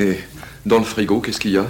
[0.00, 0.18] Et
[0.64, 1.66] dans le frigo, qu'est-ce qu'il y a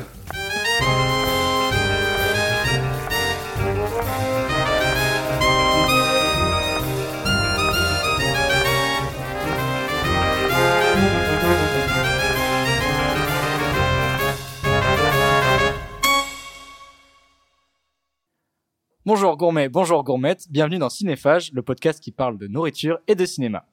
[19.06, 23.24] Bonjour gourmet, bonjour gourmette, bienvenue dans Cinéphage, le podcast qui parle de nourriture et de
[23.24, 23.64] cinéma.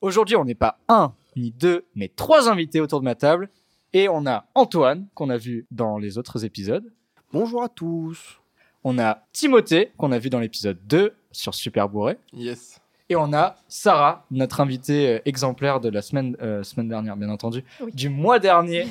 [0.00, 3.50] Aujourd'hui, on n'est pas un ni deux, mais trois invités autour de ma table.
[3.92, 6.84] Et on a Antoine, qu'on a vu dans les autres épisodes.
[7.32, 8.40] Bonjour à tous.
[8.84, 12.16] On a Timothée, qu'on a vu dans l'épisode 2 sur Super Bourré.
[12.32, 12.80] Yes.
[13.08, 17.28] Et on a Sarah, notre invitée euh, exemplaire de la semaine, euh, semaine dernière, bien
[17.28, 17.90] entendu, Oui.
[17.92, 18.86] du mois dernier.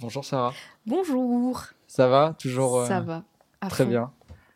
[0.00, 0.54] Bonjour Sarah.
[0.86, 1.64] Bonjour.
[1.86, 2.34] Ça va?
[2.38, 3.24] Toujours euh, Ça va.
[3.60, 3.90] à Très fond.
[3.90, 4.10] bien.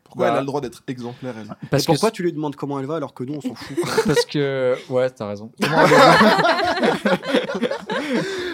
[0.05, 0.33] Pourquoi Bah.
[0.33, 1.55] elle a le droit d'être exemplaire, elle?
[1.71, 3.55] Parce Et pourquoi que, tu lui demandes comment elle va alors que nous on s'en
[3.55, 3.77] fout?
[4.07, 5.53] Parce que, ouais, t'as raison.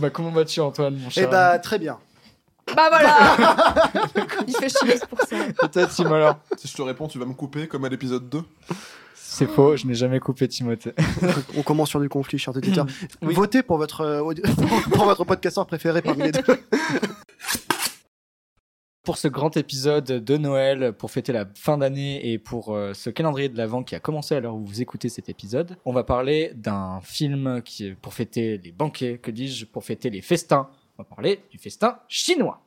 [0.00, 1.98] Bah, comment vas-tu Antoine, mon Eh bah très bien.
[2.74, 3.90] Bah voilà
[4.46, 5.36] Il fait chier pour ça.
[5.60, 6.38] Peut-être Tim alors.
[6.56, 8.42] Si je te réponds, tu vas me couper comme à l'épisode 2.
[9.14, 10.92] C'est faux, je n'ai jamais coupé Timothée.
[11.56, 12.86] On commence sur du conflit, chers auditeurs.
[13.22, 13.34] Oui.
[13.34, 14.22] Votez pour votre euh,
[14.92, 16.42] pour votre podcasteur préféré parmi les deux.
[19.10, 23.10] Pour ce grand épisode de Noël, pour fêter la fin d'année et pour euh, ce
[23.10, 26.04] calendrier de l'Avent qui a commencé à l'heure où vous écoutez cet épisode, on va
[26.04, 30.70] parler d'un film qui est pour fêter les banquets, que dis-je, pour fêter les festins.
[30.96, 32.62] On va parler du festin chinois.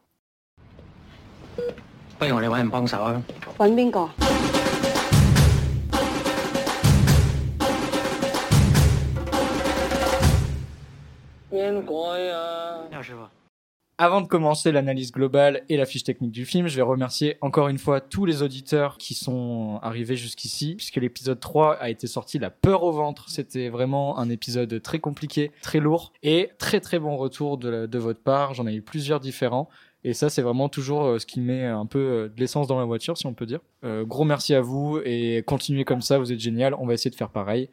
[13.99, 17.67] Avant de commencer l'analyse globale et la fiche technique du film, je vais remercier encore
[17.67, 22.39] une fois tous les auditeurs qui sont arrivés jusqu'ici, puisque l'épisode 3 a été sorti
[22.39, 23.30] la peur au ventre.
[23.30, 28.20] C'était vraiment un épisode très compliqué, très lourd, et très très bon retour de, votre
[28.20, 28.55] part.
[28.55, 29.70] J'en ai eu plusieurs différents.
[30.03, 32.80] Et ça, c'est vraiment toujours euh, ce qui met un peu euh, de l'essence dans
[32.80, 33.59] la voiture, si on peut dire.
[33.86, 36.73] Euh, gros merci à vous et continuez comme ça, vous êtes génial.
[36.73, 37.70] On va essayer de faire pareil.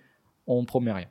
[0.46, 1.08] On promet rien.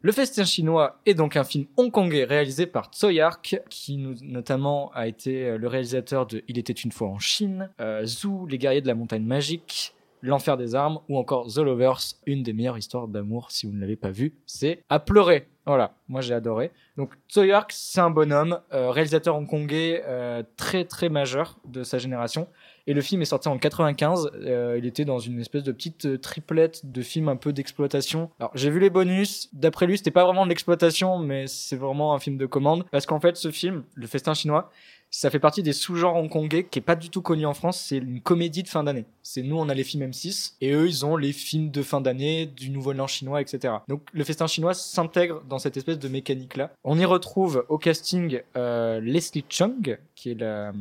[0.00, 5.08] Le festin chinois est donc un film hongkongais réalisé par Tsui Hark, qui notamment a
[5.08, 8.80] été euh, le réalisateur de Il était une fois en Chine, euh, Zoo, Les guerriers
[8.80, 13.06] de la montagne magique, L'enfer des armes ou encore The Lovers, une des meilleures histoires
[13.06, 15.48] d'amour si vous ne l'avez pas vu, c'est à pleurer.
[15.64, 16.72] Voilà, moi j'ai adoré.
[16.96, 21.98] Donc Tsui Hark, c'est un bonhomme, euh, réalisateur hongkongais euh, très très majeur de sa
[21.98, 22.48] génération.
[22.88, 24.30] Et le film est sorti en 95.
[24.34, 28.30] euh, il était dans une espèce de petite euh, triplette de films un peu d'exploitation.
[28.40, 29.50] Alors j'ai vu les bonus.
[29.52, 32.86] D'après lui, c'était pas vraiment de l'exploitation, mais c'est vraiment un film de commande.
[32.90, 34.70] Parce qu'en fait, ce film, Le Festin chinois,
[35.10, 37.80] ça fait partie des sous-genres hongkongais qui est pas du tout connu en France.
[37.80, 39.06] C'est une comédie de fin d'année.
[39.22, 42.00] C'est nous, on a les films M6 et eux, ils ont les films de fin
[42.00, 43.74] d'année, du Nouvel An chinois, etc.
[43.88, 46.72] Donc le Festin chinois s'intègre dans cette espèce de mécanique-là.
[46.84, 50.72] On y retrouve au casting euh, Leslie Chung, qui est la-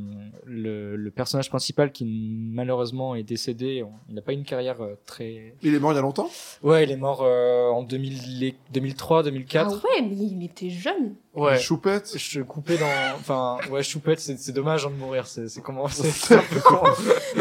[0.46, 3.84] le, le personnage principal qui malheureusement est décédé.
[4.10, 5.54] Il n'a pas une carrière euh, très.
[5.62, 6.28] Il est mort il y a longtemps?
[6.64, 9.70] Ouais, il est mort euh, en 2000 les- 2003, 2004.
[9.70, 11.14] Ah ouais, mais il était jeune.
[11.36, 11.60] ouais.
[11.60, 12.14] Choupette?
[12.18, 12.88] Je coupais dans.
[13.20, 15.28] Enfin, ouais, choupette, c'est c'est dommage hein, de mourir.
[15.28, 16.80] C'est comment C'est c'est un peu con.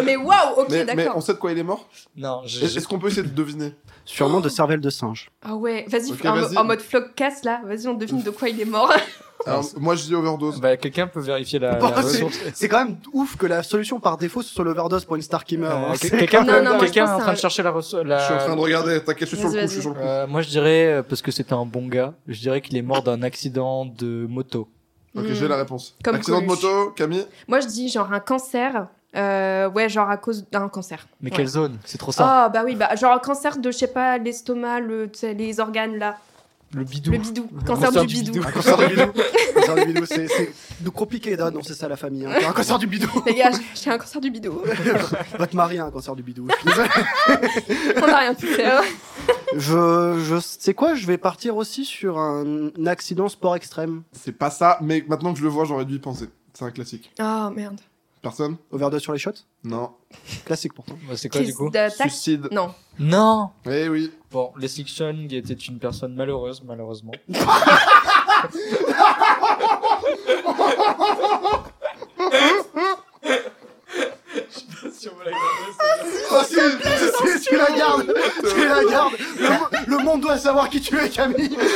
[0.04, 1.16] Mais waouh, ok, mais, mais d'accord.
[1.16, 1.88] on sait de quoi il est mort?
[2.14, 3.72] Non, Est-ce qu'on peut essayer de deviner?
[4.04, 5.30] Sûrement de cervelle de singe.
[5.42, 8.64] Ah ouais, vas-y, en, en mode vlogcast là, vas-y, on devine de quoi il est
[8.66, 8.92] mort.
[9.46, 10.60] Alors, Moi je dis overdose.
[10.60, 12.38] Bah, quelqu'un peut vérifier la, Bon, la c'est- ressource.
[12.54, 15.44] C'est quand même ouf que la solution par défaut ce soit l'overdose pour une star
[15.44, 15.72] qui meurt.
[15.74, 15.94] Euh, hein.
[15.96, 17.70] C'est- Quelqu'un Non, peut- non, moi, je quelqu'un pense est en train de chercher la
[17.70, 18.02] ressource.
[18.04, 19.80] Je suis en train de regarder, t'inquiète, je suis sur le Vas-y, coup, je suis
[19.82, 20.02] sur le coup.
[20.06, 22.82] Euh, moi, je dirais, euh, parce que c'était un bon gars, je dirais qu'il est
[22.82, 24.68] mort d'un accident de moto.
[25.16, 25.32] Ok, Hmm.
[25.34, 25.96] j'ai la réponse.
[26.04, 26.62] Comme Accident de Coluche.
[26.62, 28.88] moto, Camille Moi, je dis genre un cancer.
[29.16, 31.06] Euh, ouais, genre à cause d'un cancer.
[31.22, 31.36] Mais Ouais.
[31.38, 31.78] quelle zone?
[31.86, 32.28] C'est trop simple.
[32.30, 35.32] Ah bah oui, bah genre un cancer de, je sais pas, l'estomac, le, tu sais,
[35.32, 36.18] les organes là.
[36.74, 37.12] Le bidou.
[37.12, 37.48] Le bidou.
[37.66, 38.32] Cancer, Cancer du du bidou.
[38.32, 38.48] bidou.
[38.48, 39.12] Un cancer du bidou.
[39.54, 42.26] cancer du bidou, c'est compliqué d'annoncer ça à la famille.
[42.26, 42.32] hein.
[42.46, 43.08] Un cancer du bidou.
[43.26, 44.60] Les gars, j'ai- un cancer du bidou.
[45.38, 46.48] Votre mari a un cancer du bidou.
[47.28, 48.82] On a rien pu faire.
[49.56, 54.02] Je, je sais quoi, je vais partir aussi sur un accident sport extrême.
[54.12, 56.28] C'est pas ça, mais maintenant que je le vois, j'aurais dû y penser.
[56.52, 57.10] C'est un classique.
[57.18, 57.80] Ah merde.
[58.26, 59.30] Personne Overdose sur les shots
[59.62, 59.92] Non.
[60.44, 60.98] Classique pourtant.
[61.08, 62.10] Bah, c'est quoi, du coup d'attaque.
[62.10, 62.48] Suicide.
[62.50, 62.74] Non.
[62.98, 64.10] Non Eh oui.
[64.32, 67.12] Bon, Leslie Chung était une personne malheureuse, malheureusement.
[76.30, 78.12] Oh, si, si, si, tu la gardes,
[78.54, 79.12] tu la gardes.
[79.38, 81.56] Le, mo- le monde doit savoir qui tu es, Camille.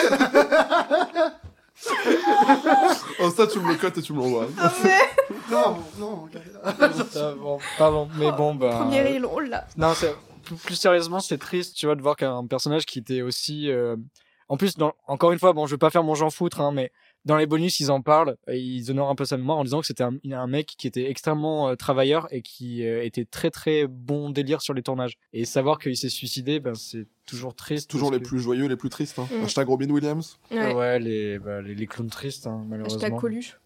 [3.23, 4.47] Oh, ça, tu me le cotes et tu me l'envoies.
[5.51, 6.29] Non, non.
[7.43, 8.79] Bon, pardon, mais bon, bah.
[8.83, 9.67] Premier reel, oh là.
[9.77, 10.15] Non, c'est-
[10.65, 13.71] plus, sérieusement, c'est triste, tu vois, de voir qu'un personnage qui était aussi.
[13.71, 13.97] euh,
[14.49, 14.95] En plus, dans...
[15.07, 16.91] encore une fois, bon, je veux pas faire mon j'en foutre, hein, mais
[17.27, 19.81] Dans les bonus, ils en parlent, et ils honorent un peu sa mémoire en disant
[19.81, 23.51] que c'était un, un mec qui était extrêmement euh, travailleur et qui euh, était très
[23.51, 25.19] très bon délire sur les tournages.
[25.35, 27.91] Et savoir qu'il s'est suicidé, ben, c'est toujours triste.
[27.91, 29.19] Toujours les que- plus joyeux, les plus tristes.
[29.19, 29.29] Hein.
[29.31, 29.45] Mm.
[29.45, 30.39] Hashtag Robin Williams.
[30.51, 30.99] Ouais, Ouais.
[30.99, 32.97] les, bah, les, les clowns tristes, hein, malheureusement.
[33.03, 33.61] Hashtag Coluche.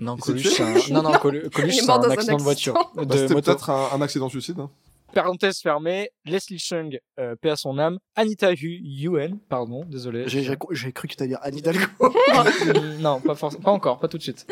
[0.00, 0.94] Non, Coluche, c'est un...
[0.94, 2.74] non, non, Colu- Coluche, c'est un accident de voiture.
[2.96, 3.34] De Bah, moto.
[3.34, 4.58] peut-être un, un accident suicide.
[4.60, 4.70] hein.
[5.14, 10.24] Parenthèse fermée, Leslie Chung, euh, paix à son âme, Anita Hu Yuen, pardon, désolé.
[10.26, 10.56] J'ai
[10.92, 11.86] cru que tu allais dire Anne Hidalgo.
[13.00, 13.34] Non, pas,
[13.64, 14.46] encore, pas tout de suite.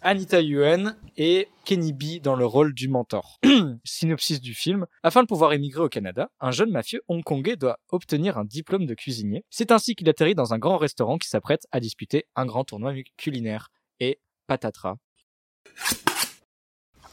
[0.00, 3.40] Anita Yuen et Kenny B dans le rôle du mentor.
[3.84, 4.86] Synopsis du film.
[5.02, 8.94] Afin de pouvoir émigrer au Canada, un jeune mafieux hongkongais doit obtenir un diplôme de
[8.94, 9.44] cuisinier.
[9.50, 12.94] C'est ainsi qu'il atterrit dans un grand restaurant qui s'apprête à disputer un grand tournoi
[13.18, 13.68] culinaire.
[13.98, 14.18] Et
[14.50, 14.96] patatras.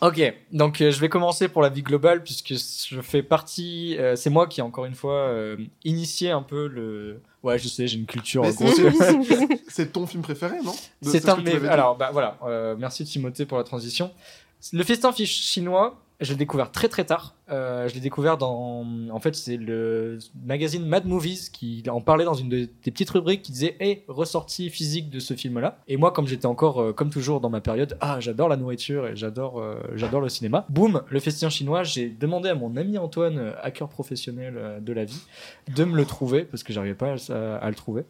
[0.02, 4.16] Ok, donc euh, je vais commencer pour la vie globale puisque je fais partie, euh,
[4.16, 7.98] c'est moi qui encore une fois euh, initié un peu le, ouais je sais j'ai
[7.98, 10.74] une culture Mais c'est- C'est ton film préféré, non?
[11.02, 11.50] C'est ce un dit.
[11.68, 12.38] Alors, bah voilà.
[12.44, 14.12] euh, merci Timothée pour la transition.
[14.72, 17.34] Le festin fi- chinois, je l'ai découvert très très tard.
[17.50, 18.86] Euh, je l'ai découvert dans.
[19.12, 23.10] En fait, c'est le magazine Mad Movies qui en parlait dans une de- des petites
[23.10, 25.78] rubriques qui disait Hey, ressortie physique de ce film-là.
[25.88, 29.08] Et moi, comme j'étais encore, euh, comme toujours, dans ma période, ah, j'adore la nourriture
[29.08, 30.66] et j'adore euh, j'adore le cinéma.
[30.70, 35.22] Boum, le festin chinois, j'ai demandé à mon ami Antoine, hacker professionnel de la vie,
[35.74, 38.04] de me le trouver parce que j'arrivais pas à, à le trouver.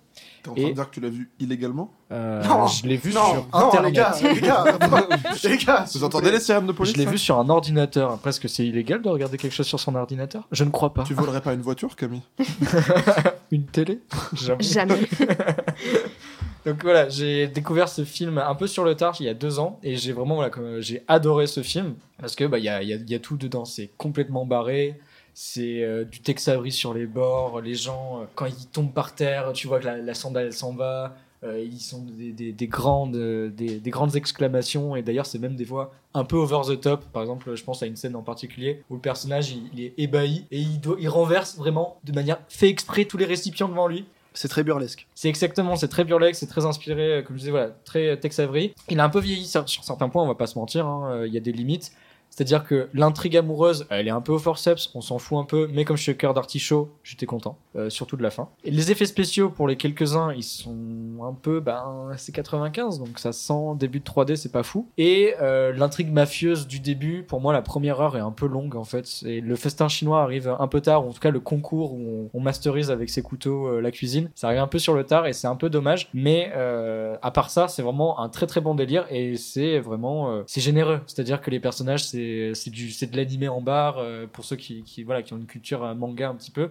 [0.44, 1.92] T'es en train Et- de dire que tu l'as vu illégalement?
[2.12, 3.90] Euh, Non, je l'ai vu non, sur non, Internet.
[3.92, 4.64] les gars, les gars,
[5.44, 5.86] les gars.
[5.94, 7.12] Vous entendez les sirènes de police Je l'ai hein?
[7.12, 8.12] vu sur un ordinateur.
[8.12, 10.48] Après, est-ce que c'est illégal de regarder quelque chose sur son ordinateur?
[10.54, 11.04] Je ne crois pas.
[11.04, 12.22] Tu volerais pas une voiture, Camille?
[13.52, 14.00] Une télé?
[14.34, 14.64] Jamais.
[14.64, 15.00] Jamais.
[16.66, 19.58] Donc voilà, j'ai découvert ce film un peu sur le tard il y a deux
[19.60, 22.70] ans et j'ai vraiment voilà, comme- j'ai adoré ce film parce que bah il y
[22.70, 23.64] a, il y, a, il y a tout dedans.
[23.66, 25.00] C'est complètement barré.
[25.34, 27.62] C'est euh, du Tex Avery sur les bords.
[27.62, 30.74] Les gens, euh, quand ils tombent par terre, tu vois que la, la sandale s'en
[30.74, 31.16] va.
[31.48, 35.56] Euh, ils sont des, des, des grandes, des, des grandes exclamations et d'ailleurs c'est même
[35.56, 37.06] des fois un peu over the top.
[37.06, 39.94] Par exemple, je pense à une scène en particulier où le personnage il, il est
[39.98, 43.88] ébahi et il, doit, il renverse vraiment de manière fait exprès tous les récipients devant
[43.88, 44.06] lui.
[44.34, 45.08] C'est très burlesque.
[45.16, 48.16] C'est exactement, c'est très burlesque, c'est très inspiré, euh, comme je disais, voilà, très euh,
[48.16, 48.72] Tex Avery.
[48.88, 51.10] Il a un peu vieilli sur, sur certains points, on va pas se mentir, hein,
[51.12, 51.92] euh, il y a des limites.
[52.38, 55.68] C'est-à-dire que l'intrigue amoureuse, elle est un peu au forceps, on s'en fout un peu,
[55.74, 58.50] mais comme je suis cœur d'artichaut, j'étais content, euh, surtout de la fin.
[58.64, 60.76] Les effets spéciaux, pour les quelques-uns, ils sont
[61.24, 64.88] un peu, ben, c'est 95, donc ça sent début de 3D, c'est pas fou.
[65.00, 68.76] Et euh, l'intrigue mafieuse du début, pour moi, la première heure est un peu longue,
[68.76, 69.10] en fait.
[69.26, 72.30] Et le festin chinois arrive un peu tard, ou en tout cas le concours où
[72.32, 75.26] on, masterise avec ses couteaux euh, la cuisine, ça arrive un peu sur le tard,
[75.26, 76.10] et c'est un peu dommage.
[76.14, 80.62] Mais à part ça, c'est vraiment un très très bon délire, et c'est vraiment, c'est
[80.62, 81.02] généreux.
[81.08, 85.04] C'est-à-dire que les personnages, c'est c'est de l'animé en barre euh, pour ceux qui, qui
[85.04, 86.70] voilà qui ont une culture euh, manga un petit peu.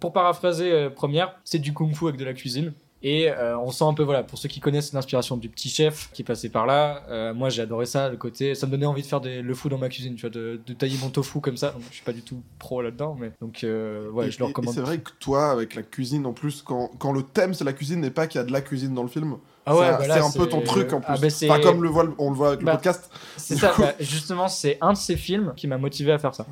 [0.00, 2.72] Pour paraphraser euh, première, c'est du kung-fu avec de la cuisine.
[3.00, 6.10] Et euh, on sent un peu, voilà, pour ceux qui connaissent l'inspiration du petit chef
[6.12, 9.02] qui passait par là, euh, moi j'ai adoré ça, le côté, ça me donnait envie
[9.02, 11.40] de faire des, le fou dans ma cuisine, tu vois, de, de tailler mon tofu
[11.40, 11.70] comme ça.
[11.70, 14.46] Donc, je suis pas du tout pro là-dedans, mais donc euh, ouais, Et- je le
[14.46, 14.74] et- et recommande.
[14.74, 17.72] C'est vrai que toi, avec la cuisine en plus, quand, quand le thème c'est la
[17.72, 19.36] cuisine et pas qu'il y a de la cuisine dans le film,
[19.68, 21.06] Ah ouais, c'est bah c'est un peu ton truc en plus.
[21.08, 23.10] Ah bah, Enfin, comme le voit, on le voit avec le Bah, podcast.
[23.36, 26.46] C'est ça, bah, justement, c'est un de ces films qui m'a motivé à faire ça.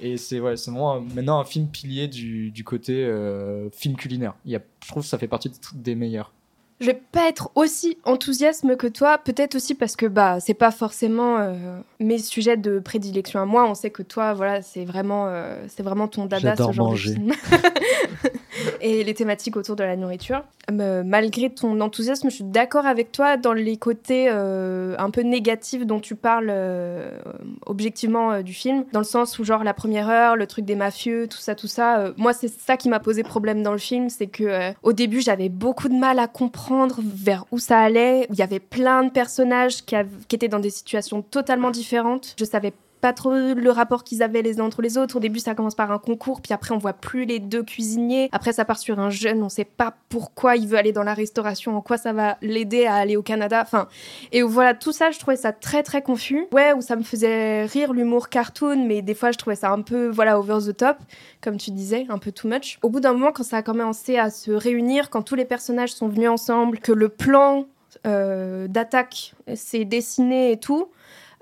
[0.00, 4.34] Et c'est ouais, vraiment euh, maintenant un film pilier du, du côté euh, film culinaire.
[4.44, 6.32] Il y a, je trouve que ça fait partie des meilleurs.
[6.80, 10.70] Je vais pas être aussi enthousiaste que toi, peut-être aussi parce que bah c'est pas
[10.70, 11.52] forcément euh,
[11.98, 13.68] mes sujets de prédilection à moi.
[13.68, 16.88] On sait que toi, voilà, c'est vraiment, euh, c'est vraiment ton dada J'adore ce genre
[16.88, 17.10] manger.
[17.10, 17.32] de film.
[18.80, 20.42] Et les thématiques autour de la nourriture.
[20.70, 25.22] Euh, malgré ton enthousiasme, je suis d'accord avec toi dans les côtés euh, un peu
[25.22, 27.18] négatifs dont tu parles euh,
[27.66, 31.26] objectivement du film, dans le sens où genre la première heure, le truc des mafieux,
[31.28, 32.12] tout ça, tout ça.
[32.16, 35.48] moi, c'est ça qui m'a posé problème dans le film, c'est que au début, j'avais
[35.48, 38.26] beaucoup de mal à comprendre vers où ça allait.
[38.30, 39.96] Il y avait plein de personnages qui,
[40.28, 42.34] qui étaient dans des situations totalement différentes.
[42.38, 45.16] Je savais pas trop le rapport qu'ils avaient les uns entre les autres.
[45.16, 48.28] Au début, ça commence par un concours, puis après, on voit plus les deux cuisiniers.
[48.32, 51.14] Après, ça part sur un jeune, on sait pas pourquoi il veut aller dans la
[51.14, 53.60] restauration, en quoi ça va l'aider à aller au Canada.
[53.62, 53.88] Enfin,
[54.32, 56.46] et voilà, tout ça, je trouvais ça très très confus.
[56.52, 59.82] Ouais, où ça me faisait rire l'humour cartoon, mais des fois, je trouvais ça un
[59.82, 60.98] peu, voilà, over the top,
[61.40, 62.78] comme tu disais, un peu too much.
[62.82, 65.92] Au bout d'un moment, quand ça a commencé à se réunir, quand tous les personnages
[65.92, 67.66] sont venus ensemble, que le plan
[68.06, 70.88] euh, d'attaque s'est dessiné et tout.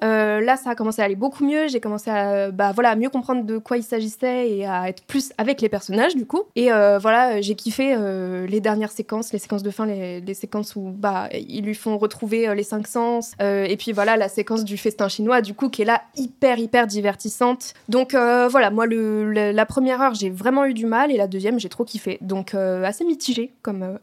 [0.03, 1.69] Euh, là, ça a commencé à aller beaucoup mieux.
[1.69, 5.33] J'ai commencé à, bah, voilà, mieux comprendre de quoi il s'agissait et à être plus
[5.39, 6.43] avec les personnages, du coup.
[6.57, 10.77] Et euh, voilà, j'ai kiffé euh, les dernières séquences, les séquences de fin, les, séquences
[10.77, 13.33] où bah, ils lui font retrouver les cinq sens.
[13.41, 16.87] Et puis voilà, la séquence du festin chinois, du coup, qui est là hyper, hyper
[16.87, 17.75] divertissante.
[17.89, 21.69] Donc voilà, moi, la première heure, j'ai vraiment eu du mal et la deuxième, j'ai
[21.69, 22.19] trop kiffé.
[22.21, 23.99] Donc assez mitigé comme euh,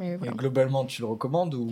[0.00, 1.68] Et globalement, tu le recommandes ou?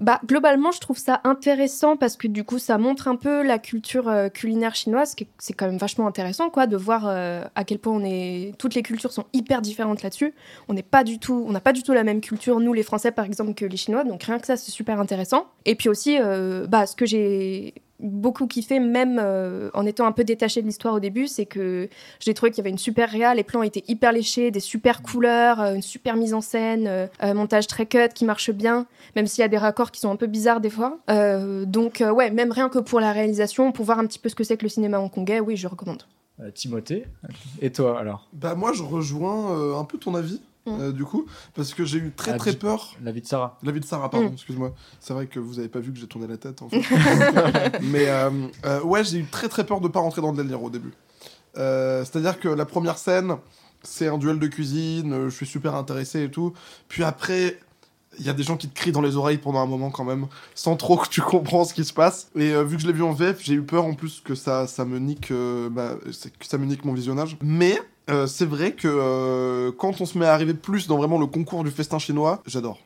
[0.00, 3.58] Bah, globalement, je trouve ça intéressant parce que du coup, ça montre un peu la
[3.58, 7.78] culture euh, culinaire chinoise, c'est quand même vachement intéressant, quoi, de voir euh, à quel
[7.78, 8.54] point on est.
[8.58, 10.34] Toutes les cultures sont hyper différentes là-dessus.
[10.68, 12.82] On n'est pas du tout, on n'a pas du tout la même culture, nous les
[12.82, 14.04] Français par exemple, que les Chinois.
[14.04, 15.46] Donc rien que ça, c'est super intéressant.
[15.64, 20.12] Et puis aussi, euh, bah, ce que j'ai beaucoup kiffé, même euh, en étant un
[20.12, 21.88] peu détaché de l'histoire au début, c'est que
[22.20, 25.02] j'ai trouvé qu'il y avait une super réal, les plans étaient hyper léchés, des super
[25.02, 28.86] couleurs, euh, une super mise en scène, euh, un montage très cut qui marche bien
[29.16, 30.98] même s'il y a des raccords qui sont un peu bizarres des fois.
[31.10, 34.28] Euh, donc euh, ouais, même rien que pour la réalisation, pour voir un petit peu
[34.28, 36.02] ce que c'est que le cinéma hongkongais, oui, je recommande.
[36.54, 37.04] Timothée
[37.60, 38.28] Et toi alors?
[38.32, 40.70] Bah moi je rejoins euh, un peu ton avis Mm.
[40.80, 42.94] euh, du coup parce que j'ai eu très très peur.
[43.02, 43.58] La vie de Sarah.
[43.62, 44.34] La vie de Sarah, pardon, Mm.
[44.34, 44.74] excuse-moi.
[45.00, 47.80] C'est vrai que vous avez pas vu que j'ai tourné la tête en fait.
[47.82, 48.30] Mais euh,
[48.64, 50.92] euh, ouais, j'ai eu très très peur de pas rentrer dans le délire au début.
[51.58, 53.36] Euh, C'est-à-dire que la première scène,
[53.82, 56.52] c'est un duel de cuisine, je suis super intéressé et tout.
[56.88, 57.58] Puis après,
[58.18, 60.04] il y a des gens qui te crient dans les oreilles pendant un moment quand
[60.04, 62.28] même, sans trop que tu comprends ce qui se passe.
[62.36, 64.34] Et euh, vu que je l'ai vu en VF, j'ai eu peur en plus que
[64.34, 65.96] ça, ça me nique, euh, bah,
[66.38, 67.36] que ça me nique mon visionnage.
[67.42, 71.18] Mais euh, c'est vrai que euh, quand on se met à arriver plus dans vraiment
[71.18, 72.78] le concours du festin chinois, j'adore.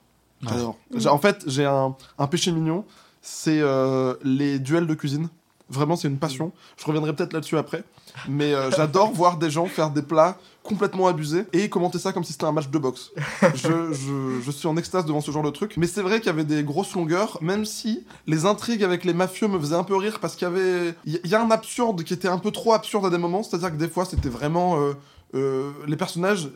[0.42, 0.76] J'adore.
[0.90, 1.08] Mm.
[1.08, 2.84] En fait, j'ai un, un péché mignon,
[3.22, 5.28] c'est euh, les duels de cuisine.
[5.68, 6.52] Vraiment, c'est une passion.
[6.76, 7.82] Je reviendrai peut-être là-dessus après.
[8.28, 12.24] Mais euh, j'adore voir des gens faire des plats complètement abusés et commenter ça comme
[12.24, 13.12] si c'était un match de boxe.
[13.54, 15.74] Je, je- je suis en extase devant ce genre de truc.
[15.76, 19.14] Mais c'est vrai qu'il y avait des grosses longueurs, même si les intrigues avec les
[19.14, 20.94] mafieux me faisaient un peu rire parce qu'il y avait.
[21.06, 23.42] Il y- a un absurde qui était un peu trop absurde à des moments.
[23.42, 24.80] C'est-à-dire que des fois, c'était vraiment.
[24.80, 24.92] euh,
[25.34, 26.48] euh, les personnages,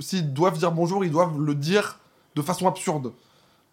[0.00, 1.98] s'ils doivent dire bonjour, ils doivent le dire
[2.34, 3.12] de façon absurde.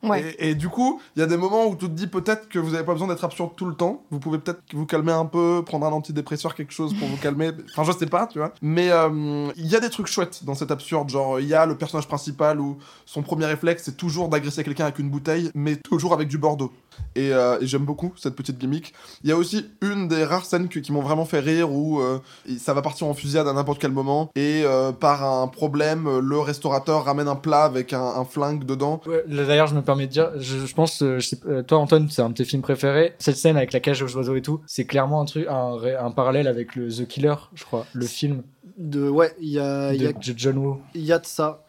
[0.03, 0.36] Ouais.
[0.39, 2.60] Et, et du coup, il y a des moments où tu te dis peut-être que
[2.60, 4.03] vous n'avez pas besoin d'être absurde tout le temps.
[4.12, 7.51] Vous pouvez peut-être vous calmer un peu, prendre un antidépresseur, quelque chose pour vous calmer.
[7.75, 8.53] Enfin, je sais pas, tu vois.
[8.62, 11.10] Mais euh, il y a des trucs chouettes dans cet absurde.
[11.10, 14.86] Genre, il y a le personnage principal où son premier réflexe, c'est toujours d'agresser quelqu'un
[14.86, 16.72] avec une bouteille, mais toujours avec du Bordeaux.
[17.16, 18.94] Et, euh, et j'aime beaucoup cette petite gimmick.
[19.24, 22.00] Il y a aussi une des rares scènes que- qui m'ont vraiment fait rire où
[22.02, 22.20] euh,
[22.58, 24.32] ça va partir en fusillade à n'importe quel moment.
[24.36, 29.00] Et euh, par un problème, le restaurateur ramène un plat avec un, un flingue dedans.
[29.06, 32.22] Ouais, D'ailleurs, je me permets de dire, je, je pense, je sais- toi Antoine, c'est
[32.22, 33.14] un de tes films préférés.
[33.20, 36.48] Cette scène avec la cage aux oiseaux et tout, c'est clairement un truc, un, parallèle
[36.48, 38.44] avec le The Killer, je crois, le film
[38.78, 40.80] De, ouais, il y a, de John Woo.
[40.96, 41.62] il y a de ça.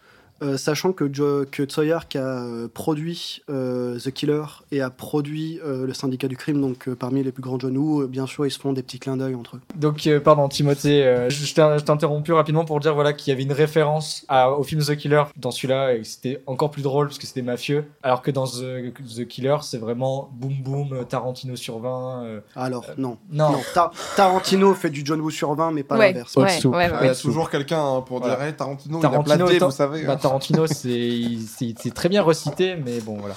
[0.44, 4.90] Euh, sachant que, Jo- que Tsoyer qui a euh, produit euh, The Killer et a
[4.90, 8.06] produit euh, le syndicat du crime, donc euh, parmi les plus grands John Woo, euh,
[8.06, 9.60] bien sûr ils se font des petits clins d'œil entre eux.
[9.76, 13.32] Donc, euh, pardon, Timothée, euh, je je t'ai interrompu rapidement pour dire voilà qu'il y
[13.34, 16.82] avait une référence à- au film The Killer dans celui-là et que c'était encore plus
[16.82, 21.04] drôle parce que c'était mafieux, alors que dans The, The Killer, c'est vraiment boum boum,
[21.08, 22.24] Tarantino sur 20.
[22.24, 25.96] euh, Alors non, non, non, Ta- Tarantino fait du John Woo sur 20, mais pas
[25.96, 26.36] ouais, l'inverse.
[26.36, 28.36] ouais, ouais, ouais, Il y a toujours quelqu'un hein, pour Voilà.
[28.36, 30.02] dire hey, Tarantino, Tarantino, il a vous savez.
[30.04, 30.16] bah, hein.
[30.38, 33.34] Tarantino, c'est très bien recité, mais bon, voilà.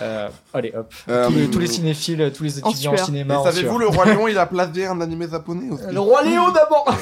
[0.00, 0.92] Euh, allez, hop.
[1.08, 3.06] Euh, tous, les, tous les cinéphiles, tous les En étudiants en, sueur.
[3.06, 3.38] cinéma.
[3.38, 5.84] En savez-vous, le Roi Lion, il a plagié un animé japonais aussi.
[5.90, 6.86] Le roi Léo d'abord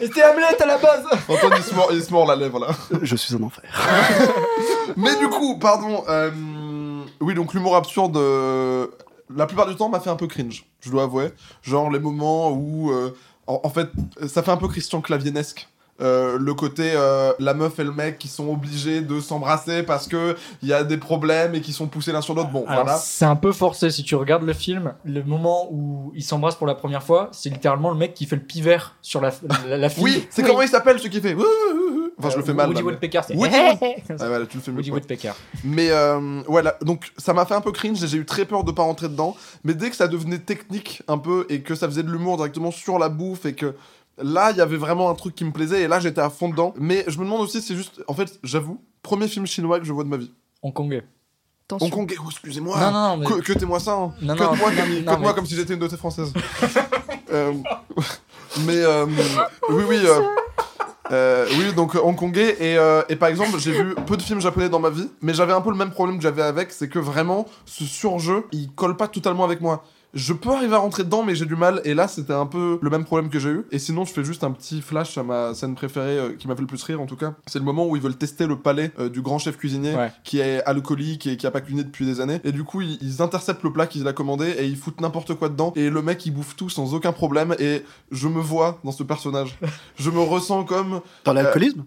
[0.00, 2.58] Et c'était Hamlet à la base Antoine, il se mord, il se mord la lèvre
[2.60, 2.68] là.
[3.02, 3.64] Je suis un enfer.
[4.96, 6.04] Mais du coup, pardon.
[6.08, 6.30] euh,
[7.20, 8.86] oui, donc l'humour absurde, euh,
[9.34, 11.32] la plupart du temps, m'a fait un peu cringe, je dois avouer.
[11.62, 13.88] Genre les moments où, euh, en, en fait,
[14.28, 15.68] ça fait un peu Christian Clavienesque.
[16.02, 20.06] Euh, le côté euh, la meuf et le mec qui sont obligés de s'embrasser parce
[20.08, 22.50] que il y a des problèmes et qui sont poussés l'un sur l'autre.
[22.50, 22.98] Bon, Alors, voilà.
[22.98, 24.92] c'est un peu forcé si tu regardes le film.
[25.04, 28.36] Le moment où ils s'embrassent pour la première fois, c'est littéralement le mec qui fait
[28.36, 29.30] le pivert sur la,
[29.66, 30.04] la, la fille.
[30.04, 30.48] Oui, c'est Oui.
[30.48, 31.34] comment il s'appelle ce qui fait.
[32.18, 32.68] Enfin, je le fais mal.
[32.68, 33.54] Woody Woodpecker, c'est Woody.
[33.54, 34.76] Ah, voilà, tu le fais mieux.
[34.78, 34.90] Woody.
[34.90, 35.32] Woodpecker.
[35.64, 38.64] Mais euh, voilà, donc ça m'a fait un peu cringe et j'ai eu très peur
[38.64, 39.36] de pas rentrer dedans.
[39.64, 42.70] Mais dès que ça devenait technique un peu et que ça faisait de l'humour directement
[42.70, 43.74] sur la bouffe et que
[44.18, 46.48] là il y avait vraiment un truc qui me plaisait et là j'étais à fond
[46.48, 46.74] dedans.
[46.78, 49.92] Mais je me demande aussi, c'est juste, en fait, j'avoue, premier film chinois que je
[49.92, 50.32] vois de ma vie.
[50.62, 51.04] Hongkongais.
[51.72, 52.78] Hong Kong, oh, excusez-moi.
[52.78, 53.42] Non, non, non, mais.
[53.42, 54.14] Que, moi ça, hein.
[54.22, 56.32] Non, non, moi, non, comme, non, moi mais- comme si j'étais une dotée française.
[57.32, 57.52] Euh,
[58.66, 59.04] mais euh,
[59.68, 59.98] oui, oui.
[60.04, 60.20] euh,
[61.10, 62.56] euh, oui, donc hongkongais.
[62.60, 65.34] Et, euh, et par exemple, j'ai vu peu de films japonais dans ma vie, mais
[65.34, 68.72] j'avais un peu le même problème que j'avais avec, c'est que vraiment, ce surjeu, il
[68.72, 69.82] colle pas totalement avec moi.
[70.14, 71.82] Je peux arriver à rentrer dedans, mais j'ai du mal.
[71.84, 73.66] Et là, c'était un peu le même problème que j'ai eu.
[73.70, 76.54] Et sinon, je fais juste un petit flash à ma scène préférée, euh, qui m'a
[76.54, 77.34] fait le plus rire en tout cas.
[77.46, 80.10] C'est le moment où ils veulent tester le palais euh, du grand chef cuisinier, Ouais.
[80.24, 82.40] qui est alcoolique et qui a pas cuisiné depuis des années.
[82.44, 85.34] Et du coup, ils, ils interceptent le plat qu'il a commandé et ils foutent n'importe
[85.34, 85.72] quoi dedans.
[85.76, 87.54] Et le mec, il bouffe tout sans aucun problème.
[87.58, 89.58] Et je me vois dans ce personnage.
[89.98, 91.84] je me ressens comme Dans l'alcoolisme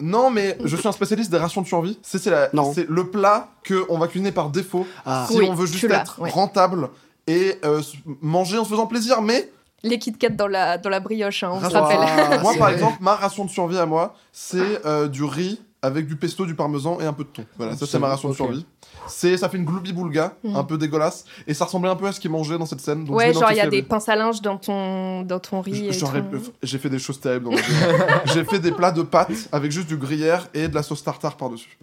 [0.00, 1.96] non, mais je suis un spécialiste des rations de survie.
[2.02, 2.72] C'est c'est la- Non.
[2.74, 5.84] c'est le plat que on va cuisiner par défaut Ah, si Oui, on veut juste
[5.84, 6.30] être ouais.
[6.30, 6.88] rentable
[7.26, 7.80] et euh,
[8.20, 9.22] manger en se faisant plaisir.
[9.22, 9.50] Mais
[9.82, 12.40] Les Kit Kat dans la, dans la brioche, hein, on se Ration- rappelle.
[12.40, 16.14] Moi, par exemple, ma ration de survie à moi, c'est euh, du riz avec du
[16.14, 17.44] pesto, du parmesan et un peu de thon.
[17.58, 18.64] Voilà, ça C'est- ma ration de survie.
[19.08, 20.54] C'est, ça fait une gloubi boulga, Mhm.
[20.54, 23.04] un peu dégueulasse, et ça ressemblait un peu à ce qu'il mangeait dans cette scène.
[23.04, 25.88] donc Ouais, genre il y a des pinces à linge dans ton, dans ton riz.
[25.88, 27.50] et J'aurais- ton- J'ai fait des choses terribles.
[28.26, 31.36] J'ai fait des plats de pâtes avec juste du gruyère et de la sauce tartare
[31.36, 31.76] par-dessus.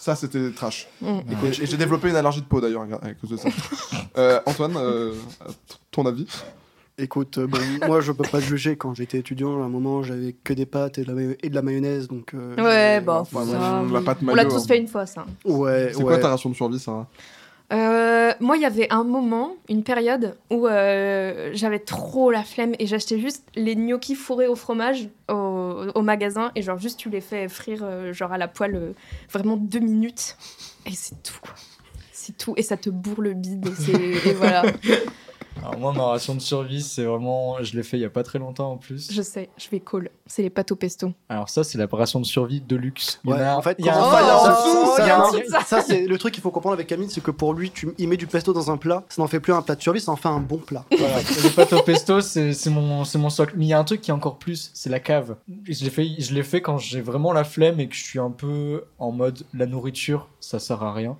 [0.00, 0.88] Ça, c'était trash.
[1.02, 1.06] Mm.
[1.44, 3.48] Et, et j'ai développé une allergie de peau d'ailleurs à cause de ça.
[4.16, 5.12] Euh, Antoine, euh,
[5.92, 6.26] ton avis?
[6.98, 8.76] Écoute, euh, bon, moi je peux pas te juger.
[8.76, 11.48] Quand j'étais étudiant, à un moment j'avais que des pâtes et de la, mayo- et
[11.50, 12.08] de la mayonnaise.
[12.08, 15.06] Donc, euh, Ouais, bon, Enfin, ça, moi, la pâte on l'a tous fait une fois,
[15.06, 15.24] ça.
[15.44, 16.04] Ouais, C'est ouais.
[16.04, 17.06] quoi ta ration de survie, Sarah?
[17.72, 22.74] Euh, moi, il y avait un moment, une période où euh, j'avais trop la flemme
[22.78, 27.20] et j'achetais juste les gnocchis fourrés au fromage au, magasin et genre juste tu les
[27.20, 28.94] fais frire euh, genre à la poêle
[29.30, 30.36] vraiment deux minutes
[30.86, 31.38] et c'est tout.
[32.12, 34.64] C'est tout et ça te bourre le bide et voilà.
[35.62, 38.22] Alors moi, ma ration de survie, c'est vraiment, je l'ai fait il y a pas
[38.22, 39.12] très longtemps en plus.
[39.12, 40.10] Je sais, je vais call.
[40.26, 41.12] C'est les pâtes au pesto.
[41.28, 43.20] Alors ça, c'est la ration de survie de luxe.
[43.24, 44.16] Il y Ouais, a- en fait, il y a quand- un- ça,
[44.96, 45.60] ça, il y a un ça, truc, ça.
[45.64, 48.08] ça, c'est le truc qu'il faut comprendre avec Camille, c'est que pour lui, tu, il
[48.08, 50.12] met du pesto dans un plat, ça n'en fait plus un plat de survie, ça
[50.12, 50.84] en fait un bon plat.
[50.96, 51.18] Voilà.
[51.42, 53.54] Les pâtes au pesto, c'est c'est mon, c'est mon socle.
[53.56, 55.36] Mais il y a un truc qui est encore plus, c'est la cave.
[55.66, 58.02] Et Je l'ai fait, je l'ai fait quand j'ai vraiment la flemme et que je
[58.04, 61.16] suis un peu en mode la nourriture, ça sert à rien.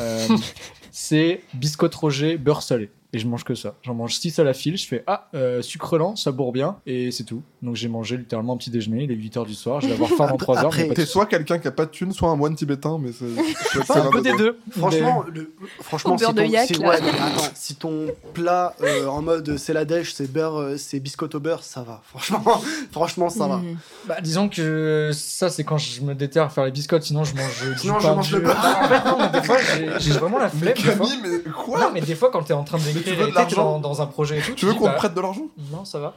[0.00, 0.26] Euh,
[0.90, 2.90] c'est biscotte Roger, beurre salé.
[3.14, 3.74] Et je mange que ça.
[3.82, 4.76] J'en mange 6 à la file.
[4.76, 6.76] Je fais Ah, euh, sucre lent, ça bourre bien.
[6.86, 7.42] Et c'est tout.
[7.62, 9.04] Donc j'ai mangé littéralement un petit déjeuner.
[9.04, 9.80] Il est 8h du soir.
[9.80, 10.70] Je vais avoir faim dans 3 heures.
[10.94, 13.24] T'es soit quelqu'un qui a pas de thune, soit un moine tibétain, mais c'est.
[13.98, 14.58] un peu des deux.
[14.76, 16.88] Franchement, le- franchement si, de ton, yak, si- là.
[16.88, 20.76] ouais, mais attends, si ton plat euh, en mode c'est la dèche, c'est beurre, euh,
[20.76, 22.02] c'est biscotte au beurre, ça va.
[22.04, 22.60] Franchement,
[22.92, 23.56] franchement ça va.
[23.58, 23.76] Mm.
[24.06, 27.04] Bah, disons que ça, c'est quand je me déterre à faire les biscottes.
[27.04, 28.58] Sinon, je mange du Sinon, je mange le beurre.
[28.82, 29.56] En fait, non, mais des fois,
[30.00, 30.74] j'ai- vraiment la flemme.
[30.74, 31.06] des fois.
[31.06, 33.34] Camille, mais quoi Non, mais des fois, quand t'es en train de tu veux de
[33.34, 35.46] l'argent dans, dans un projet et tout, Tu veux qu'on te bah, prête de l'argent?
[35.72, 36.14] Non, ça va.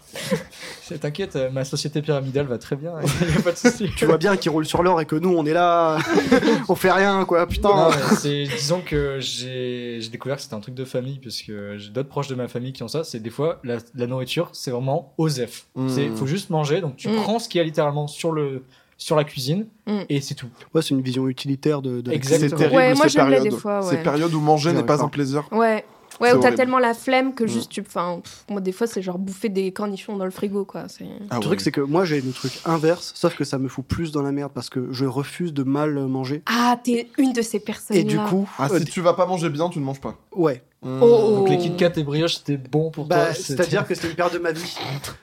[1.02, 2.94] T'inquiète, euh, ma société pyramidale va très bien.
[3.22, 3.90] Il y a pas de souci.
[3.96, 5.98] Tu vois bien qu'il roule sur l'or et que nous on est là,
[6.70, 7.70] on fait rien quoi, putain.
[7.70, 11.78] Non, mais c'est, disons que j'ai, découvert que c'était un truc de famille parce que
[11.78, 13.04] j'ai d'autres proches de ma famille qui ont ça.
[13.04, 15.66] C'est des fois la, la nourriture, c'est vraiment OSEF.
[15.76, 15.90] Mm.
[15.90, 17.16] C'est, faut juste manger, donc tu Mm.
[17.16, 18.64] prends ce qu'il y a littéralement sur le,
[18.98, 20.00] sur la cuisine Mm.
[20.10, 20.48] et c'est tout.
[20.74, 22.02] Ouais, c'est une vision utilitaire de.
[22.02, 22.50] de la Exactement.
[22.50, 22.70] C'est cuisine.
[22.70, 23.44] terrible Ouais, moi, ces périodes.
[23.44, 23.90] des fois, ouais.
[23.90, 25.48] Ces périodes où manger n'est pas un plaisir.
[25.52, 25.86] Ouais.
[26.20, 27.48] Ouais, où t'as tellement la flemme que Mm.
[27.48, 27.82] juste tu.
[27.82, 30.86] Enfin, moi, des fois, c'est genre bouffer des cornichons dans le frigo, quoi.
[31.30, 33.86] Ah Le truc, c'est que moi j'ai le truc inverse, sauf que ça me fout
[33.86, 36.42] plus dans la merde parce que je refuse de mal manger.
[36.46, 37.98] Ah, t'es une de ces personnes.
[37.98, 40.16] Et du coup, Ah, euh, si tu vas pas manger bien, tu ne manges pas.
[40.36, 40.64] ouais.
[40.84, 41.00] Mm.
[41.02, 41.34] Oh.
[41.38, 43.34] Donc les Kit Kat et brioche, c'était bon pour Bah, toi.
[43.34, 44.76] C'est-à-dire que c'était une période de ma vie.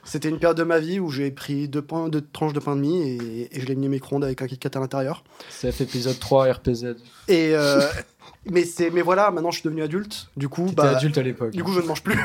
[0.02, 2.74] C'était une période de ma vie où j'ai pris deux, pains, deux tranches de pain
[2.74, 5.22] de mie et, et je l'ai mis au micro-ondes avec un Kit Kat à l'intérieur.
[5.60, 6.96] CF épisode 3 RPZ.
[7.28, 7.80] Et euh,
[8.50, 10.28] mais c'est mais voilà, maintenant je suis devenu adulte.
[10.36, 11.52] Du coup, bah, adulte à l'époque.
[11.52, 12.18] du coup, je ne mange plus.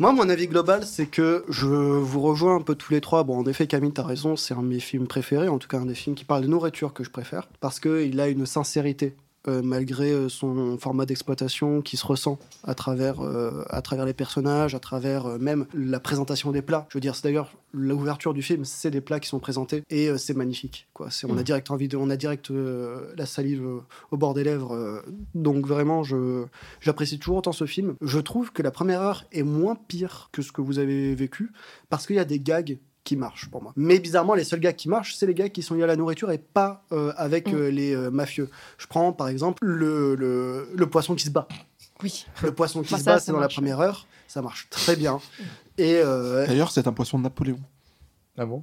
[0.00, 3.24] Moi, mon avis global, c'est que je vous rejoins un peu tous les trois.
[3.24, 5.78] Bon, en effet, Camille, t'as raison, c'est un de mes films préférés, en tout cas
[5.78, 9.16] un des films qui parle de nourriture que je préfère, parce qu'il a une sincérité,
[9.46, 14.12] euh, malgré euh, son format d'exploitation qui se ressent à travers, euh, à travers les
[14.12, 16.86] personnages, à travers euh, même la présentation des plats.
[16.88, 20.16] Je veux dire, c'est d'ailleurs l'ouverture du film, c'est des plats qui sont présentés et
[20.18, 20.88] c'est magnifique.
[20.92, 21.10] Quoi.
[21.10, 21.44] C'est, on a Mm.
[21.44, 23.62] direct envie de, on a direct la salive
[24.10, 25.02] au bord des lèvres.
[25.34, 26.44] donc vraiment, je,
[26.80, 27.94] j'apprécie toujours autant ce film.
[28.00, 31.52] Je trouve que la première heure est moins pire que ce que vous avez vécu
[31.90, 33.72] parce qu'il y a des gags qui marchent pour moi.
[33.74, 35.96] Mais bizarrement, les seuls gags qui marchent, c'est les gags qui sont liés à la
[35.96, 37.54] nourriture et pas euh, avec Mm.
[37.56, 38.50] euh, les euh, mafieux.
[38.76, 41.48] Je prends par exemple le, le, le poisson qui se bat.
[42.02, 42.26] Oui.
[42.42, 44.06] Le poisson qui se ça, bat, c'est dans la première heure.
[44.26, 45.20] Ça marche très bien.
[45.78, 47.58] Et euh, D'ailleurs, c'est un poisson de Napoléon.
[48.36, 48.62] Ah bon?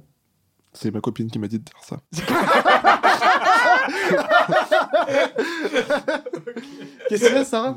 [0.72, 1.96] C'est ma copine qui m'a dit de dire ça.
[7.08, 7.76] qu'est-ce que c'est, Sarah?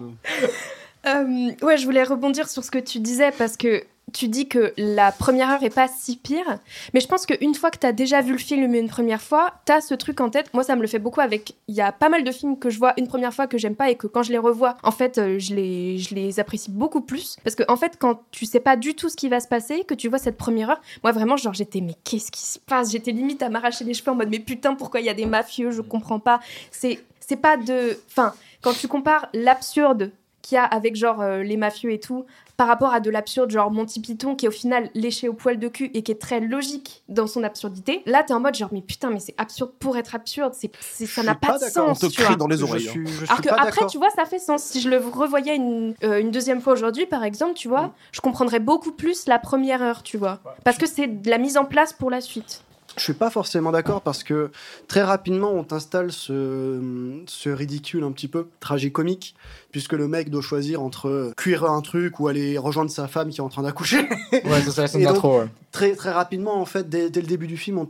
[1.05, 4.73] Euh, ouais, je voulais rebondir sur ce que tu disais parce que tu dis que
[4.77, 6.59] la première heure est pas si pire,
[6.93, 9.53] mais je pense qu'une fois que tu as déjà vu le film une première fois,
[9.65, 10.53] tu as ce truc en tête.
[10.53, 11.55] Moi, ça me le fait beaucoup avec.
[11.67, 13.75] Il y a pas mal de films que je vois une première fois que j'aime
[13.75, 16.71] pas et que quand je les revois, en fait, euh, je les, je les apprécie
[16.71, 17.37] beaucoup plus.
[17.43, 19.83] Parce que, en fait, quand tu sais pas du tout ce qui va se passer,
[19.83, 22.91] que tu vois cette première heure, moi vraiment, genre, j'étais, mais qu'est-ce qui se passe?
[22.91, 25.25] J'étais limite à m'arracher les cheveux en mode, mais putain, pourquoi il y a des
[25.25, 25.71] mafieux?
[25.71, 26.39] Je comprends pas.
[26.71, 27.99] C'est c'est pas de.
[28.09, 30.11] Enfin, quand tu compares l'absurde
[30.49, 32.25] qu'il y a avec genre euh, les mafieux et tout
[32.57, 35.57] par rapport à de l'absurde genre Monty Python qui est au final léché au poil
[35.59, 38.69] de cul et qui est très logique dans son absurdité là t'es en mode genre
[38.73, 41.59] mais putain mais c'est absurde pour être absurde c'est c'est- ça n'a pas, pas de
[41.65, 41.85] d'accord.
[41.89, 42.88] On sens te tu crie vois dans les oreilles.
[42.88, 42.91] hein.
[42.91, 44.97] suis, je suis alors que pas après tu vois ça fait sens si je le
[44.97, 49.27] revoyais une, euh, une deuxième fois aujourd'hui par exemple tu vois je comprendrais beaucoup plus
[49.27, 52.19] la première heure tu vois parce que c'est de la mise en place pour la
[52.19, 52.63] suite
[52.99, 54.51] Je suis pas forcément d'accord parce que
[54.88, 56.79] très rapidement on t'installe ce,
[57.25, 59.35] ce ridicule un petit peu tragicomique
[59.71, 63.38] puisque le mec doit choisir entre cuire un truc ou aller rejoindre sa femme qui
[63.38, 64.07] est en train d'accoucher.
[64.33, 65.47] Ouais, ça, Et donc- ouais.
[65.71, 67.89] très très rapidement en fait dès, dès le début du film on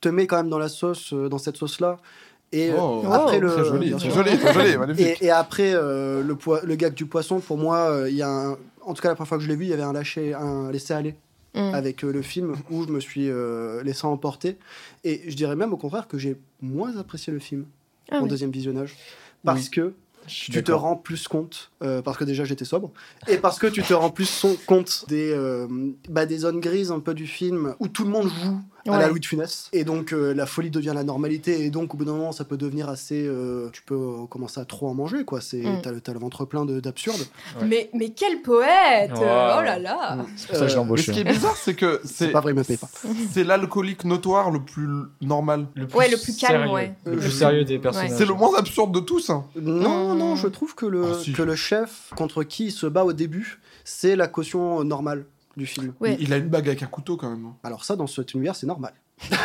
[0.00, 1.98] te met quand même dans la sauce euh, dans cette sauce là
[2.52, 5.18] et euh, Oh, après le Très joli, très joli, très joli, magnifique.
[5.20, 8.28] et, et après euh, le le gag du poisson pour moi euh, il y a
[8.28, 9.92] un- en tout cas la première fois que je l'ai vu il y avait un
[9.94, 11.14] lâcher un laisser aller
[11.54, 11.72] Mm.
[11.74, 14.58] avec euh, le film où je me suis euh, laissé emporter
[15.04, 17.66] et je dirais même au contraire que j'ai moins apprécié le film
[18.10, 18.28] Ah en oui.
[18.28, 18.96] deuxième visionnage
[19.44, 19.94] parce que
[20.26, 22.90] tu te rends plus compte, euh, parce que déjà j'étais sobre,
[23.28, 25.68] et parce que tu te rends plus son- compte des, euh,
[26.08, 28.58] bah, des zones grises un peu du film où tout le monde joue
[28.92, 29.08] à la.
[29.08, 29.68] Louis de Funès.
[29.72, 32.44] Et donc euh, la folie devient la normalité, et donc au bout d'un moment ça
[32.44, 33.24] peut devenir assez.
[33.26, 35.40] euh, tu peux euh, commencer à trop en manger, quoi.
[35.40, 35.80] C'est, Mm.
[35.82, 37.18] T'as, le- t'as le ventre plein de- d'absurde.
[37.60, 37.66] Ouais.
[37.66, 39.18] Mais, mais quel poète Wow.
[39.20, 41.02] Oh là là C'est pour ça que je l'ai Euh, Mais embauché.
[41.04, 42.88] ce qui est bizarre, c'est que C'est c'est pas vrai, il me paye pas.
[43.32, 44.88] c'est l'alcoolique notoire le plus
[45.20, 45.66] normal.
[45.74, 46.72] Le Ouais, le plus calme, sérieux.
[46.74, 46.94] ouais.
[47.06, 48.10] Le plus sérieux des personnages.
[48.16, 49.30] C'est le moins absurde de tous.
[49.30, 49.44] hein.
[49.60, 50.18] Non, Mm.
[50.18, 51.32] non, je trouve que le, Ah, si.
[51.32, 55.24] que le chef contre qui il se bat au début, c'est la caution normale
[55.56, 55.92] du film.
[56.00, 56.16] Ouais.
[56.18, 57.52] Il, il a une bague avec un couteau quand même.
[57.62, 58.92] Alors ça, dans cet univers, c'est normal.
[59.30, 59.36] oui,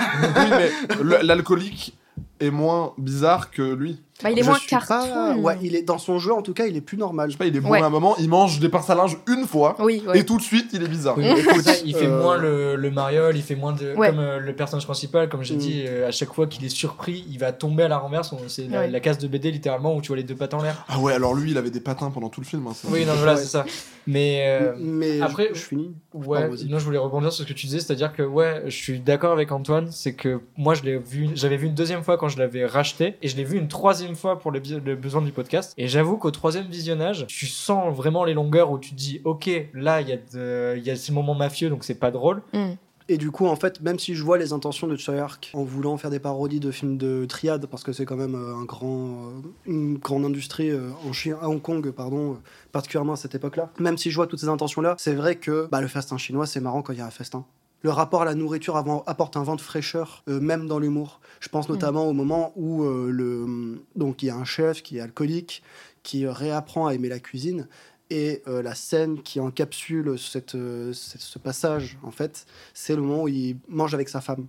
[0.52, 0.69] mais
[1.04, 1.98] le- l'alcoolique
[2.39, 4.02] est moins bizarre que lui.
[4.23, 4.95] Bah, il est Je moins suis cartoon.
[5.10, 7.29] pas- Ouais, il est dans son jeu en tout cas, il est plus normal.
[7.29, 7.82] Je sais pas, il est bon Ouais.
[7.82, 10.41] à un moment, il mange des pinces à linge une fois, Oui, et tout de
[10.41, 11.17] suite, il est bizarre.
[11.17, 13.93] Oui, mais écoute, il fait euh, moins le, le mariole, il fait moins de.
[13.95, 14.10] Ouais.
[14.10, 15.60] Comme euh, le personnage principal, comme j'ai Mm.
[15.60, 18.34] dit, euh, à chaque fois qu'il est surpris, il va tomber à la renverse.
[18.47, 18.89] C'est la, Ouais.
[18.89, 20.86] la case de BD littéralement où tu vois les deux pattes en l'air.
[20.89, 22.67] Ah ouais, alors lui, il avait des patins pendant tout le film.
[22.67, 23.39] hein, Oui, non, voilà, Ouais.
[23.39, 23.65] c'est ça.
[24.08, 24.43] Mais.
[24.47, 25.95] euh, Mais après- je, je finis.
[26.13, 26.65] Ouais, vas-y.
[26.67, 29.32] non, je voulais rebondir sur ce que tu disais, c'est-à-dire que ouais, je suis d'accord
[29.32, 32.38] avec Antoine, c'est que moi je l'ai vu, j'avais vu une deuxième fois quand je
[32.39, 35.74] l'avais racheté et je l'ai vu une troisième fois pour le, le besoin du podcast.
[35.78, 39.50] Et j'avoue qu'au troisième visionnage, tu sens vraiment les longueurs où tu te dis, ok,
[39.74, 42.41] là il y a, de- y a ces moments mafieux donc c'est pas drôle.
[42.54, 42.72] Mm.
[43.12, 45.98] Et du coup, en fait, même si je vois les intentions de Treyarch en voulant
[45.98, 49.15] faire des parodies de films de triade, parce que c'est quand même euh, un grand,
[49.15, 52.38] euh, une grande industrie euh, en Chine, à Hong Kong, pardon,
[52.72, 53.72] particulièrement à cette époque-là.
[53.80, 56.60] Même si je vois toutes ces intentions-là, c'est vrai que bah, le festin chinois, c'est
[56.60, 57.45] marrant quand il y a un festin.
[57.82, 61.22] Le rapport à la nourriture avant, apporte un vent de fraîcheur, euh, même dans l'humour.
[61.39, 64.98] Je pense notamment au moment où euh, le, donc il y a un chef qui
[64.98, 65.63] est alcoolique,
[66.04, 67.68] qui réapprend à aimer la cuisine,
[68.10, 70.58] et euh, la scène qui encapsule cette,
[70.94, 74.48] cette- ce passage, en fait, c'est le moment où il mange avec sa femme.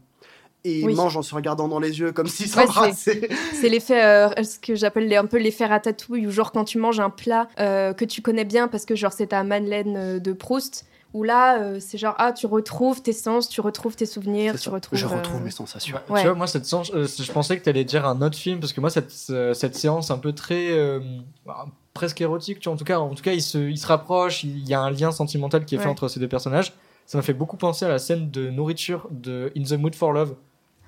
[0.64, 0.94] Et il Oui.
[0.94, 3.28] mange en se regardant dans les yeux, comme s'il Ouais, s'embrassait.
[3.54, 7.00] C'est l'effet, euh, ce que j'appelle un peu l'effet ratatouille, où genre quand tu manges
[7.00, 10.84] un plat euh, que tu connais bien parce que genre c'est ta Madeleine de Proust,
[11.12, 14.68] où là euh, c'est genre ah tu retrouves tes sens, tu retrouves tes souvenirs, tu
[14.68, 14.98] retrouves.
[14.98, 15.98] Je euh, retrouve mes sensations.
[16.08, 16.20] Ouais.
[16.20, 18.72] Tu vois, moi cette euh, je pensais que tu allais dire un autre film parce
[18.72, 21.00] que moi cette, euh, cette séance un peu très euh,
[21.44, 23.86] bah, presque érotique, tu vois, en tout cas, en tout cas, ils se, ils se
[23.86, 26.72] rapprochent, il y a un lien sentimental qui est fait entre ces deux personnages.
[27.06, 30.12] Ça m'a fait beaucoup penser à la scène de nourriture de In the Mood for
[30.12, 30.36] Love.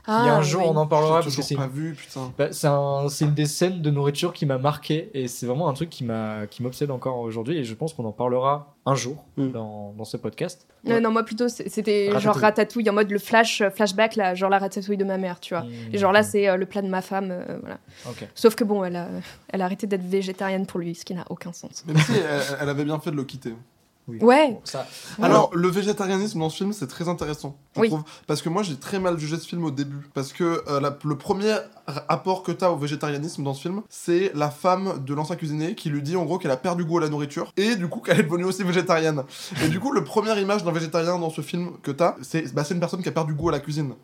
[0.08, 0.68] Il y a Ah, un jour, oui.
[0.70, 2.32] on en parlera parce que toujours c'est pas vu, putain.
[2.36, 5.68] bah, c'est un- c'est une des scènes de nourriture qui m'a marqué et c'est vraiment
[5.68, 8.96] un truc qui m'a qui m'obsède encore aujourd'hui et je pense qu'on en parlera un
[8.96, 9.50] jour Mm.
[9.52, 10.66] dans, dans ce podcast.
[10.84, 12.20] Non, non, moi plutôt c'était Ratatouille.
[12.20, 15.38] genre ratatouille en mode le flash euh, flashback là, genre la ratatouille de ma mère,
[15.38, 15.62] tu vois.
[15.62, 15.70] Mm.
[15.92, 17.78] Et genre là c'est euh, le plat de ma femme, euh, voilà.
[18.34, 19.06] Sauf que bon, elle a,
[19.50, 21.84] elle a arrêté d'être végétarienne pour lui, ce qui n'a aucun sens.
[21.86, 23.54] Même si elle, elle avait bien fait de le quitter.
[24.08, 24.18] Oui.
[24.20, 24.50] Ouais.
[24.52, 24.86] Bon, ça,
[25.18, 25.24] Ouais.
[25.26, 27.88] Alors, le végétarianisme dans ce film, c'est très intéressant, je Oui.
[27.88, 28.02] trouve.
[28.26, 30.08] Parce que moi, j'ai très mal jugé ce film au début.
[30.12, 31.54] Parce que euh, la- le premier
[32.08, 35.88] apport que t'as au végétarianisme dans ce film, c'est la femme de l'ancien cuisinier qui
[35.88, 38.20] lui dit en gros qu'elle a perdu goût à la nourriture et du coup qu'elle
[38.20, 39.22] est devenue aussi végétarienne.
[39.64, 42.64] Et du coup, le première image d'un végétarien dans ce film que t'as, c'est bah,
[42.64, 43.94] c'est une personne qui a perdu goût à la cuisine.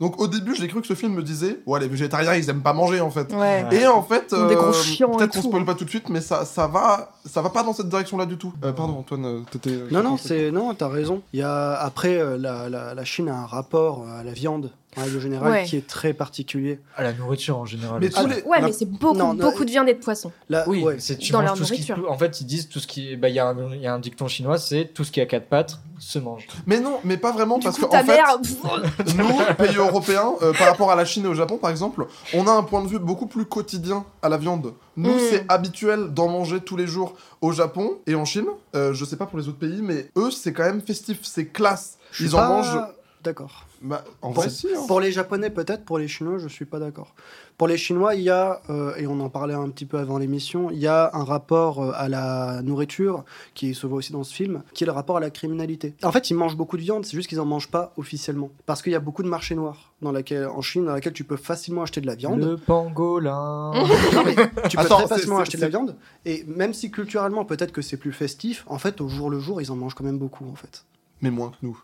[0.00, 2.62] Donc au début, j'ai cru que ce film me disait Ouais, les végétariens, ils aiment
[2.62, 3.32] pas manger en fait.
[3.32, 3.66] Ouais.
[3.72, 7.12] Et en fait, et peut-être qu'on spoil pas tout de suite, mais ça, ça va,
[7.24, 8.52] ça va pas dans cette direction-là du tout.
[8.64, 9.76] Euh, pardon, Antoine, euh, t'étais.
[9.90, 11.22] Non, non, c'est non, t'as raison.
[11.32, 14.32] Il y a après euh, la, la, la Chine a un rapport euh, à la
[14.32, 15.64] viande en règle générale Ouais.
[15.64, 16.80] qui est très particulier.
[16.96, 18.00] à la nourriture en général.
[18.00, 20.32] Mais les- Ouais, la- mais c'est beaucoup, Non, non, beaucoup de viande et de poisson.
[20.48, 20.96] Là, Oui, ouais.
[20.98, 23.16] c'est tu Dans leur tout ce qui En fait, ils disent tout ce qui.
[23.16, 25.20] Bah, il y, a un- il y a un dicton chinois, c'est tout ce qui
[25.20, 26.46] a quatre pattes se mange.
[26.66, 28.38] Mais non, mais pas vraiment, Du parce coup, qu'en ta fait, mère.
[29.16, 32.46] nous, pays européens, euh, par rapport à la Chine et au Japon, par exemple, on
[32.46, 34.72] a un point de vue beaucoup plus quotidien à la viande.
[34.96, 35.18] Nous, Mm.
[35.30, 38.46] c'est habituel d'en manger tous les jours au Japon et en Chine.
[38.74, 41.46] Euh, je sais pas pour les autres pays, mais eux, c'est quand même festif, c'est
[41.46, 41.98] classe.
[42.20, 42.80] Ils en pas mangent.
[43.22, 43.64] D'accord.
[43.80, 44.66] Bah, en Pour, vrai, si.
[44.74, 44.80] hein.
[44.88, 45.84] pour les Japonais, peut-être.
[45.84, 47.14] Pour les Chinois, je suis pas d'accord.
[47.56, 50.18] Pour les Chinois, il y a, euh, et on en parlait un petit peu avant
[50.18, 54.22] l'émission, il y a un rapport euh, à la nourriture qui se voit aussi dans
[54.22, 55.94] ce film, qui est le rapport à la criminalité.
[56.04, 58.80] En fait, ils mangent beaucoup de viande, c'est juste qu'ils en mangent pas officiellement, parce
[58.80, 61.36] qu'il y a beaucoup de marchés noirs dans laquelle, en Chine, dans laquelle tu peux
[61.36, 62.40] facilement acheter de la viande.
[62.40, 63.72] Le pangolin.
[63.74, 64.34] Non, mais
[64.68, 65.96] tu peux Attends, très facilement acheter de la viande.
[66.24, 69.60] Et même si culturellement, peut-être que c'est plus festif, en fait, au jour le jour,
[69.60, 70.84] ils en mangent quand même beaucoup, en fait.
[71.22, 71.82] Mais moins que nous.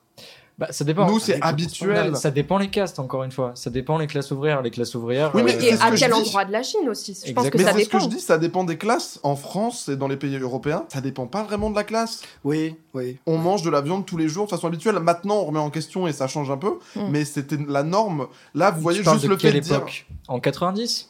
[0.56, 1.06] Bah, ça dépend.
[1.10, 2.16] Nous, c'est habituel.
[2.16, 3.52] Ça dépend les castes, encore une fois.
[3.56, 4.62] Ça dépend les classes ouvrières.
[4.62, 5.32] Les classes ouvrières.
[5.34, 7.18] Oui, mais euh, Et à que quel endroit de la Chine aussi?
[7.26, 9.18] Je pense que Mais ça c'est ce que je dis, ça dépend des classes.
[9.24, 12.22] En France et dans les pays européens, ça dépend pas vraiment de la classe.
[12.44, 13.18] Oui, oui.
[13.26, 14.98] On mange de la viande tous les jours de façon habituelle.
[15.00, 17.00] Maintenant, on remet en question et ça change un peu, Mm.
[17.10, 18.28] mais c'était la norme.
[18.54, 20.06] Là, vous voyez tu juste de le fait de dire époque?
[20.28, 21.08] En 90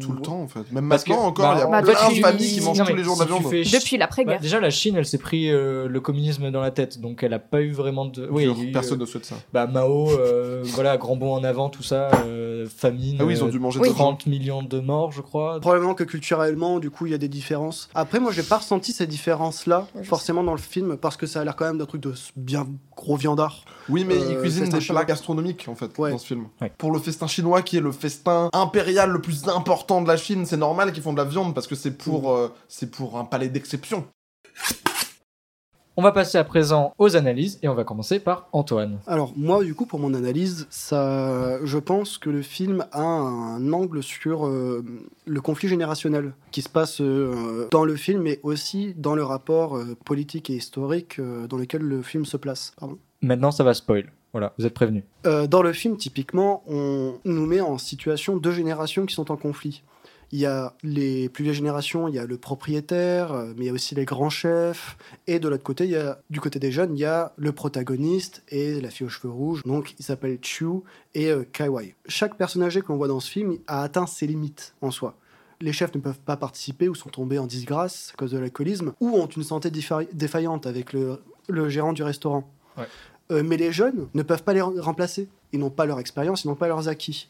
[0.00, 0.70] tout le temps en fait.
[0.72, 2.78] Même Parce maintenant que- encore, il y a bah, bah, plein de familles qui mangent
[2.78, 3.50] Non, tous mais les jours de si la tu viande.
[3.52, 4.40] fais- Depuis Bah, l'après-guerre.
[4.40, 7.38] déjà, la Chine, elle s'est pris euh, le communisme dans la tête, donc elle a
[7.38, 8.28] pas eu vraiment de.
[8.30, 9.36] Oui, eu, Personne euh, ne souhaite ça.
[9.52, 13.16] bah, Mao, euh, voilà, grand bond en avant, tout ça, euh, famine.
[13.20, 13.88] Ah oui, ils ont euh, dû manger oui.
[13.88, 15.58] de 30 millions de morts, je crois.
[15.60, 17.88] Probablement que culturellement, du coup, il y a des différences.
[17.94, 21.44] Après, moi, j'ai pas ressenti ces différences-là, forcément, dans le film, parce que ça a
[21.44, 23.64] l'air quand même d'un truc de bien gros viandard.
[23.92, 26.10] Oui, mais Euh, ils cuisinent festin des plats gastronomiques en fait Ouais.
[26.10, 26.46] dans ce film.
[26.60, 26.72] Ouais.
[26.78, 30.46] Pour le festin chinois, qui est le festin impérial le plus important de la Chine,
[30.46, 32.36] c'est normal qu'ils font de la viande parce que c'est pour, Mm.
[32.36, 34.04] euh, c'est pour un palais d'exception.
[35.94, 38.98] On va passer à présent aux analyses et on va commencer par Antoine.
[39.06, 43.72] Alors, moi, du coup, pour mon analyse, ça, je pense que le film a un
[43.74, 44.82] angle sur euh,
[45.26, 49.76] le conflit générationnel qui se passe euh, dans le film, mais aussi dans le rapport
[49.76, 52.72] euh, politique et historique euh, dans lequel le film se place.
[52.80, 52.96] Pardon.
[53.22, 54.12] Maintenant, ça va spoil.
[54.32, 55.04] Voilà, vous êtes prévenus.
[55.26, 59.36] Euh, dans le film, typiquement, on nous met en situation deux générations qui sont en
[59.36, 59.82] conflit.
[60.34, 63.66] Il y a les plus vieilles générations, il y a le propriétaire, euh, mais il
[63.66, 64.96] y a aussi les grands chefs.
[65.26, 67.52] Et de l'autre côté, il y a, du côté des jeunes, il y a le
[67.52, 69.62] protagoniste et la fille aux cheveux rouges.
[69.64, 70.64] Donc, il s'appelle Chu
[71.14, 71.94] et euh, Kaiwai.
[72.06, 75.18] Chaque personnage que l'on voit dans ce film a atteint ses limites en soi.
[75.60, 78.94] Les chefs ne peuvent pas participer ou sont tombés en disgrâce à cause de l'alcoolisme
[79.00, 82.50] ou ont une santé défa- défaillante avec le, le gérant du restaurant.
[82.78, 82.86] Ouais.
[83.32, 85.28] Euh, mais les jeunes ne peuvent pas les rem- remplacer.
[85.52, 87.28] Ils n'ont pas leur expérience, ils n'ont pas leurs acquis.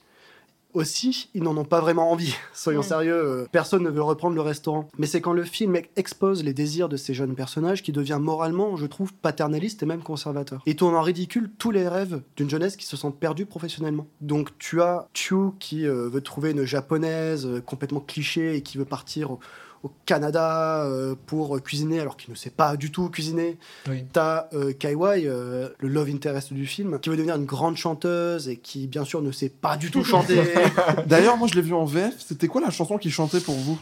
[0.74, 2.34] Aussi, ils n'en ont pas vraiment envie.
[2.54, 4.88] Soyons sérieux, euh, personne ne veut reprendre le restaurant.
[4.96, 8.18] Mais c'est quand le film ex- expose les désirs de ces jeunes personnages qui devient
[8.18, 10.62] moralement, je trouve, paternaliste et même conservateur.
[10.64, 14.06] Et tourne en ridicule tous les rêves d'une jeunesse qui se sent perdue professionnellement.
[14.22, 18.78] Donc tu as Chu qui euh, veut trouver une japonaise euh, complètement cliché et qui
[18.78, 19.36] veut partir
[19.82, 23.56] au, Canada euh, pour cuisiner alors qu'il ne sait pas du tout cuisiner.
[23.88, 24.04] Oui.
[24.12, 28.48] T'as euh, Kaiwai, euh, le love interest du film, qui veut devenir une grande chanteuse
[28.48, 30.40] et qui, bien sûr, ne sait pas du tout chanter.
[31.06, 32.14] D'ailleurs, moi je l'ai vu en VF.
[32.18, 33.78] C'était quoi la chanson qu'il chantait pour vous?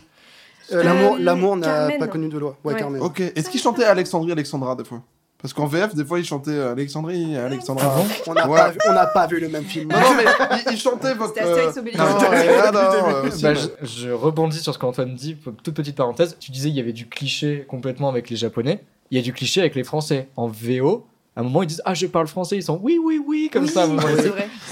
[0.72, 2.56] Euh, L'amour, Euh, l'amour n'a pas connu de loi.
[2.64, 2.78] Ouais, Ouais.
[2.80, 3.00] Carmen.
[3.00, 3.20] Ok.
[3.20, 5.02] Est-ce qu'il chantait Alexandrie, Alexandra des fois?
[5.42, 7.94] Parce qu'en VF, des fois, il chantait euh, Alexandrie, Alexandra.
[8.26, 8.58] On n'a Ouais.
[8.58, 9.90] pas, vu- on n'a pas vu le même film.
[9.90, 10.24] Non, non, mais
[10.66, 11.32] il, il chantait votre.
[11.78, 11.98] Obélix.
[11.98, 16.36] Non, euh, Bah, mais- je, je rebondis sur ce qu'Antoine dit, toute petite parenthèse.
[16.40, 18.84] Tu disais il y avait du cliché complètement avec les Japonais.
[19.10, 20.28] Il y a du cliché avec les Français.
[20.36, 22.56] En VO, à un moment ils disent Ah, je parle français.
[22.56, 23.82] Ils sont Oui, oui, oui, comme Oui, ça.
[23.82, 24.22] à un moment Ouais, donné.
[24.22, 24.28] c'est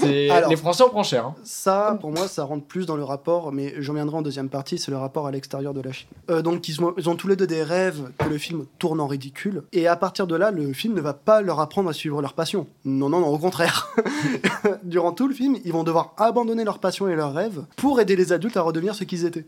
[0.07, 0.29] vrai.
[0.29, 1.25] Alors- les Français en prennent cher.
[1.25, 1.35] hein.
[1.43, 4.77] Ça, pour moi, ça rentre plus dans le rapport, mais j'en viendrai en deuxième partie,
[4.77, 6.07] c'est le rapport à l'extérieur de la Chine.
[6.29, 8.99] Euh, donc, ils ont, ils ont tous les deux des rêves que le film tourne
[8.99, 11.93] en ridicule, et à partir de là, le film ne va pas leur apprendre à
[11.93, 12.67] suivre leur passion.
[12.85, 13.93] Non, non, non, au contraire.
[14.83, 18.15] Durant tout le film, ils vont devoir abandonner leur passion et leurs rêves pour aider
[18.15, 19.45] les adultes à redevenir ce qu'ils étaient.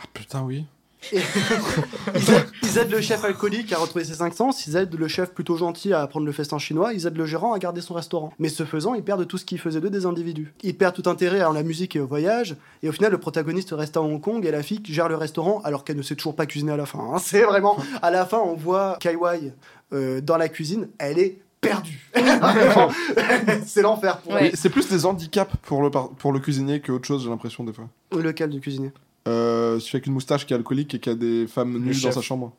[0.00, 0.64] Ah, putain, oui.
[1.12, 5.08] Ils, aident, ils aident le chef alcoolique à retrouver ses cinq sens, ils aident le
[5.08, 7.94] chef plutôt gentil à apprendre le festin chinois, ils aident le gérant à garder son
[7.94, 8.32] restaurant.
[8.38, 10.54] Mais ce faisant, ils perdent tout ce qui faisait d'eux des individus.
[10.62, 13.70] Ils perdent tout intérêt à la musique et au voyage, et au final, le protagoniste
[13.72, 16.14] reste à Hong Kong et la fille qui gère le restaurant alors qu'elle ne sait
[16.16, 16.98] toujours pas cuisiner à la fin.
[17.00, 17.18] hein.
[17.22, 17.76] C'est vraiment.
[18.00, 19.52] À la fin, on voit Kaiwai
[19.92, 22.10] euh, dans la cuisine, elle est perdue.
[23.66, 24.52] C'est l'enfer pour Ouais.
[24.54, 27.88] C'est plus des handicaps pour le, pour le cuisinier qu'autre chose, j'ai l'impression, des fois.
[28.16, 28.92] Lequel de cuisiner
[29.28, 31.98] Euh, celui avec une moustache qui est alcoolique et qui a des femmes nues dans
[31.98, 32.14] chef.
[32.14, 32.52] sa chambre.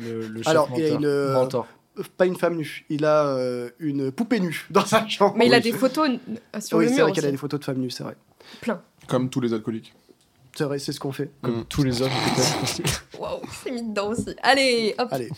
[0.00, 1.66] Le, le chef Alors, il a une, euh, Mentor.
[2.16, 5.34] Pas une femme nue, il a euh, une poupée nue dans sa chambre.
[5.36, 5.62] Mais il a Oui.
[5.64, 7.78] des photos euh, sur oui, le c'est mur vrai qu'elle a des photos de femmes
[7.78, 8.16] nues, c'est vrai.
[8.60, 8.80] Plein.
[9.08, 9.94] Comme tous les alcooliques.
[10.56, 11.30] C'est vrai, c'est ce qu'on fait.
[11.42, 11.64] Comme Mm.
[11.68, 13.04] tous les hommes, peut-être.
[13.20, 14.34] Waouh, c'est mis dedans aussi.
[14.42, 15.08] Allez, hop.
[15.12, 15.30] Allez.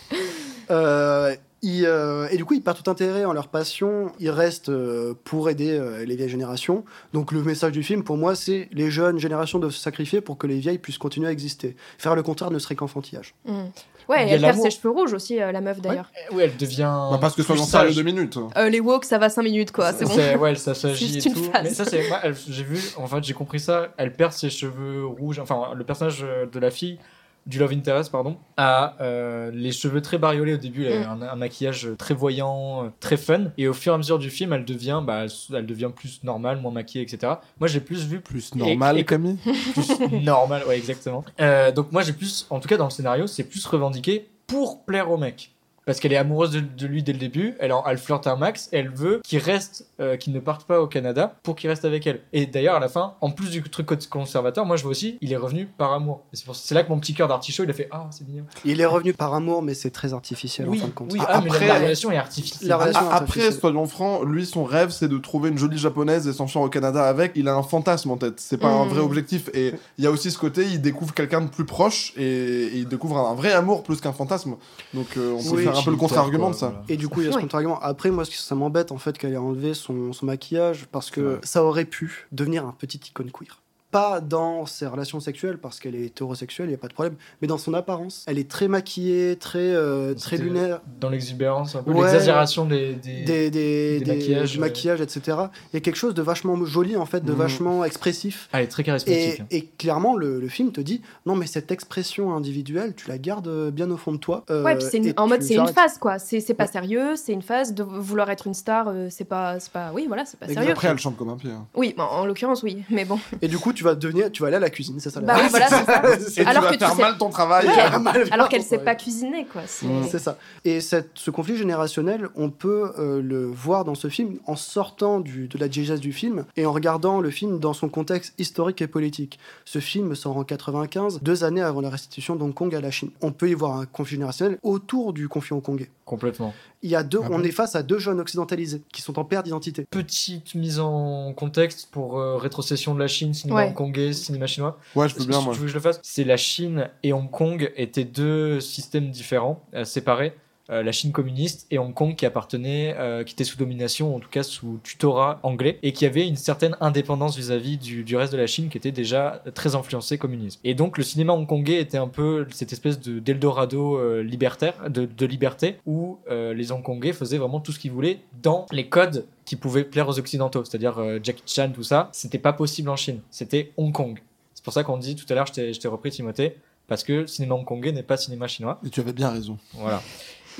[0.71, 4.13] Euh, ils, euh, et du coup, ils perdent tout intérêt en leur passion.
[4.19, 6.85] Ils restent euh, pour aider euh, les vieilles générations.
[7.13, 10.39] Donc, le message du film, pour moi, c'est les jeunes générations doivent se sacrifier pour
[10.39, 11.77] que les vieilles puissent continuer à exister.
[11.99, 13.35] Faire le contraire ne serait qu'enfantillage.
[13.45, 13.53] Mm.
[13.53, 16.11] Il y Ouais, elle perd ses cheveux rouges aussi, euh, la meuf d'ailleurs.
[16.33, 16.91] Oui, elle devient.
[17.11, 18.39] Bah, parce que soyons sérieux deux minutes.
[18.57, 20.41] Euh, les woke, ça va 5 minutes quoi, c'est bon.
[20.41, 21.45] Ouais, ça s'agit C'est et tout.
[21.45, 21.63] phase.
[21.63, 22.03] Mais ça, c'est.
[22.49, 23.95] J'ai vu, en fait, j'ai compris ça.
[23.99, 25.39] Elle perd ses cheveux rouges.
[25.39, 26.99] Enfin, le personnage de la fille,
[27.47, 30.85] du Love Interest, pardon, a euh, les cheveux très bariolés au début.
[30.85, 31.23] Elle a Mm.
[31.23, 33.47] un, un maquillage très voyant, euh, très fun.
[33.59, 36.61] Et au fur et à mesure du film, elle devient, bah, elle, devient plus normale,
[36.61, 37.35] moins maquillée, etc.
[37.59, 39.39] Moi, j'ai plus vu Plus Et- normal, et- Camille.
[39.75, 41.25] plus normal, ouais, exactement.
[41.41, 44.85] Euh, donc moi j'ai plus, en tout cas dans le scénario, c'est plus revendiqué pour
[44.85, 45.53] plaire au mec.
[45.91, 47.55] Parce qu'elle est amoureuse de, de lui dès le début.
[47.59, 48.69] Elle, en- elle flirte un max.
[48.73, 51.85] Et elle veut qu'il reste, euh, qu'il ne parte pas au Canada pour qu'il reste
[51.85, 52.21] avec elle.
[52.33, 55.33] Et d'ailleurs, à la fin, en plus du truc conservateur, moi je vois aussi, il
[55.33, 56.21] est revenu par amour.
[56.33, 58.27] Et c'est pour- c'est là que mon petit cœur d'artichaut, il a fait ah c'est
[58.29, 58.45] mignon.
[58.65, 61.13] Il est revenu par amour, mais c'est très artificiel en Oui, fin de compte.
[61.13, 61.19] oui.
[61.23, 62.69] Ah, Ah, mais la- après- la relation est artificielle.
[62.69, 63.53] La relation- Ah, Après, artificielle.
[63.55, 67.03] soyons francs, lui, son rêve, c'est de trouver une jolie japonaise et s'enfuir au Canada
[67.09, 67.33] avec.
[67.35, 68.35] Il a un fantasme en tête.
[68.39, 68.89] C'est pas un Mm.
[68.89, 69.49] vrai objectif.
[69.55, 72.77] Et il y a aussi ce côté, il découvre quelqu'un de plus proche et, et
[72.77, 74.57] il découvre un vrai amour plus qu'un fantasme.
[74.95, 76.69] Donc, euh, on peut Oui, faire un peu le contre-argument de ça.
[76.69, 76.85] voilà.
[76.89, 77.79] Et du coup, il y a ce contre-argument.
[77.81, 81.11] Après, moi, ce qui- ça m'embête en fait qu'elle ait enlevé son, son maquillage parce
[81.11, 83.61] que ça aurait pu devenir un petit icône queer.
[83.91, 87.17] Pas dans ses relations sexuelles parce qu'elle est hétérosexuelle, il n'y a pas de problème,
[87.43, 88.25] mais dans son apparence.
[88.29, 90.81] Elle est très maquillée, très, euh, très lunaire.
[91.01, 92.03] Dans l'exubérance, un peu Ouais.
[92.05, 94.61] l'exagération des, des- Des, des, maquillages, du ouais.
[94.67, 95.39] maquillage, etc.
[95.73, 97.39] Il y a quelque chose de vachement joli, en fait, de Mhm.
[97.39, 98.49] vachement expressif.
[98.53, 99.43] Ah, elle est très charismatique.
[99.51, 103.19] Et, et clairement, le, le film te dit non, mais cette expression individuelle, tu la
[103.19, 104.45] gardes bien au fond de toi.
[104.51, 106.19] euh, Ouais, puis c'est une- et en mode c'est une phase quoi.
[106.21, 106.71] C'est c'est pas Ouais.
[106.71, 110.05] sérieux, c'est une phase de vouloir être une star, euh, c'est pas c'est pas oui
[110.07, 110.61] voilà c'est pas Exact.
[110.61, 110.73] sérieux.
[110.73, 111.51] Après, elle chante comme un pied.
[111.51, 111.67] hein.
[111.75, 113.19] Oui, bon, en l'occurrence oui, mais bon.
[113.43, 115.27] Et du coup, tu vas devenir, tu vas aller à la cuisine, c'est ça la
[115.35, 116.03] Bah oui, voilà, c'est ça.
[116.43, 117.67] Et Alors tu que vas tu faire sais- mal ton travail.
[117.67, 117.73] Ouais.
[117.93, 119.63] Tu mal Alors qu'elle sait pas cuisiner quoi.
[119.67, 120.19] c'est- Mm.
[120.19, 120.37] Ça.
[120.65, 125.21] Et cette- ce conflit générationnel, on peut euh, le voir dans ce film en sortant
[125.21, 128.83] du, de la diégèse du film et en regardant le film dans son contexte historique
[128.83, 129.39] et politique.
[129.65, 133.11] Ce film sort en 95, deux années avant la restitution d'Hong Kong à la Chine.
[133.23, 135.91] On peut y voir un conflit générationnel autour du conflit hongkongais.
[136.05, 136.53] Complètement.
[136.83, 139.19] Il y a deux, Ah on bon est face à deux jeunes occidentalisés qui sont
[139.19, 139.85] en perte d'identité.
[139.91, 143.70] Petite mise en contexte pour euh, rétrocession de la Chine, cinéma Ouais.
[143.71, 144.79] Hongkongais, cinéma chinois.
[144.95, 145.55] Ouais, je peux bien, Tu moi.
[145.55, 149.65] veux que je le fasse C'est la Chine et Hong Kong étaient deux systèmes différents,
[149.75, 150.35] euh, séparés.
[150.71, 154.21] Euh, la Chine communiste et Hong Kong qui appartenait, euh, qui était sous domination, en
[154.21, 158.33] tout cas sous tutorat anglais, et qui avait une certaine indépendance vis-à-vis du, du reste
[158.33, 160.61] de la Chine qui était déjà très influencé communisme.
[160.63, 165.07] Et donc le cinéma hongkongais était un peu cette espèce de d'Eldorado euh, libertaire, de,
[165.07, 169.57] de liberté, où les Hongkongais faisaient vraiment tout ce qu'ils voulaient dans les codes qui
[169.57, 173.73] pouvaient plaire aux Occidentaux, c'est-à-dire Jackie Chan, tout ça, c'était pas possible en Chine, c'était
[173.77, 174.21] Hong Kong.
[174.55, 176.57] C'est pour ça qu'on dit tout à l'heure, je t'ai repris Timothée,
[176.87, 178.81] parce que le cinéma hongkongais n'est pas cinéma chinois.
[178.85, 179.59] Et tu avais bien raison.
[179.75, 180.03] Voilà.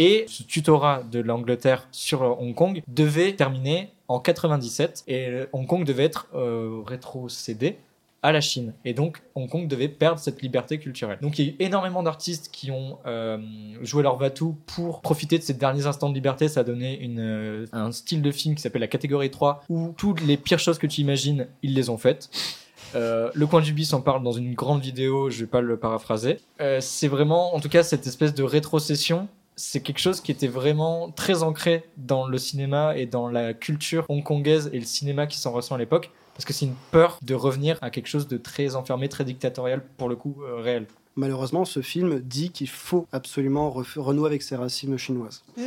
[0.03, 5.85] Et ce tutorat de l'Angleterre sur Hong Kong devait terminer en 97 et Hong Kong
[5.85, 7.77] devait être euh, rétrocédé
[8.23, 8.73] à la Chine.
[8.87, 11.19] Et donc Hong Kong devait perdre cette liberté culturelle.
[11.21, 13.37] Donc il y a eu énormément d'artistes qui ont euh,
[13.83, 16.49] joué leur va-tout pour profiter de ces derniers instants de liberté.
[16.49, 20.23] Ça a donné euh, un style de film qui s'appelle la catégorie 3 où toutes
[20.23, 22.31] les pires choses que tu imagines, ils les ont faites.
[22.95, 25.77] Euh, le coin du bis en parle dans une grande vidéo, je vais pas le
[25.77, 26.39] paraphraser.
[26.81, 29.29] C'est vraiment, en tout cas, cette espèce de rétrocession.
[29.57, 34.07] C'est quelque chose qui était vraiment très ancré dans le cinéma et dans la culture
[34.09, 37.35] hongkongaise et le cinéma qui s'en ressent à l'époque, parce que c'est une peur de
[37.35, 40.87] revenir à quelque chose de très enfermé, très dictatorial, pour le coup euh, réel.
[41.17, 45.43] Malheureusement, ce film dit qu'il faut absolument renouer avec ses racines chinoises.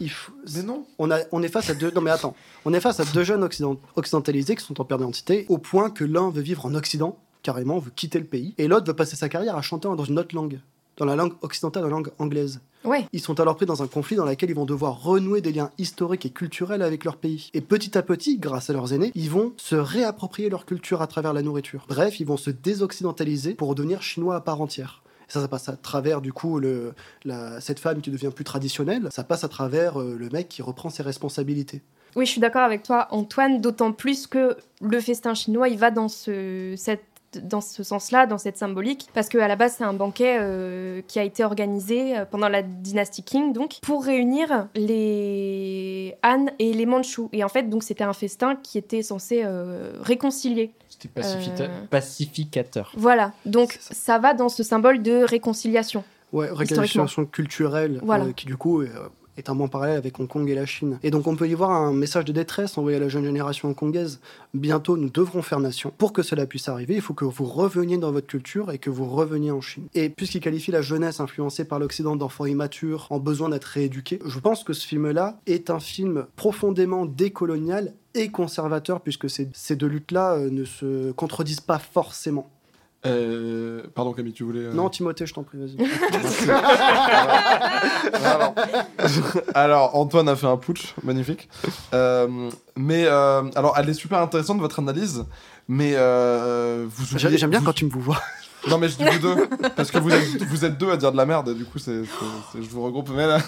[0.00, 0.84] Il faut- Mais non.
[0.98, 1.90] on, a, on est face à deux.
[1.92, 5.00] Non mais attends, on est face à deux jeunes occident- occidentalisés qui sont en perte
[5.00, 8.66] d'identité, au point que l'un veut vivre en Occident, carrément, veut quitter le pays, et
[8.66, 10.58] l'autre veut passer sa carrière à chanter dans une autre langue,
[10.96, 12.60] dans la langue occidentale, dans la langue anglaise.
[12.84, 13.06] Ouais.
[13.12, 15.70] Ils sont alors pris dans un conflit dans lequel ils vont devoir renouer des liens
[15.78, 17.50] historiques et culturels avec leur pays.
[17.54, 21.06] Et petit à petit, grâce à leurs aînés, ils vont se réapproprier leur culture à
[21.06, 21.86] travers la nourriture.
[21.88, 25.02] Bref, ils vont se désoccidentaliser pour devenir chinois à part entière.
[25.26, 26.92] Ça, ça passe à travers, du coup, le,
[27.24, 29.08] la- cette femme qui devient plus traditionnelle.
[29.10, 31.80] Ça passe à travers euh, le mec qui reprend ses responsabilités.
[32.14, 35.90] Oui, je suis d'accord avec toi, Antoine, d'autant plus que le festin chinois, il va
[35.90, 37.02] dans ce, cette,
[37.42, 41.18] dans ce sens-là, dans cette symbolique, parce qu'à la base, c'est un banquet euh, qui
[41.18, 46.86] a été organisé euh, pendant la dynastie Qing, donc, pour réunir les Han et les
[46.86, 47.28] Mandchous.
[47.32, 50.72] Et en fait, donc, c'était un festin qui était censé euh, réconcilier.
[50.88, 51.20] C'était
[51.64, 51.68] Euh.
[51.90, 52.92] pacificateur.
[52.96, 54.18] Voilà, donc ça.
[54.18, 56.04] va dans ce symbole de réconciliation.
[56.32, 58.24] Ouais, réconciliation culturelle, Voilà.
[58.24, 58.88] euh, qui du coup euh,
[59.36, 60.98] est un bon parallèle avec Hong Kong et la Chine.
[61.02, 63.68] Et donc on peut y voir un message de détresse envoyé à la jeune génération
[63.68, 64.20] hongkongaise.
[64.52, 65.92] Bientôt, nous devrons faire nation.
[65.96, 68.90] Pour que cela puisse arriver, il faut que vous reveniez dans votre culture et que
[68.90, 69.86] vous reveniez en Chine.
[69.94, 74.38] Et puisqu'il qualifie la jeunesse influencée par l'Occident d'enfants immatures en besoin d'être rééduqués, je
[74.38, 80.34] pense que ce film-là est un film profondément décolonial et conservateur, puisque ces, deux luttes-là
[80.34, 82.50] euh, ne se contredisent pas forcément.
[83.06, 84.60] Euh, Pardon, Camille, tu voulais.
[84.60, 85.76] euh, Non, Timothée, je t'en prie, vas-y.
[88.24, 88.54] Alors,
[89.54, 91.48] alors, Antoine a fait un putsch, magnifique.
[91.92, 95.24] Euh, mais euh, alors, elle est super intéressante votre analyse,
[95.68, 98.20] mais euh, vous J'aime oubliez- j'aime bien vous- quand tu me vois.
[98.68, 99.46] Non, mais je dis vous deux,
[99.76, 101.78] parce que vous êtes, vous êtes deux à dire de la merde, et du coup,
[101.78, 102.10] c'est, c'est-
[102.52, 103.10] c'est- je vous regroupe.
[103.14, 103.38] Mais là,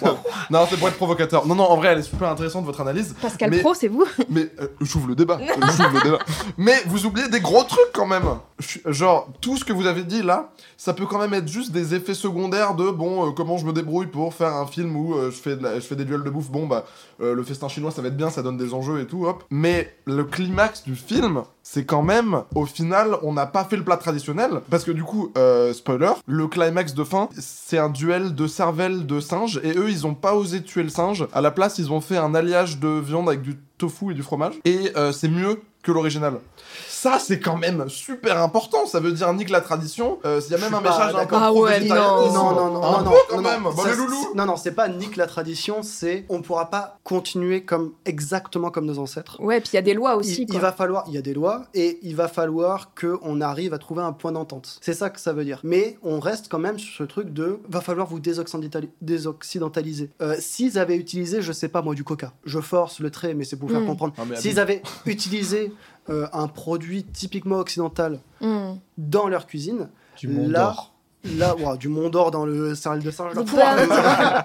[0.49, 1.45] non, c'est pour être provocateur.
[1.47, 3.15] Non, non, en vrai, elle est super intéressante, votre analyse.
[3.21, 5.39] Pascal Mais- Pro, c'est vous Mais euh, j'ouvre le débat.
[5.77, 6.19] j'ouvre le débat.
[6.57, 8.23] Mais vous oubliez des gros trucs quand même.
[8.59, 11.47] Je suis- Genre, tout ce que vous avez dit là, ça peut quand même être
[11.47, 14.95] juste des effets secondaires de bon, euh, comment je me débrouille pour faire un film
[14.95, 16.49] où euh, je, fais de la- je fais des duels de bouffe.
[16.49, 16.85] Bon, bah,
[17.21, 19.43] euh, le festin chinois, ça va être bien, ça donne des enjeux et tout, hop.
[19.49, 23.83] Mais le climax du film, c'est quand même, au final, on n'a pas fait le
[23.83, 24.61] plat traditionnel.
[24.69, 29.05] Parce que du coup, euh, spoiler, le climax de fin, c'est un duel de cervelle
[29.05, 29.59] de singe.
[29.65, 31.27] Et eux, ils ont pas osé tuer le singe.
[31.33, 34.23] À la place, ils ont fait un alliage de viande avec du tofu et du
[34.23, 34.53] fromage.
[34.63, 36.39] Et euh, c'est mieux que l'original.
[36.99, 38.87] Ça, c'est quand même super important.
[38.87, 40.17] Ça veut dire nique la tradition.
[40.25, 41.39] Euh, S'il y a même un message un peu d'accord.
[41.43, 41.79] Ah ouais.
[41.81, 41.95] Non,
[42.31, 43.63] non, non, Un non, peu non, quand non, même.
[43.63, 44.15] non, Bah, ça, les loulous.
[44.31, 48.71] c'est- non, non, c'est pas nique la tradition, c'est on pourra pas continuer comme exactement
[48.71, 49.39] comme nos ancêtres.
[49.41, 50.41] Ouais, puis il y a des lois aussi.
[50.41, 50.59] Il, il quoi.
[50.59, 53.77] va falloir, il y a des lois et il va falloir que on arrive à
[53.77, 54.79] trouver un point d'entente.
[54.81, 55.59] C'est ça que ça veut dire.
[55.63, 60.09] Mais on reste quand même sur ce truc de va falloir vous désoccidentali- désoccidentaliser.
[60.21, 63.43] Euh, S'ils avaient utilisé, je sais pas moi, du coca, je force le trait, mais
[63.43, 63.87] c'est pour vous faire Mm.
[63.87, 64.13] comprendre.
[64.17, 65.71] Ah, S'ils avaient utilisé
[66.09, 68.75] euh, un produit typiquement occidental Hmm.
[68.97, 69.89] dans leur cuisine,
[70.19, 70.93] Du monde Là, d'or.
[71.37, 73.33] là, du Mont d'Or dans le céréal de singe.
[73.33, 74.43] Pouah, beurre.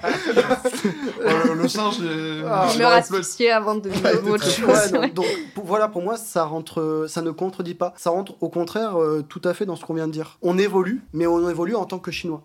[1.24, 1.96] Oh, le, le singe.
[2.48, 4.66] Ah, Je être- asphyxier avant de Ouais, de autre chose.
[4.68, 5.10] Ouais, non, ouais.
[5.10, 7.94] donc pour- voilà, pour moi, ça rentre, ça ne contredit pas.
[7.96, 10.38] Ça rentre au contraire euh, tout à fait dans ce qu'on vient de dire.
[10.42, 12.42] On évolue, mais on évolue en tant que chinois.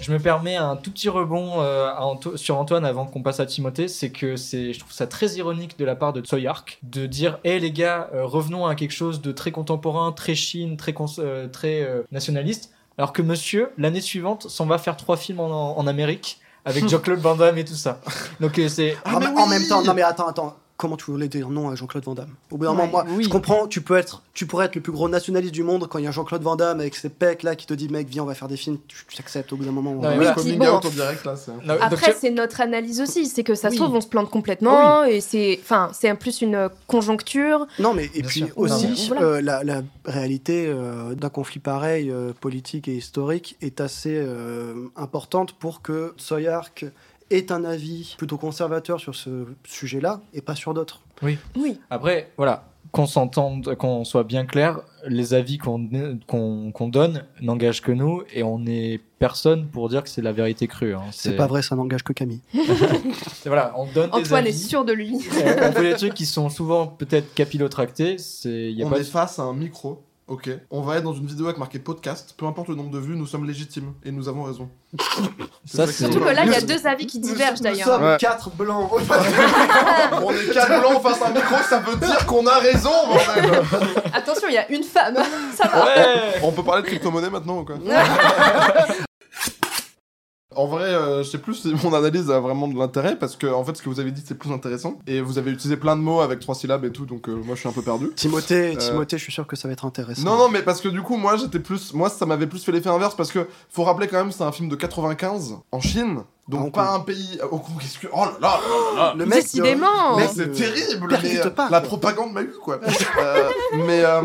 [0.00, 3.40] Je me permets un tout petit rebond euh, à Anto- sur Antoine avant qu'on passe
[3.40, 6.78] à Timothée, c'est que c'est, je trouve ça très ironique de la part de Tsoyark
[6.82, 10.76] de dire, hé les gars, euh, revenons à quelque chose de très contemporain, très Chine,
[10.76, 15.16] très cons- euh, très euh, nationaliste, alors que Monsieur l'année suivante s'en va faire trois
[15.16, 18.00] films en, en Amérique avec Jean-Claude Van Damme et tout ça.
[18.40, 20.56] Donc euh, c'est Ah, en, mais en oui même temps, non mais attends, attends.
[20.78, 23.24] Comment tu voulais dire non à Jean-Claude Van Damme Au bout d'un moment, moi, oui.
[23.24, 25.98] je comprends, tu peux être, tu pourrais être le plus gros nationaliste du monde quand
[25.98, 28.22] il y a Jean-Claude Van Damme avec ses pecs là qui te dit mec viens
[28.22, 29.94] on va faire des films, tu tu acceptes au bout d'un moment.
[29.94, 30.34] Non, Oui, voilà.
[30.34, 30.78] Coming bon.
[30.90, 31.34] direct, là.
[31.64, 33.26] Non, Après, c'est notre analyse aussi.
[33.26, 33.76] C'est que ça Oui.
[33.76, 35.02] se trouve, on se plante complètement.
[35.02, 37.66] Et c'est, enfin, c'est en plus une conjoncture.
[37.80, 38.48] Non, mais et Bien puis sûr.
[38.56, 39.22] aussi, Non, mais voilà.
[39.26, 44.74] euh, la, la réalité euh, d'un conflit pareil, euh, politique et historique, est assez euh,
[44.94, 46.84] importante pour que Soyark
[47.30, 51.02] ait un avis plutôt conservateur sur ce sujet-là et pas sur d'autres.
[51.22, 51.38] Oui.
[51.90, 55.88] Après, voilà, qu'on s'entende, qu'on soit bien clair, les avis qu'on
[56.26, 60.32] qu'on qu'on donne n'engagent que nous et on n'est personne pour dire que c'est la
[60.32, 60.94] vérité crue.
[60.94, 61.02] hein.
[61.10, 62.40] C'est pas vrai, ça n'engage que Camille.
[63.44, 65.14] Voilà, on donne des Antoine est sûr de lui.
[65.16, 68.18] on, on fait des trucs qui sont souvent peut-être capillotractés.
[68.18, 70.50] C'est, y a On pas est face à un micro, ok.
[70.70, 72.34] On va être dans une vidéo avec marqué podcast.
[72.36, 74.68] Peu importe le nombre de vues, nous sommes légitimes et nous avons raison.
[74.98, 75.06] Ça,
[75.66, 77.62] ça c'est- Surtout que là, il y a Nous- deux avis qui Nous- divergent nous
[77.64, 77.86] d'ailleurs.
[77.88, 78.16] sommes Ouais.
[78.18, 78.90] quatre blancs.
[78.92, 83.62] on est quatre blancs face à un micro, ça veut dire qu'on a raison, bordel
[84.12, 85.16] Attention, il y a une femme.
[85.56, 85.84] Ça va.
[85.86, 87.76] Ouais On peut parler de crypto-monnaie maintenant ou quoi?
[90.58, 93.46] En vrai, euh, je sais plus si mon analyse a vraiment de l'intérêt parce que
[93.46, 95.94] en fait, ce que vous avez dit c'est plus intéressant et vous avez utilisé plein
[95.94, 98.10] de mots avec trois syllabes et tout, donc euh, moi je suis un peu perdu.
[98.16, 100.22] Timothée, Euh, Timothée, je suis sûr que ça va être intéressant.
[100.24, 102.72] Non, non, mais parce que du coup, moi j'étais plus, moi ça m'avait plus fait
[102.72, 106.22] l'effet inverse parce que faut rappeler quand même, c'est un film de 95 en Chine,
[106.48, 106.96] donc Ah, Hong pas Kong.
[106.96, 107.38] un pays.
[107.52, 108.58] Au Kong, qu'est-ce que- Oh là là, là
[108.96, 109.14] là là.
[109.16, 110.16] Le mec, Décidément.
[110.16, 112.80] Mais mec, c'est euh, terrible, mais, euh, pas, la propagande m'a eu quoi.
[113.20, 113.50] Euh,
[113.86, 114.22] mais euh,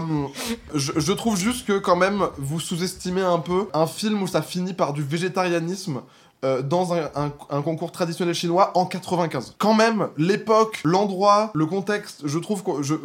[0.73, 4.41] je, je trouve juste que quand même vous sous-estimez un peu un film où ça
[4.41, 6.01] finit par du végétarianisme.
[6.43, 7.29] Euh, dans un,
[7.61, 9.55] concours traditionnel chinois en 95.
[9.57, 12.95] Quand même, l'époque, l'endroit, le contexte, je trouve que je,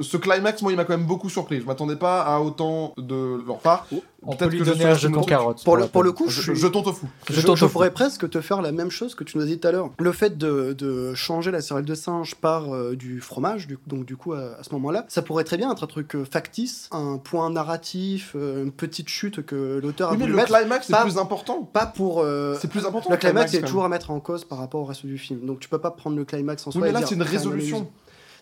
[0.00, 1.60] ce climax, moi, il m'a quand même beaucoup surpris.
[1.60, 3.86] Je m'attendais pas à autant de leur part.
[4.22, 5.64] On peut Peut-être lui que je donner un jeton carotte.
[5.64, 7.06] Pour le, la pour le coup, je, Je, au fou.
[7.30, 9.66] Je, Je pourrais presque te faire la même chose que tu nous as dit tout
[9.66, 9.90] à l'heure.
[9.98, 14.04] Le fait de, de changer la céréale de singe par euh, du fromage, du- donc
[14.04, 16.88] du coup à, à ce moment-là, ça pourrait très bien être un truc euh, factice,
[16.92, 20.86] un point narratif, euh, une petite chute que l'auteur a Oui, mais le mettre, climax,
[20.86, 21.62] c'est pas- plus important.
[21.62, 22.20] pas pour...
[22.20, 23.10] euh, C'est plus important.
[23.10, 23.66] le climax quand est même.
[23.68, 25.46] toujours à mettre en cause par rapport au reste du film.
[25.46, 26.82] Donc tu peux pas prendre le climax en Oui, soi.
[26.82, 27.90] mais et là, c'est une résolution.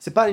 [0.01, 0.29] C'est pas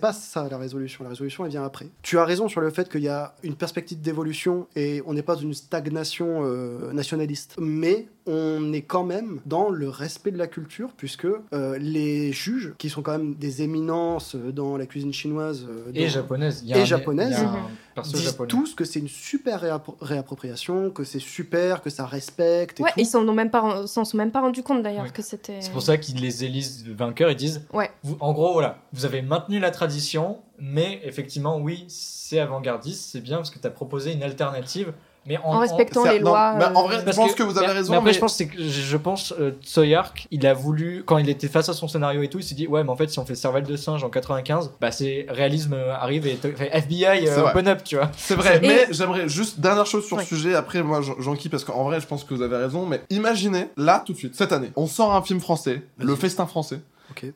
[0.00, 1.04] pas ça la résolution.
[1.04, 1.86] La résolution elle vient après.
[2.02, 5.22] Tu as raison sur le fait qu'il y a une perspective d'évolution et on n'est
[5.22, 7.56] pas dans une stagnation euh, nationaliste.
[7.58, 12.74] Mais on est quand même dans le respect de la culture puisque euh, les juges
[12.78, 16.60] qui sont quand même des éminences euh, dans la cuisine chinoise euh, Et japonaise.
[16.64, 17.28] Il y a Et un- japonaise.
[17.36, 18.48] il y a un perso disent japonais.
[18.48, 22.90] tous que c'est une super réappro- réappropriation, que c'est super, que ça respecte et Ouais,
[22.90, 23.00] tout.
[23.00, 25.60] ils s'en ont même pas, s'en sont même pas rendus compte d'ailleurs que c'était.
[25.60, 27.30] C'est pour ça qu'ils les élisent vainqueurs.
[27.30, 27.90] Ils disent, Ouais.
[28.02, 33.20] vous- en gros, voilà, vous avez maintenu la tradition, mais effectivement, oui, c'est avant-gardiste, c'est
[33.20, 34.92] bien parce que tu as proposé une alternative
[35.24, 36.54] Mais En respectant les non, lois.
[36.74, 37.90] en euh, vrai, je Parce pense que- que vous avez mais- raison.
[37.92, 41.04] Mais après, mais- je pense c'est que je, je pense euh, Tsoyark, il a voulu
[41.06, 42.96] quand il était face à son scénario et tout, il s'est dit ouais, mais en
[42.96, 46.38] fait, si on fait cervelle de singe en 95, bah c'est réalisme euh, arrive et
[46.72, 47.50] FBI euh, vrai.
[47.52, 48.10] open up, tu vois.
[48.16, 50.24] C'est vrai, Et- mais j'aimerais juste dernière chose sur Ouais.
[50.24, 50.54] ce sujet.
[50.56, 52.86] Après, moi, j'en- j'enquille parce qu'en vrai, je pense que vous avez raison.
[52.86, 56.46] Mais imaginez, là, tout de suite, cette année, on sort un film français, Le Festin
[56.46, 56.80] français,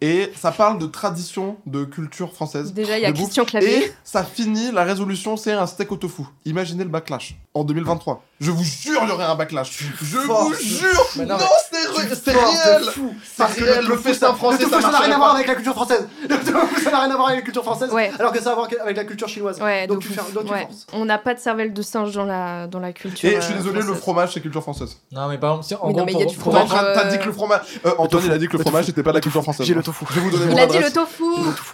[0.01, 2.73] Et ça parle de tradition, de culture française.
[2.73, 3.87] Déjà, il y a de bouffe, Christian Clavier.
[3.87, 6.23] Et ça finit, la résolution, c'est un steak au tofu.
[6.45, 8.23] Imaginez le backlash en 2023.
[8.39, 9.79] Je vous jure, il y aurait un backlash.
[10.03, 11.07] Je vous jure.
[11.17, 12.83] Mais non, non, c'est de réel.
[12.85, 13.87] C'est Parce que réel.
[13.87, 16.07] le, festin français, le ça tofu, ça n'a rien à voir avec la culture française.
[16.29, 17.91] Le tofu, ça n'a rien à voir avec la culture française.
[17.91, 18.11] Ouais.
[18.19, 19.59] Alors que ça a à voir avec la culture chinoise.
[19.61, 20.47] Ouais, Donc de tu fais- donc.
[20.93, 23.29] On n'a pas de cervelle de singe dans la, dans la culture.
[23.29, 24.99] Et je suis euh, désolé, le fromage, c'est culture française.
[25.13, 26.69] Non, mais par exemple, si, en Mais gros, non, mais il y a du fromage,
[26.69, 27.61] T'as euh, dit que le fromage.
[27.87, 29.66] Euh, Antoine, il a dit que le fromage n'était pas la culture française.
[29.67, 30.05] J'ai le tofu.
[30.11, 31.25] Je vais vous donner mon Il a dit le tofu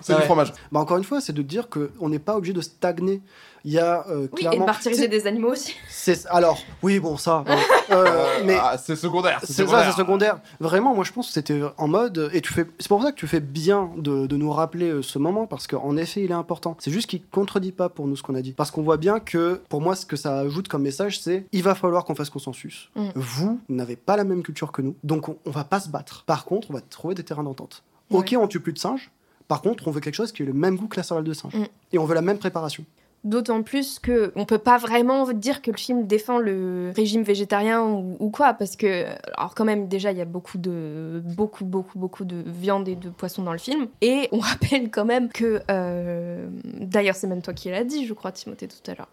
[0.00, 0.52] C'est du fromage.
[0.70, 3.20] Bah encore une fois, c'est de dire qu'on n'est pas obligé de stagner.
[3.64, 5.74] Il y a euh, Oui, et de martyriser des animaux aussi.
[5.88, 7.44] c'est- Alors, oui, bon, ça.
[7.46, 7.56] hein.
[7.90, 9.40] Euh, mais Ah, c'est secondaire.
[9.44, 10.38] c'est ça, c'est secondaire.
[10.60, 12.30] Vraiment, moi je pense que c'était en mode.
[12.32, 12.64] Et tu fais.
[12.78, 15.66] C'est pour ça que tu fais bien de, de nous rappeler euh, ce moment parce
[15.66, 16.74] qu'en effet, il est important.
[16.78, 18.52] C'est juste qu'il contredit pas pour nous ce qu'on a dit.
[18.52, 21.62] Parce qu'on voit bien que, pour moi, ce que ça ajoute comme message, c'est il
[21.62, 22.88] va falloir qu'on fasse consensus.
[22.96, 23.08] Mm.
[23.16, 26.24] Vous n'avez pas la même culture que nous, donc on, on va pas se battre.
[26.24, 27.82] Par contre, on va trouver des terrains d'entente.
[28.10, 28.20] Ouais.
[28.20, 29.10] Ok, on tue plus de singes.
[29.48, 31.34] Par contre, on veut quelque chose qui ait le même goût que la cervelle de
[31.34, 31.54] singe.
[31.54, 31.64] Mm.
[31.92, 32.84] Et on veut la même préparation.
[33.24, 37.80] D'autant plus que on peut pas vraiment dire que le film défend le régime végétarien
[37.84, 39.04] ou, quoi, parce que
[39.36, 42.96] alors quand même déjà il y a beaucoup de beaucoup beaucoup beaucoup de viande et
[42.96, 46.48] de poisson dans le film, et on rappelle quand même que euh,
[46.80, 49.08] d'ailleurs c'est même toi qui l'as dit, je crois Timothée tout à l'heure.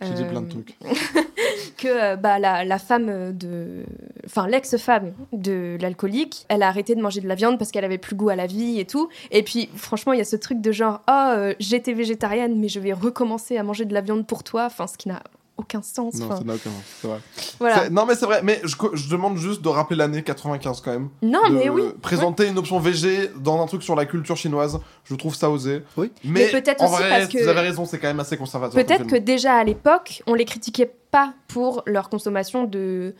[0.00, 0.76] J'ai dit Euh, plein de trucs.
[1.76, 3.84] que euh, bah, la, la femme de.
[4.24, 7.98] Enfin, l'ex-femme de l'alcoolique, elle a arrêté de manger de la viande parce qu'elle avait
[7.98, 9.08] plus goût à la vie et tout.
[9.30, 12.68] Et puis, franchement, il y a ce truc de genre, oh, euh, j'étais végétarienne, mais
[12.68, 14.66] je vais recommencer à manger de la viande pour toi.
[14.66, 15.22] Enfin, ce qui n'a
[15.58, 16.14] aucun sens.
[16.14, 17.18] Non, Enfin, ça n'a aucun sens, c'est vrai.
[17.58, 17.82] voilà.
[17.84, 20.92] C'est- Non, mais c'est vrai, mais je, je demande juste de rappeler l'année 95 quand
[20.92, 21.08] même.
[21.20, 21.82] Non, de mais oui.
[22.00, 25.82] Présenter une option VG dans un truc sur la culture chinoise, je trouve ça osé.
[25.96, 26.10] Oui.
[26.24, 28.36] Mais, Mais peut-être en aussi vrai, parce que- vous avez raison, c'est quand même assez
[28.36, 28.82] conservateur.
[28.82, 33.14] Peut-être que déjà à l'époque, on les critiquait pas pour leur consommation de,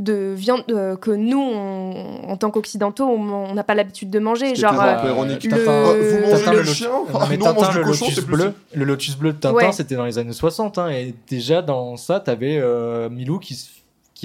[0.00, 4.18] de viande euh, que nous, on- en tant qu'occidentaux, on on n'a pas l'habitude de
[4.18, 4.54] manger.
[4.54, 5.44] Genre, très euh, un peu ironique.
[5.44, 8.84] le- Tintin- vous mangez le chien Non, mais Tintin, du le cochon, lotus bleu, le
[8.84, 9.72] lotus bleu de Tintin, Ouais.
[9.72, 13.54] c'était dans les années 60, hein, et déjà dans ça, t'avais euh, Milou qui,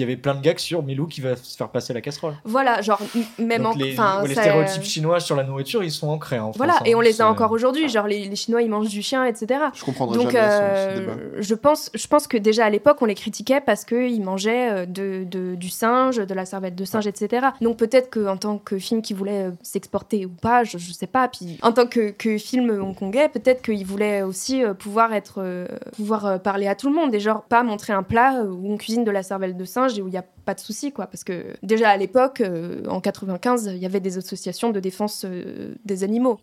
[0.00, 2.34] qui avait plein de gags sur Milou qui va se faire passer la casserole.
[2.44, 3.00] voilà, genre,
[3.38, 3.78] même Donc en.
[3.78, 6.36] les, enfin, les stéréotypes chinois sur la nourriture, ils sont ancrés.
[6.36, 7.88] hein, en Voilà, France, et hein, on les a encore aujourd'hui.
[7.88, 9.60] Genre, les, les Chinois, ils mangent du chien, etc.
[9.74, 11.12] Je comprendrais Donc, jamais ce- ce, euh, débat.
[11.40, 14.86] je, pense, je pense que déjà à l'époque, on les critiquait parce qu'ils mangeaient euh,
[14.86, 17.48] de, de- du singe, de la cervelle de singe, etc.
[17.60, 21.06] Donc, peut-être qu'en tant que film qui voulait euh, s'exporter ou pas, je, je sais
[21.06, 21.28] pas.
[21.28, 25.66] Puis, en tant que, que film hongkongais, peut-être qu'ils voulaient aussi euh, pouvoir, être, euh,
[25.96, 28.76] pouvoir euh, parler à tout le monde et genre pas montrer un plat où on
[28.76, 31.06] cuisine de la cervelle de singe et où il n'y a pas de souci, quoi.
[31.06, 35.24] Parce que déjà à l'époque, euh, en 95, il y avait des associations de défense
[35.24, 36.38] euh, des animaux.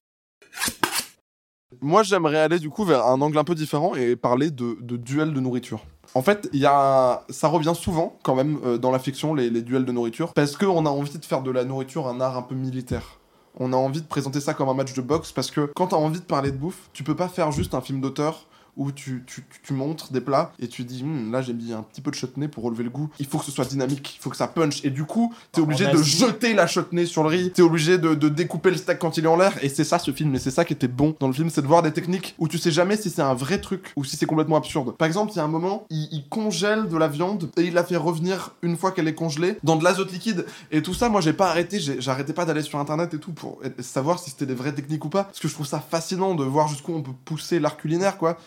[1.81, 5.33] Moi, j'aimerais aller du coup vers un angle un peu différent et parler de, duels
[5.33, 5.85] de nourriture.
[6.13, 9.61] En fait, y a, ça revient souvent quand même euh, dans la fiction les, les
[9.61, 12.41] duels de nourriture parce qu'on a envie de faire de la nourriture un art un
[12.41, 13.19] peu militaire.
[13.59, 15.97] On a envie de présenter ça comme un match de boxe parce que quand t'as
[15.97, 18.46] envie de parler de bouffe, tu peux pas faire juste un film d'auteur
[18.78, 21.82] où tu, tu, tu montres des plats et tu dis Hum, là j'ai mis un
[21.84, 23.09] petit peu de chutney pour relever le goût.
[23.19, 24.84] Il faut que ce soit dynamique, il faut que ça punch.
[24.86, 28.15] Et du coup, t'es obligé de jeter la chutney sur le riz, t'es obligé de,
[28.15, 29.53] de découper le steak quand il est en l'air.
[29.63, 31.61] Et c'est ça ce film, et c'est ça qui était bon dans le film, c'est
[31.61, 34.15] de voir des techniques où tu sais jamais si c'est un vrai truc ou si
[34.15, 34.95] c'est complètement absurde.
[34.95, 37.73] Par exemple, il y a un moment, il, il congèle de la viande et il
[37.73, 40.45] la fait revenir une fois qu'elle est congelée dans de l'azote liquide.
[40.71, 43.59] Et tout ça, moi j'ai pas arrêté, j'arrêtais pas d'aller sur internet et tout pour
[43.80, 45.23] savoir si c'était des vraies techniques ou pas.
[45.25, 48.38] Parce que je trouve ça fascinant de voir jusqu'où on peut pousser l'art culinaire, quoi.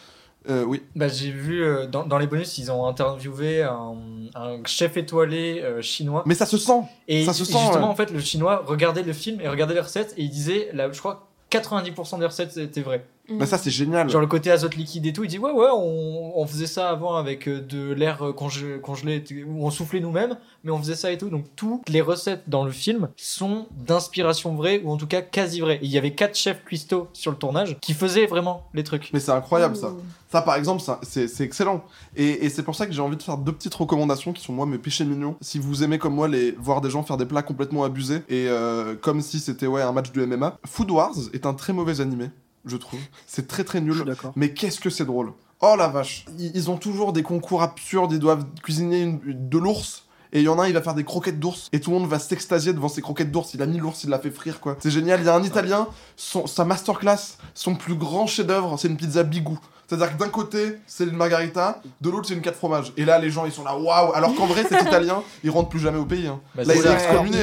[0.48, 0.82] Euh, oui.
[0.96, 3.94] Bah, j'ai vu euh, dans, dans les bonus, ils ont interviewé un,
[4.34, 6.22] un chef étoilé euh, chinois.
[6.26, 6.80] Mais ça se sent.
[7.08, 7.92] Et, ça se et sent, justement, ouais.
[7.92, 10.90] en fait, le chinois regardait le film et regardait les recettes et il disait, là,
[10.90, 13.04] je crois, 90% des recettes étaient vraies.
[13.38, 14.08] Bah ça c'est génial.
[14.10, 16.88] Genre le côté azote liquide et tout, il dit ouais ouais on, on faisait ça
[16.90, 21.12] avant avec euh, de l'air euh, congelé où on soufflait nous-mêmes, mais on faisait ça
[21.12, 21.30] et tout.
[21.30, 25.60] Donc toutes les recettes dans le film sont d'inspiration vraie ou en tout cas quasi
[25.60, 25.76] vraies.
[25.76, 29.10] Et il y avait quatre chefs cuistots sur le tournage qui faisaient vraiment les trucs.
[29.12, 29.92] Mais c'est incroyable ça.
[30.30, 31.82] Ça, par exemple, ça, c'est c'est excellent.
[32.14, 34.52] Et, et c'est pour ça que j'ai envie de faire deux petites recommandations qui sont,
[34.52, 35.36] moi, mes péchés mignons.
[35.40, 38.46] Si vous aimez, comme moi, les, voir des gens faire des plats complètement abusés, et
[38.48, 42.00] euh, comme si c'était ouais, un match de MMA, Food Wars est un très mauvais
[42.00, 42.30] animé,
[42.64, 43.00] je trouve.
[43.26, 44.04] C'est très très nul.
[44.36, 45.32] Mais qu'est-ce que c'est drôle.
[45.60, 46.24] Oh la vache.
[46.38, 50.04] Ils, ils ont toujours des concours absurdes, ils doivent cuisiner une- de l'ours.
[50.32, 51.68] Et il y en a un, il va faire des croquettes d'ours.
[51.72, 53.52] Et tout le monde va s'extasier devant ses croquettes d'ours.
[53.54, 54.76] Il a mis l'ours, il l'a fait frire, quoi.
[54.80, 55.20] C'est génial.
[55.20, 59.24] Il y a un Italien, son, sa masterclass, son plus grand chef-d'œuvre, c'est une pizza
[59.24, 59.58] bigou.
[59.90, 62.92] C'est-à-dire que d'un côté, c'est une margarita, de l'autre, c'est une 4 fromages.
[62.96, 65.68] Et là, les gens, ils sont là, waouh Alors qu'en vrai, c'est italien, ils rentrent
[65.68, 66.28] plus jamais au pays.
[66.28, 66.38] hein.
[66.54, 66.94] Bah, Là, il hein.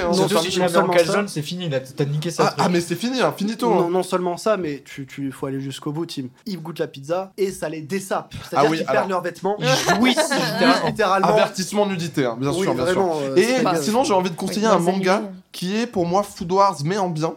[0.07, 2.53] Non, Surtout non, si tu mets en calzone, c'est fini, là, t'as niqué ça.
[2.57, 3.69] Ah, ah, mais c'est fini, hein, finito.
[3.69, 3.75] hein.
[3.81, 6.27] Non, non seulement ça, mais tu, tu faut aller jusqu'au bout, Tim.
[6.45, 8.33] Ils goûtent la pizza et ça les dessape.
[8.49, 9.57] C'est-à-dire Ah oui, qu'ils alors- perdent leurs vêtements.
[9.59, 10.87] Ils jouissent littéralement.
[10.87, 11.27] littéralement.
[11.33, 13.11] Avertissement nudité, hein, bien Oui, sûr, bien sûr.
[13.23, 15.21] euh, Et pas- sinon, j'ai envie de conseiller un manga
[15.51, 17.33] qui est pour moi Food Wars mais en bien.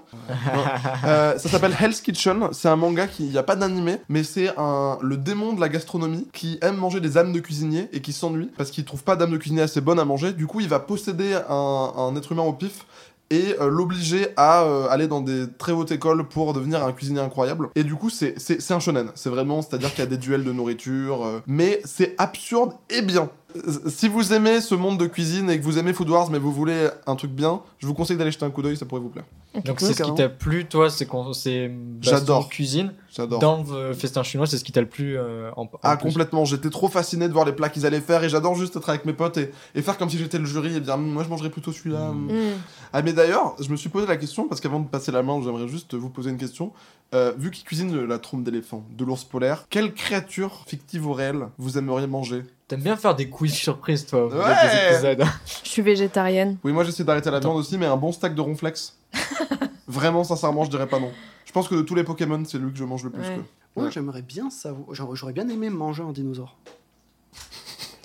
[1.05, 2.49] Euh, ça s'appelle Hell's Kitchen.
[2.53, 5.69] C'est un manga qui n'y a pas d'animé, mais c'est un le démon de la
[5.69, 9.17] gastronomie qui aime manger des âmes de cuisinier et qui s'ennuie parce qu'il trouve pas
[9.17, 10.33] d'âme de cuisinier assez bonne à manger.
[10.33, 12.87] Du coup, il va posséder un, être humain au pif
[13.31, 17.21] et euh, l'obliger à euh, aller dans des très hautes écoles pour devenir un cuisinier
[17.21, 17.69] incroyable.
[17.77, 18.35] Et du coup, c'est
[18.71, 19.11] un shonen.
[19.15, 23.03] C'est vraiment, c'est-à-dire qu'il y a des duels de nourriture, euh, mais c'est absurde et
[23.03, 23.31] bien.
[23.57, 26.39] Euh, Si vous aimez ce monde de cuisine et que vous aimez Food Wars, mais
[26.39, 29.01] vous voulez un truc bien, je vous conseille d'aller jeter un coup d'œil, ça pourrait
[29.01, 29.25] vous plaire.
[29.65, 32.49] Donc c'est ce qui t'a plu, toi, c'est qu'on c'est J'adore.
[32.49, 32.93] cuisine.
[33.13, 33.41] J'adore.
[33.41, 36.09] Dans le festin chinois, c'est ce qui t'a le plus euh, en, en Ah, plus.
[36.09, 36.45] complètement.
[36.45, 39.05] J'étais trop fasciné de voir les plats qu'ils allaient faire et j'adore juste être avec
[39.05, 41.29] mes potes et, et faire comme si j'étais le jury et dire Hum, moi je
[41.29, 42.11] mangerais plutôt celui-là.
[42.13, 42.31] Mm.
[42.31, 42.37] hum.
[42.37, 42.53] Mm.
[42.93, 45.41] Ah, mais d'ailleurs, je me suis posé la question parce qu'avant de passer la main,
[45.43, 46.73] j'aimerais juste vous poser une question.
[47.13, 51.49] Euh, vu qu'ils cuisinent la trompe d'éléphant, de l'ours polaire, quelle créature fictive ou réelle
[51.59, 52.45] vous aimeriez manger?
[52.71, 54.55] T'aimes bien faire des quiz surprises, toi, au milieu Ouais.
[54.63, 55.25] des épisodes.
[55.65, 56.57] Je suis végétarienne.
[56.63, 58.97] Oui, moi j'essaie d'arrêter la viande aussi, mais un bon stack de ronflex.
[59.89, 61.11] Vraiment, sincèrement, je dirais pas non.
[61.45, 63.23] Je pense que de tous les Pokémon, c'est lui que je mange le plus.
[63.23, 63.41] Ouais.
[63.75, 63.83] quoi.
[63.85, 63.91] Ouais.
[63.91, 64.87] j'aimerais bien savoir.
[64.93, 66.57] J'aurais j'aurais bien aimé manger un dinosaure.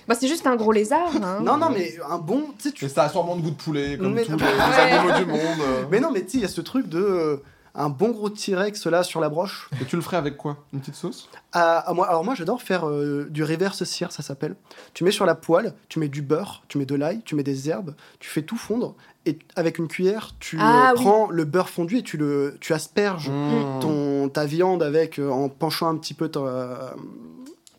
[0.08, 1.12] Bah, c'est juste un gros lézard.
[1.22, 1.40] Hein.
[1.44, 2.46] Non, non, mais un bon.
[2.58, 4.44] Tu sais, tu Et ça a sûrement de goût de poulet, comme Mais- tous les,
[4.46, 4.52] Ouais.
[4.52, 5.60] les animaux du monde.
[5.62, 5.84] euh.
[5.92, 7.00] Mais non, mais tu sais, il y a ce truc de.
[7.00, 7.38] euh,
[7.76, 9.70] un bon gros T-Rex là sur la broche.
[9.82, 10.64] Et tu le ferais avec quoi?
[10.74, 11.30] Une petite sauce?
[11.54, 14.56] Ah, ah, moi, alors moi j'adore faire euh, du reverse sear, ça s'appelle.
[14.94, 17.44] Tu mets sur la poêle, tu mets du beurre, tu mets de l'ail, tu mets
[17.44, 18.96] des herbes, tu fais tout fondre
[19.26, 21.02] et avec une cuillère tu Ah, euh, oui.
[21.04, 23.80] prends le beurre fondu et tu le tu asperges Mmh.
[23.82, 26.96] ton ta viande avec euh, en penchant un petit peu ta,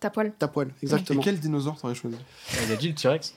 [0.00, 0.32] Ta poêle.
[0.38, 0.68] ta poêle.
[0.82, 1.22] Et Exactement.
[1.22, 2.16] quel dinosaure t'aurais choisi?
[2.66, 3.34] Il a dit le T-Rex.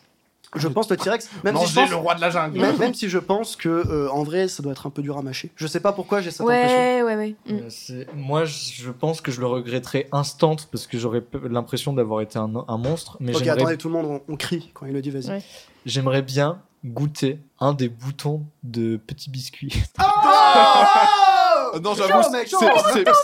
[0.55, 2.77] Je pense le T-Rex, même si je Manger pense, le roi de la jungle même,
[2.77, 5.21] même si je pense que euh, en vrai ça doit être un peu dur à
[5.21, 5.51] mâcher.
[5.55, 6.75] Je sais pas pourquoi j'ai cette impression.
[6.77, 7.35] Ouais, ouais, ouais.
[7.45, 7.59] Mm.
[7.91, 12.39] Euh, Moi, je pense que je le regretterais instant parce que j'aurais l'impression d'avoir été
[12.39, 13.17] un, un monstre.
[13.19, 15.29] Mais Ok, attendez, tout le monde, on, on crie quand il le dit, vas-y.
[15.29, 15.43] Ouais.
[15.85, 19.83] j'aimerais bien goûter un des boutons de petits biscuits.
[21.75, 22.21] Euh, Non, j'avoue,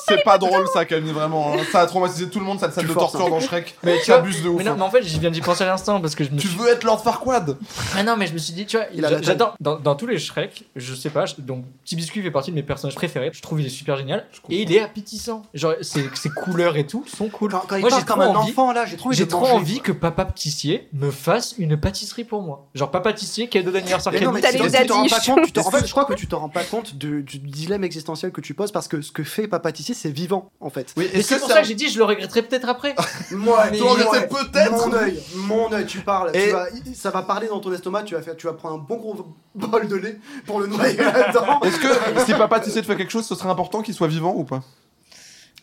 [0.07, 1.53] c'est- pas drôle ça, Camille, vraiment.
[1.53, 1.57] hein.
[1.71, 3.75] Ça a traumatisé tout le monde, cette scène Tu de torture dans Shrek.
[3.83, 4.57] Mais tu abuses de ouf.
[4.57, 4.75] Mais non, hein.
[4.77, 6.57] mais en fait, j'y viens d'y penser à l'instant parce que je me Tu suis
[6.57, 7.57] veux être Lord Farquaad?
[7.95, 8.85] Ah non, mais je me suis dit, tu vois,
[9.21, 9.55] j'adore.
[9.59, 12.55] Dans, dans tous les Shrek, je sais pas, je- donc Petit Biscuit fait partie de
[12.55, 13.31] mes personnages préférés.
[13.33, 14.25] Je trouve il est super génial.
[14.49, 15.43] Et il est appétissant.
[15.53, 17.51] Genre, ses, ses couleurs et tout sont cool.
[17.51, 19.17] Quand, quand il Moi, parle j'ai comme trop un envie- enfant là, j'ai trop envie
[19.17, 19.53] J'ai de trop manger.
[19.53, 22.65] envie que Papa Pâtissier me fasse une pâtisserie pour moi.
[22.75, 25.45] Genre, Papa Pâtissier, cadeau d'anniversaire, Mais non, mais T'as tu t'en- t'en rends pas compte,
[25.45, 27.83] tu t'en- en fait, je crois que tu te rends pas compte du, du dilemme
[27.83, 30.93] existentiel que tu poses parce que ce que fait Papa Tissier, c'est vivant en fait.
[30.97, 32.95] Oui, est-ce c'est que pour ça que j'ai dit, je le regretterai peut-être après.
[33.31, 37.21] Moi, Tu regrettais peut-être Mon œil, mon œil, tu parles, Et- tu vas, ça va
[37.23, 39.15] parler dans ton estomac, tu vas faire, tu vas prendre un bon gros
[39.55, 41.59] bol de lait pour le noyer là-dedans.
[41.63, 41.87] Est-ce que
[42.25, 44.61] si papa t'essaie de faire quelque chose, ce serait important qu'il soit vivant ou pas?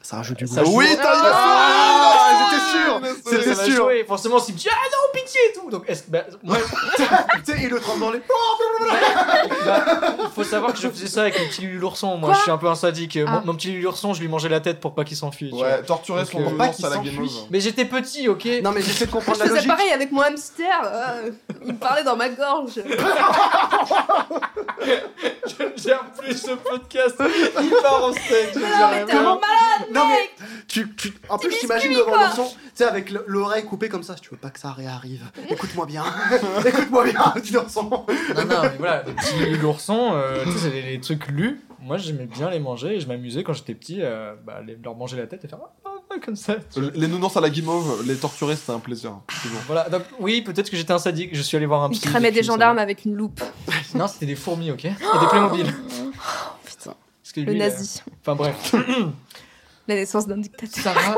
[0.04, 0.54] Ça rajoute du goût.
[0.72, 3.90] Oui, t'as Ah, sûr, c'était sûr.
[4.06, 5.70] Forcément, s'il me dit, ah non, pitié et tout.
[5.70, 6.56] Donc, est-ce- bah, moi,
[6.96, 7.02] Tu
[7.52, 8.20] sais, il le trempe dans les.
[9.64, 9.84] bah,
[10.34, 12.16] faut savoir que je faisais ça avec mon petit Lulu l'ourson.
[12.16, 13.16] Moi, Quoi je suis un peu un sadique.
[13.16, 13.42] Mon, Ah.
[13.44, 15.52] mon petit Lulu l'ourson, je lui mangeais la tête pour pas qu'il vois.
[15.52, 16.92] Ouais, torturer son Donc, euh, Pour pas qu'il over.
[17.50, 19.68] Mais j'étais petit, ok Non, mais j'essaie de Je comprendre la faisais logique.
[19.70, 20.80] pareil avec mon hamster.
[20.84, 21.30] euh,
[21.66, 22.72] il parlait dans ma gorge.
[25.76, 27.16] J'aime plus ce podcast.
[27.62, 29.36] Il part en steak, je Non, mais t'es vraiment.
[29.36, 30.34] vraiment malade, Non, mais mec.
[30.68, 34.14] tu, tu, en plus, t'imagines devant l'ourson, tu sais, avec le- l'oreille coupée comme ça,
[34.16, 35.24] si tu veux pas que ça réarrive.
[35.48, 36.04] Écoute-moi bien,
[36.66, 37.82] écoute-moi bien, petit ourson.
[37.88, 41.60] Non, non, mais voilà, les petits l'ourson, euh, tu sais, c'est les, les trucs lus.
[41.80, 44.94] Moi, j'aimais bien les manger et je m'amusais quand j'étais petit, euh, bah, les- leur
[44.94, 46.54] manger la tête et faire ah, ah, comme ça.
[46.72, 46.90] tu vois.
[46.94, 49.14] Les nounours à la guimauve, les torturer, c'était un plaisir.
[49.42, 49.58] toujours.
[49.66, 51.34] Voilà, donc oui, peut-être que j'étais un sadique.
[51.34, 52.06] Je suis allé voir un Il psy.
[52.08, 53.42] cramait des gendarmes avec une loupe.
[53.96, 54.84] Non, c'était des fourmis, ok?
[54.84, 55.66] Et des Playmobil.
[56.64, 56.94] Putain.
[57.22, 58.00] Parce que Le nazi.
[58.06, 58.74] euh, Enfin bref.
[59.88, 60.82] La naissance d'un dictateur.
[60.94, 61.16] Sarah,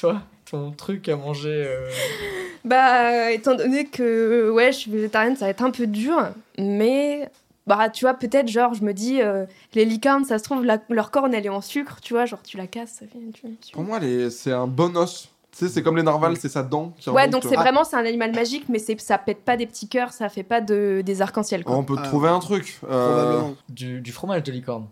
[0.00, 1.64] toi, ton truc à manger.
[1.66, 1.88] euh,
[2.64, 6.18] Bah, étant donné que ouais, je suis végétarienne, ça va être un peu dur,
[6.58, 7.30] mais
[7.66, 10.78] bah, tu vois, peut-être, genre, je me dis, euh, les licornes, ça se trouve, la-
[10.90, 13.18] leur corne, elle est en sucre, tu vois, genre, tu la casses, ça fait.
[13.32, 15.28] Tu, tu- Pour moi, les- c'est un bon os.
[15.52, 17.32] Tu sais, c'est comme les narvals, c'est sa dent qui Ouais, remonte.
[17.32, 19.88] donc c'est Ah, vraiment, c'est un animal magique, mais c'est, ça pète pas des petits
[19.88, 21.76] cœurs, ça fait pas de, des arcs-en-ciel, quoi.
[21.76, 22.02] On peut Ah.
[22.02, 22.78] trouver un truc.
[22.90, 24.86] euh, du, du fromage de licorne.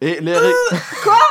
[0.00, 0.52] Et les, ré-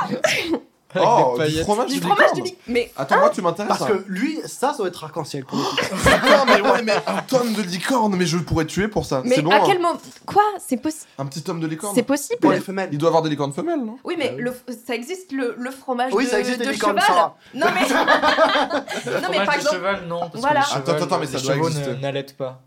[0.09, 0.61] Avec
[1.05, 2.43] Oh, du fromage Du de fromage de.
[2.67, 3.69] Mais Attends, moi tu m'intéresses.
[3.77, 3.87] Parce hein.
[3.87, 5.75] que lui, ça, ça va être arc-en-ciel pour le coup.
[5.81, 9.21] Putain, mais ouais, mais un tome de licorne, mais je pourrais tuer pour ça.
[9.25, 9.63] mais C'est bon, à hein.
[9.65, 10.43] quel moment Quoi?
[10.59, 11.05] C'est possible.
[11.17, 11.93] Un petit tome de licorne.
[11.95, 12.39] C'est possible.
[12.39, 12.89] Pour les femelles.
[12.91, 13.97] Il doit avoir des licornes femelles, non?
[14.03, 14.41] Oui, mais oui.
[14.43, 14.53] le,
[14.85, 17.15] ça existe le, le fromage Oui, de, ça existe de des licornes, cheval.
[17.15, 17.35] Sarah.
[17.53, 17.81] Non mais
[19.21, 19.75] non mais Fromage par de exemple.
[19.75, 20.19] cheval, non.
[20.19, 20.61] Parce Voilà.
[20.61, 21.89] Que les Attends, attends, mais ça doit chevaux exister.
[21.91, 22.61] ne- n'allaitent pas.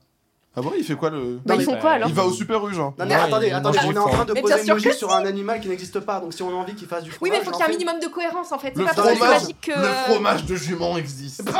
[0.59, 1.39] Ah bon, il fait quoi le.
[1.45, 2.95] Bah Non, ils font quoi alors Il va au Super U, genre.
[2.99, 4.75] Non mais Ouais, attendez, il attendez, on est en train de Mais poser une sûr
[4.75, 6.19] logique que sur un animal qui n'existe pas.
[6.21, 7.63] Donc si on a envie qu'il fasse du Oui, fromage, mais il faut qu'il y
[7.63, 8.73] ait un minimum de cohérence en fait.
[8.75, 9.71] C'est Le pas parce que c'est fromage, magique que.
[9.79, 11.43] le fromage de jument existe.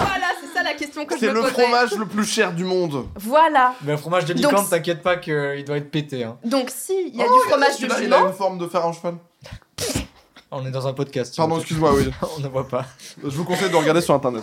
[0.00, 1.52] Voilà, c'est ça la question que je C'est me le posais.
[1.52, 3.06] fromage le plus cher du monde.
[3.16, 3.74] Voilà.
[3.82, 6.24] Mais un fromage de Donc, licorne, c'est- t'inquiète pas qu'il doit être pété.
[6.24, 6.36] Hein.
[6.44, 8.58] Donc si il y a Oh, du fromage de celui-là, Il a jument, une forme
[8.58, 9.14] de fer en cheval.
[10.50, 11.36] On est dans un podcast.
[11.36, 12.10] Pardon, excuse-moi, oui.
[12.36, 12.84] On ne voit pas.
[13.22, 14.42] Je vous conseille de regarder sur internet.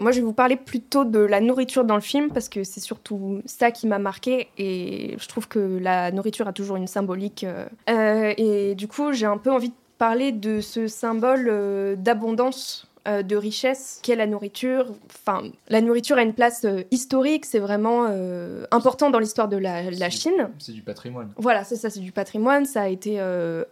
[0.00, 2.80] Moi, je vais vous parler plutôt de la nourriture dans le film parce que c'est
[2.80, 7.44] surtout ça qui m'a marqué et je trouve que la nourriture a toujours une symbolique.
[7.44, 11.94] euh, euh, et du coup, j'ai un peu envie de parler de ce symbole euh,
[11.96, 12.90] d'abondance.
[13.06, 14.92] Euh, de richesse qu'est la nourriture.
[15.06, 19.56] Enfin, la nourriture a une place euh, historique, c'est vraiment euh, important dans l'histoire de
[19.56, 20.50] la, la Chine.
[20.58, 21.32] C'est du patrimoine.
[21.36, 23.20] Voilà, c'est ça, c'est du patrimoine, ça a été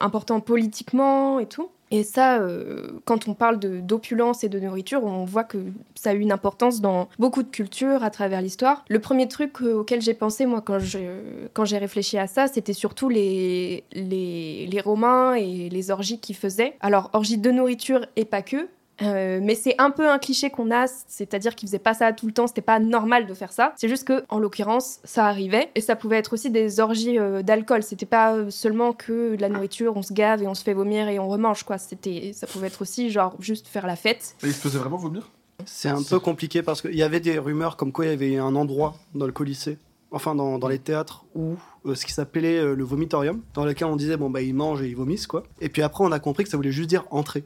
[0.00, 1.68] important politiquement et tout.
[1.92, 5.58] Et ça, euh, quand on parle d'opulence et de nourriture, on voit que
[5.94, 8.82] ça a eu une importance dans beaucoup de cultures à travers l'histoire.
[8.88, 11.10] Le premier truc auquel j'ai pensé, moi, quand j'ai
[11.52, 16.76] quand réfléchi à ça, c'était surtout les, les, les Romains et les orgies qu'ils faisaient.
[16.80, 18.68] Alors, orgies de nourriture et pas que.
[19.02, 22.26] Euh, mais c'est un peu un cliché qu'on a, c'est-à-dire qu'ils faisaient pas ça tout
[22.26, 23.72] le temps, c'était pas normal de faire ça.
[23.76, 27.42] C'est juste que, en l'occurrence, ça arrivait et ça pouvait être aussi des orgies euh,
[27.42, 27.82] d'alcool.
[27.82, 30.74] C'était pas euh, seulement que de la nourriture, on se gave et on se fait
[30.74, 31.78] vomir et on remange quoi.
[31.78, 34.36] C'était, ça pouvait être aussi genre juste faire la fête.
[34.42, 35.30] Et il se faisait vraiment vomir?
[35.64, 38.36] C'est un peu compliqué parce qu'il y avait des rumeurs comme quoi il y avait
[38.36, 39.78] un endroit dans le Colisée,
[40.10, 41.54] enfin dans, dans les théâtres, où
[41.86, 44.82] euh, ce qui s'appelait euh, le vomitorium, dans lequel on disait bon bah ils mangent
[44.82, 45.44] et ils vomissent quoi.
[45.60, 47.44] Et puis après on a compris que ça voulait juste dire entrée.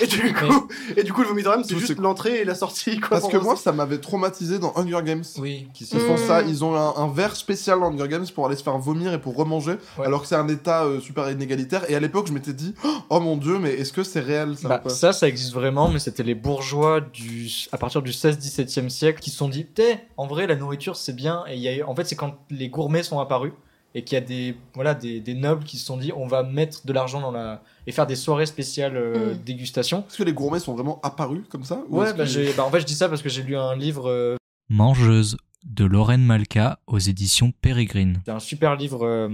[0.00, 2.54] Et du coup, et du coup le vomitorium c'est Tout juste c'est- l'entrée et la
[2.54, 3.20] sortie quoi.
[3.20, 5.24] Parce que moi, ça m'avait traumatisé dans Hunger Games.
[5.38, 6.26] Oui, qui Ils font Mm.
[6.26, 9.12] ça, ils ont un, un verre spécial dans Hunger Games pour aller se faire vomir
[9.12, 10.06] et pour remanger, Ouais.
[10.06, 11.90] alors que c'est un état euh, super inégalitaire.
[11.90, 12.74] Et à l'époque, je m'étais dit,
[13.10, 15.88] oh mon dieu, mais est-ce que c'est réel ça Bah, pas ça, ça existe vraiment,
[15.90, 19.98] mais c'était les bourgeois du, à partir du 16-17e siècle qui se sont dit, Té,
[20.16, 21.44] en vrai, la nourriture c'est bien.
[21.48, 23.52] Et il y a eu- en fait, c'est quand les gourmets sont apparus
[23.98, 26.42] et qu'il y a des, voilà, des, des nobles qui se sont dit, on va
[26.42, 27.62] mettre de l'argent dans la.
[27.86, 29.38] et faire des soirées spéciales euh, Mm.
[29.44, 30.04] dégustation.
[30.08, 32.70] Est-ce que les gourmets sont vraiment apparus comme ça ou Ouais, bah, que- bah, en
[32.70, 34.10] fait, je dis ça parce que j'ai lu un livre.
[34.10, 34.36] euh,
[34.68, 35.36] Mangeuse
[35.66, 38.20] de Lorraine Malka aux éditions Pérégrine.
[38.24, 39.28] C'est un super livre euh,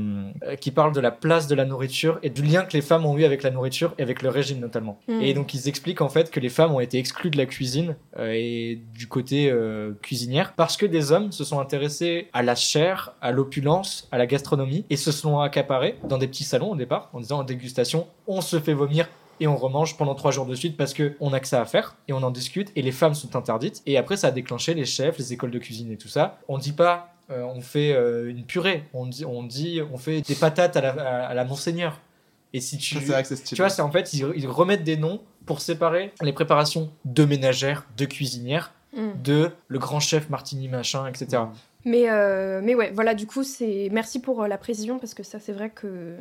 [0.45, 3.05] euh, qui parle de la place de la nourriture et du lien que les femmes
[3.05, 4.99] ont eu avec la nourriture et avec le régime notamment.
[5.09, 5.21] Mm.
[5.21, 7.97] Et donc ils expliquent en fait que les femmes ont été exclues de la cuisine
[8.19, 12.55] euh, et du côté euh, cuisinière parce que des hommes se sont intéressés à la
[12.55, 16.77] chair, à l'opulence, à la gastronomie et se sont accaparés dans des petits salons au
[16.77, 19.09] départ en disant en dégustation on se fait vomir
[19.43, 21.65] et on remange pendant trois jours de suite parce que on a que ça à
[21.65, 24.73] faire et on en discute et les femmes sont interdites et après ça a déclenché
[24.73, 26.39] les chefs, les écoles de cuisine et tout ça.
[26.49, 30.21] On dit pas euh, on fait euh, une purée, on dit on dit on fait
[30.23, 32.01] des patates à la, à, à la Monseigneur.
[32.55, 33.57] Et si tu Ça, c'est vrai que c'est stylé.
[33.57, 37.25] tu vois, c'est en fait ils, ils remettent des noms pour séparer les préparations de
[37.25, 39.23] ménagères, de cuisinières, Mm.
[39.25, 41.45] de le grand chef Martini machin, etc.
[41.87, 45.41] Mais, euh, mais ouais, voilà, du coup, c'est merci pour la précision parce que ça,
[45.41, 46.15] c'est vrai que,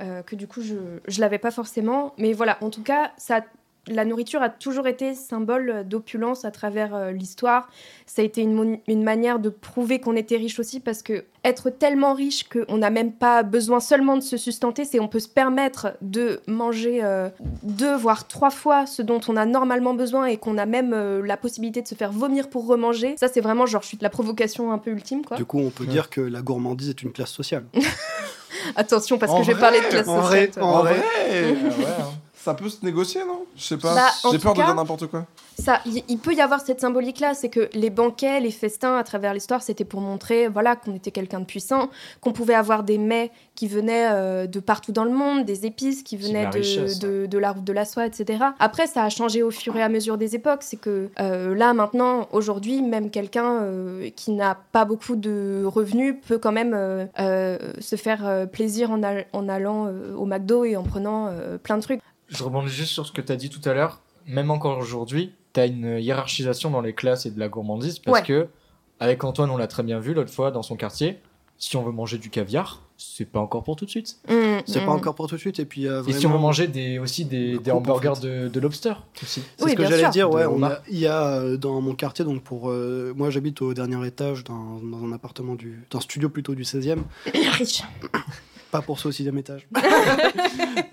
[0.00, 2.14] euh, que du coup, je ne l'avais pas forcément.
[2.18, 3.42] Mais voilà, en tout cas, ça,
[3.88, 7.68] la nourriture a toujours été symbole d'opulence à travers euh, l'histoire.
[8.06, 11.70] Ça a été une, une manière de prouver qu'on était riche aussi parce que être
[11.70, 15.28] tellement riche qu'on n'a même pas besoin seulement de se sustenter, c'est on peut se
[15.28, 17.28] permettre de manger euh,
[17.64, 21.20] deux voire trois fois ce dont on a normalement besoin et qu'on a même euh,
[21.26, 23.16] la possibilité de se faire vomir pour remanger.
[23.16, 25.36] Ça, c'est vraiment genre, je suis de la provocation un peu ultime, quoi.
[25.36, 27.64] Du coup on peut dire que la gourmandise est une classe sociale.
[28.76, 30.28] Attention, parce En que je vais vrai, parler de classe en sociale.
[30.40, 30.62] vrai, toi.
[30.64, 30.94] en En vrai.
[30.94, 32.10] vrai, ouais, hein.
[32.44, 33.44] Ça peut se négocier, non?
[33.56, 33.94] Je sais pas.
[33.94, 35.26] Bah, J'ai peur de cas- dire n'importe quoi.
[35.58, 39.34] Ça, il peut y avoir cette symbolique-là, c'est que les banquets, les festins à travers
[39.34, 41.90] l'histoire, c'était pour montrer, voilà, qu'on était quelqu'un de puissant,
[42.20, 46.02] qu'on pouvait avoir des mets qui venaient euh, de partout dans le monde, des épices
[46.02, 48.44] qui venaient la de, richesse, de, de la route de la soie, etc.
[48.58, 50.62] Après, ça a changé au fur et à mesure des époques.
[50.62, 56.16] C'est que euh, là, maintenant, aujourd'hui, même quelqu'un euh, qui n'a pas beaucoup de revenus
[56.26, 59.00] peut quand même euh, euh, se faire euh, plaisir en,
[59.32, 62.00] en allant euh, au McDo et en prenant euh, plein de trucs.
[62.32, 64.00] Je rebondis juste sur ce que tu as dit tout à l'heure.
[64.26, 68.20] Même encore aujourd'hui, tu as une hiérarchisation dans les classes et de la gourmandise parce
[68.20, 68.26] Ouais.
[68.26, 68.48] que,
[69.00, 71.18] avec Antoine, on l'a très bien vu l'autre fois dans son quartier,
[71.58, 74.16] si on veut manger du caviar, c'est pas encore pour tout de suite.
[74.28, 74.32] Mmh,
[74.66, 74.86] C'est mmh.
[74.86, 76.66] pas encore pour tout de suite et puis euh, Et si on veut vraiment- manger
[76.68, 78.44] des, aussi des, en hamburgers fait.
[78.44, 79.42] de, de lobster aussi.
[79.56, 80.44] C'est Oui, ce que j'allais dire, ouais.
[80.46, 82.70] On a- il y a euh, dans mon quartier, donc pour.
[82.70, 85.84] euh, moi, j'habite au dernier étage d'un dans un appartement du.
[85.90, 87.02] d'un studio plutôt du 16e.
[87.58, 87.82] Riche.
[88.72, 89.68] Pas pour ça au sixième étage.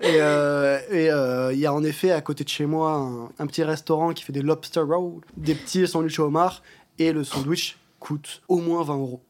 [0.02, 3.24] et euh, et, euh, il y a en effet à côté de chez moi un,
[3.42, 6.62] un petit restaurant qui fait des lobster rolls, des petits sandwichs au homard,
[6.98, 9.20] et le sandwich coûte au moins 20 euros.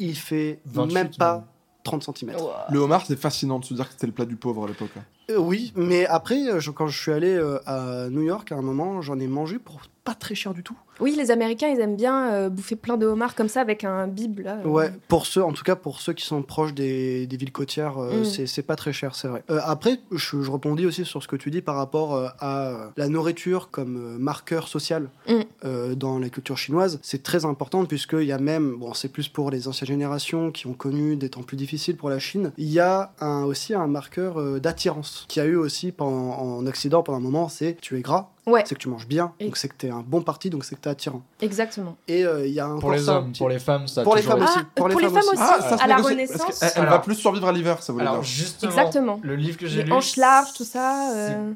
[0.00, 1.44] Il fait 28 même pas euros.
[1.84, 2.32] 30 cm.
[2.70, 4.90] Le homard, c'est fascinant de se dire que c'était le plat du pauvre à l'époque.
[4.98, 5.34] hein.
[5.38, 8.62] oui, mais après, euh, je- quand je suis allé euh, à New York, à un
[8.62, 10.76] moment, j'en ai mangé pour pas très cher du tout.
[11.00, 14.06] Oui, les Américains, ils aiment bien euh, bouffer plein de homards comme ça avec un
[14.08, 14.56] bib là.
[14.64, 14.68] euh.
[14.68, 17.98] Ouais, pour ceux, en tout cas pour ceux qui sont proches des, des villes côtières,
[17.98, 18.24] euh, Mm.
[18.46, 19.44] c'est- pas très cher, c'est vrai.
[19.50, 23.08] Euh, après, je, je rebondis aussi sur ce que tu dis par rapport à la
[23.08, 25.94] nourriture comme marqueur social Mm.
[25.94, 26.98] dans la culture chinoise.
[27.02, 30.66] C'est très important puisqu'il y a même, bon, c'est plus pour les anciennes générations qui
[30.66, 33.86] ont connu des temps plus difficiles pour la Chine, il y a un, aussi un
[33.86, 38.00] marqueur d'attirance qui a eu aussi pendant, en Occident pendant un moment, c'est tu es
[38.00, 38.30] gras.
[38.48, 38.62] Ouais.
[38.66, 40.64] C'est que tu manges bien, Et- donc c'est que tu es un bon parti, donc
[40.64, 41.22] c'est que tu es attirant.
[41.40, 41.96] Exactement.
[42.08, 44.04] Et euh, il y a un Pour les ça, hommes, pour les femmes, ça a
[44.04, 44.60] Pour les toujours femmes été- aussi.
[44.66, 45.28] Ah, pour les femmes aussi.
[45.38, 46.62] Ah, ça à la négocie, Renaissance.
[46.62, 48.24] Elle, Alors- va plus survivre à l'hiver, ça voulait Alors dire.
[48.24, 49.20] justement, Exactement.
[49.22, 51.12] le livre que j'ai lu, hanches larges, tout ça.
[51.14, 51.52] euh,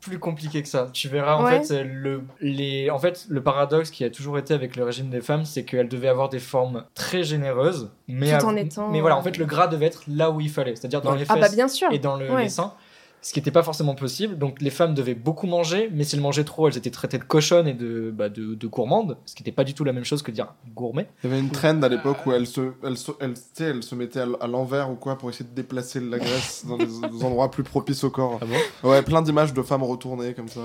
[0.00, 0.88] plus compliqué que ça.
[0.92, 1.62] Tu verras en Ouais.
[1.62, 5.20] fait le les en fait le paradoxe qui a toujours été avec le régime des
[5.20, 9.16] femmes, c'est qu'elles devaient avoir des formes très généreuses, mais Tout en étant- mais voilà
[9.16, 11.40] en fait le gras devait être là où il fallait, c'est-à-dire dans les Ah fesses
[11.50, 11.86] bah bien sûr.
[11.92, 12.42] et dans le, Ouais.
[12.42, 12.72] les seins.
[13.24, 16.20] Ce qui n'était pas forcément possible, donc les femmes devaient beaucoup manger, mais si elles
[16.22, 19.42] mangeaient trop, elles étaient traitées de cochonnes et de, bah, de, de gourmandes, ce qui
[19.42, 21.06] n'était pas du tout la même chose que dire gourmet.
[21.22, 23.64] Il y avait une trend à l'époque où elle se, elle se, elle, tu sais,
[23.64, 26.86] elle se l- à l'envers ou quoi pour essayer de déplacer la graisse dans des,
[27.12, 28.40] des endroits plus propices au corps.
[28.42, 28.44] Ah
[28.82, 28.88] bon?
[28.90, 30.60] Ouais, plein d'images de femmes retournées comme ça.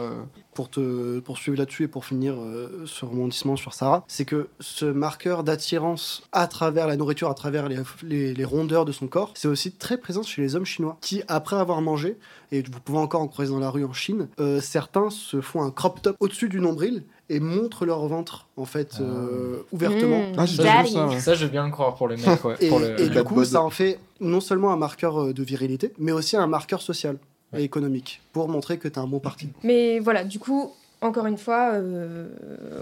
[0.58, 4.86] Pour te poursuivre là-dessus et pour finir euh, ce rebondissement sur Sarah, c'est que ce
[4.86, 9.32] marqueur d'attirance à travers la nourriture, à travers les, les- les rondeurs de son corps,
[9.36, 12.18] c'est aussi très présent chez les hommes chinois qui, après avoir mangé,
[12.52, 15.62] et vous pouvez encore en croiser dans la rue en Chine, euh, certains se font
[15.62, 20.22] un crop top au-dessus du nombril et montrent leur ventre en fait euh, ouvertement.
[20.22, 20.34] Mmh.
[20.38, 20.64] Ah, ça.
[21.08, 21.20] ouais.
[21.20, 22.56] Ça, je veux bien le croire pour les mecs, ouais.
[22.62, 25.94] Et, pour le- et du coup, ça en fait non seulement un marqueur de virilité,
[26.00, 27.18] mais aussi un marqueur social.
[27.56, 29.50] Et économique pour montrer que tu as un bon parti.
[29.64, 32.28] Mais voilà, du coup, encore une fois, euh,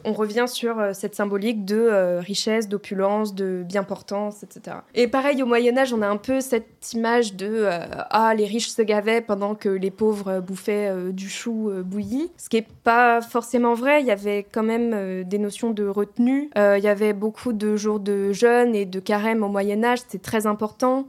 [0.05, 4.77] on revient sur euh, cette symbolique de euh, richesse, d'opulence, de bien-portance, etc.
[4.93, 7.79] Et pareil, au Moyen-Âge, on a un peu cette image de euh,
[8.11, 12.31] Ah, les riches se gavaient pendant que les pauvres bouffaient euh, du chou euh, bouilli.
[12.37, 13.99] Ce qui n'est pas forcément vrai.
[13.99, 16.49] Il y avait quand même euh, des notions de retenue.
[16.57, 19.99] Euh, il y avait beaucoup de jours de jeûne et de carême au Moyen-Âge.
[19.99, 21.05] C'était très important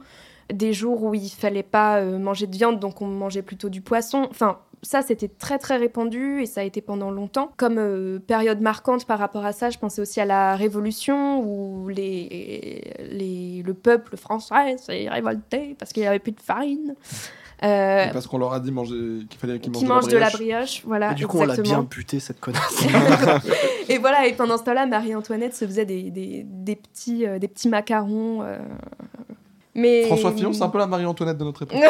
[0.53, 3.81] des jours où il fallait pas euh, manger de viande, donc on mangeait plutôt du
[3.81, 4.27] poisson.
[4.29, 7.51] Enfin, ça, c'était très très répandu et ça a été pendant longtemps.
[7.57, 11.89] Comme euh, période marquante par rapport à ça, je pensais aussi à la Révolution où
[11.89, 16.95] les, les, le peuple français s'est révolté parce qu'il n'y avait plus de farine.
[17.63, 19.25] Euh, Parce qu'on leur a dit manger...
[19.27, 20.83] qu'il fallait qu'ils mangent de la mange de la brioche.
[20.85, 21.11] voilà.
[21.13, 22.85] et du coup, on l'a bien buté cette connasse.
[23.89, 27.47] Et voilà, et pendant ce temps-là, Marie-Antoinette se faisait des, des, des petits, euh, des
[27.47, 28.43] petits macarons.
[29.77, 30.03] Mais...
[30.05, 31.77] François Fillon, c'est un peu la Marie-Antoinette de notre époque.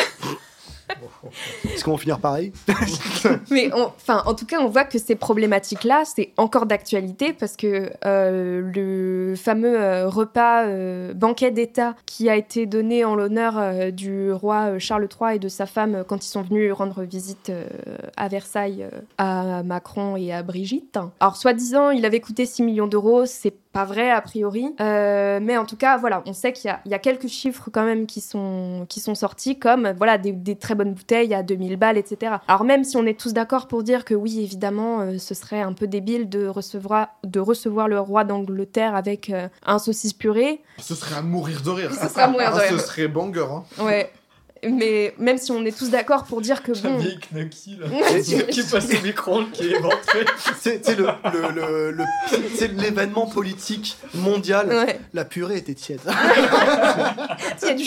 [1.65, 2.53] Est-ce qu'on va finir pareil
[3.51, 7.91] Mais enfin, en tout cas, on voit que ces problématiques-là, c'est encore d'actualité parce que
[8.05, 13.91] euh, le fameux euh, repas euh, banquet d'État qui a été donné en l'honneur euh,
[13.91, 17.65] du roi Charles III et de sa femme quand ils sont venus rendre visite euh,
[18.15, 20.97] à Versailles euh, à Macron et à Brigitte.
[21.19, 25.57] Alors, soi-disant, il avait coûté 6 millions d'euros, c'est pas vrai a priori, Euh, mais
[25.57, 27.83] en tout cas, voilà, on sait qu'il y a, il y a quelques chiffres quand
[27.83, 31.75] même qui sont, qui sont sortis, comme voilà des, des très bonnes bouteilles à 2000
[31.77, 32.37] balles, etc.
[32.47, 35.61] Alors même si on est tous d'accord pour dire que oui, évidemment, euh, ce serait
[35.61, 40.61] un peu débile de recevoir, de recevoir le roi d'Angleterre avec euh, un saucisse purée,
[40.79, 41.91] Ce serait à mourir de rire.
[41.93, 42.79] Ce serait à mourir de Ah, rire.
[42.79, 43.45] Ce serait banger.
[43.51, 43.63] Hein.
[43.83, 44.11] ouais.
[44.63, 46.99] Mais même si on est tous d'accord pour dire que bon,
[47.31, 47.87] Knucky, là.
[48.51, 50.25] qui passe au micro-ondes, qui est éventré.
[50.59, 51.07] C'est le,
[51.55, 52.03] le, le,
[52.81, 54.67] l'événement politique mondial.
[54.69, 54.99] ouais.
[55.13, 55.99] La purée était tiède.
[57.61, 57.83] il y a du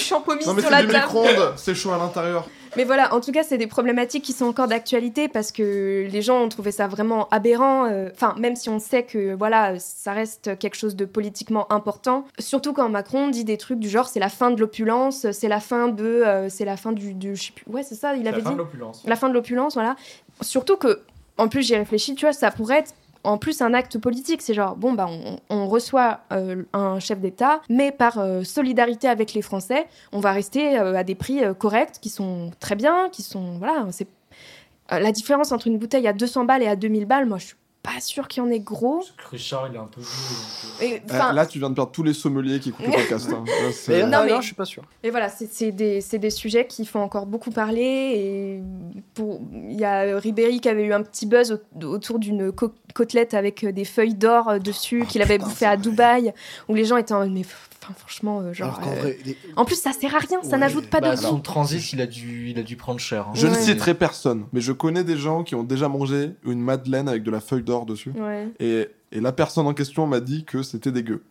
[0.54, 1.04] mais sur c'est la du table.
[1.04, 2.46] micro-ondes, c'est chaud à l'intérieur.
[2.76, 6.22] Mais voilà, en tout cas, c'est des problématiques qui sont encore d'actualité parce que les
[6.22, 7.86] gens ont trouvé ça vraiment aberrant.
[7.86, 12.26] euh, Enfin, même si on sait que voilà, ça reste quelque chose de politiquement important.
[12.38, 15.60] Surtout quand Macron dit des trucs du genre c'est la fin de l'opulence, c'est la
[15.60, 18.26] fin de, euh, c'est la fin du, du je sais plus- ouais, c'est ça, il
[18.28, 19.02] avait La fin dit de l'opulence.
[19.06, 19.96] la fin de l'opulence, voilà.
[20.40, 21.00] Surtout que,
[21.38, 22.94] en plus, j'y réfléchis, tu vois, ça pourrait être
[23.24, 24.42] en plus un acte politique.
[24.42, 25.08] C'est genre, bon, bah,
[25.48, 30.32] on, reçoit euh, un chef d'État, mais par euh, solidarité avec les Français, on va
[30.32, 33.58] rester euh, à des prix corrects, qui sont très bien, qui sont.
[33.58, 34.08] Voilà, c'est.
[34.90, 37.56] la différence entre une bouteille à 200 balles et à 2000 balles, moi, je suis
[37.82, 39.02] pas sûr qu'il y en ait gros.
[39.30, 40.96] Richard, il est un peu vieux.
[40.96, 43.28] Euh, enfin, là, tu viens de perdre tous les sommeliers qui écoutent le podcast.
[43.32, 43.42] hein.
[43.46, 43.52] Là,
[43.88, 44.82] Mais, Non, ah, mais- non, je suis pas sûr.
[45.02, 47.80] Et voilà, c'est des, c'est des sujets qui font encore beaucoup parler.
[47.82, 48.62] Et
[49.14, 52.74] pour- il y a Ribéry qui avait eu un petit buzz au- autour d'une co-
[52.94, 55.76] côtelette avec des feuilles d'or euh, dessus, qu'il avait bouffé à.
[55.78, 56.32] Dubaï,
[56.68, 57.44] où les gens étaient en mode, mais
[57.82, 58.68] enfin, franchement, euh, genre.
[58.68, 60.58] Alors qu'en euh, vrai, les- En plus, ça sert à rien, ça Ouais.
[60.58, 63.26] n'ajoute pas Bah, de son transit, il a dû, il a dû prendre cher.
[63.28, 63.32] hein.
[63.34, 63.60] Je ne Ouais.
[63.60, 67.30] citerai personne, mais je connais des gens qui ont déjà mangé une madeleine avec de
[67.30, 68.12] la feuille d'or dessus.
[68.18, 68.48] Ouais.
[68.60, 71.22] Et, et la personne en question m'a dit que c'était dégueu.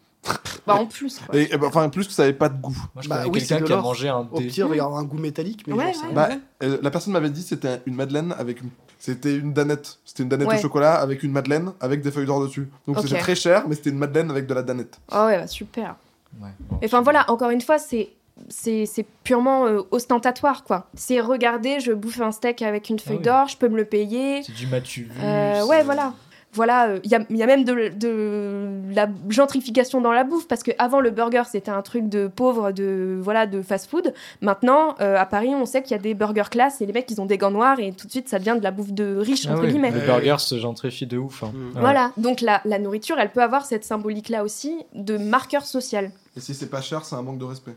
[0.67, 1.19] Bah, en plus.
[1.19, 1.35] quoi.
[1.37, 2.77] Et, et bah, enfin, plus que ça avait pas de goût.
[2.93, 5.17] Moi, je Bah oui, quelqu'un qui a mangé un Au pire, il y un goût
[5.17, 6.13] métallique, mais Ouais, genre, ça ouais.
[6.13, 6.27] va.
[6.29, 8.69] Bah, euh, la personne m'avait dit que c'était une madeleine avec une...
[8.99, 9.97] C'était une danette.
[10.03, 10.57] C'était une danette Ouais.
[10.59, 12.67] au chocolat avec une madeleine avec des feuilles d'or dessus.
[12.85, 14.99] Donc c'était très cher, mais c'était une madeleine avec de la danette.
[15.09, 15.95] Ah ouais, bah, super.
[16.39, 16.49] Ouais.
[16.81, 18.09] Et Enfin voilà, encore une fois, c'est
[18.47, 20.87] c'est c'est purement euh, ostentatoire quoi.
[20.93, 23.23] C'est regarder, je bouffe un steak avec une feuille oui.
[23.23, 24.43] d'or, je peux me le payer.
[24.43, 25.21] C'est du matu vu.
[25.21, 26.13] Euh, ouais, voilà.
[26.53, 30.23] Voilà, euh, il y, a, il y a même de, de la gentrification dans la
[30.23, 34.13] bouffe parce que avant le burger c'était un truc de pauvre, de voilà, de fast-food.
[34.41, 37.09] Maintenant, euh, à Paris, on sait qu'il y a des burgers classe et les mecs
[37.11, 39.17] ils ont des gants noirs et tout de suite ça devient de la bouffe de
[39.17, 39.91] riche Ah entre guillemets.
[39.91, 41.43] Le burger se gentrifie de ouf.
[41.43, 41.51] hein.
[41.53, 41.79] Mm.
[41.79, 46.11] Voilà, donc la, la nourriture, elle peut avoir cette symbolique-là aussi de marqueur social.
[46.35, 47.75] Et si c'est pas cher, c'est un manque de respect.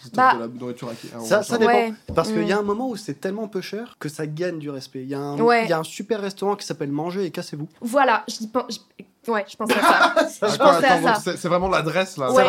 [0.00, 1.72] C'est Bah- de la nourriture à qui à- Ça, ça dépend.
[1.72, 1.92] Ouais.
[2.14, 2.46] Parce qu'il Mm.
[2.46, 5.02] y a un moment où c'est tellement peu cher que ça gagne du respect.
[5.02, 5.64] Il y, a un- Ouais.
[5.64, 7.68] il y a un super restaurant qui s'appelle Manger et Cassez-vous.
[7.80, 8.74] Voilà, je pense.
[8.98, 10.14] je- Ouais, je pensais à ça.
[10.16, 11.12] Ah, je quoi, pensais à attends, ça.
[11.14, 12.32] donc C'est c'est vraiment l'adresse là.
[12.32, 12.44] Ouais.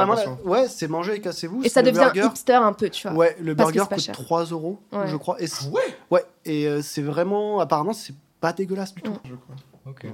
[0.45, 1.61] Ouais, c'est Manger et Cassez-vous.
[1.63, 2.27] Et ça devient burger.
[2.27, 3.17] hipster un peu, tu vois.
[3.17, 4.13] Ouais, le burger pas coûte cher.
[4.15, 5.07] 3 euros, Ouais.
[5.07, 5.41] je crois.
[5.41, 5.81] Et c'est- Ouais,
[6.11, 7.59] ouais, et euh, c'est vraiment.
[7.59, 9.17] Apparemment, c'est pas dégueulasse du tout.
[9.25, 9.55] je crois.
[9.87, 10.05] Ok.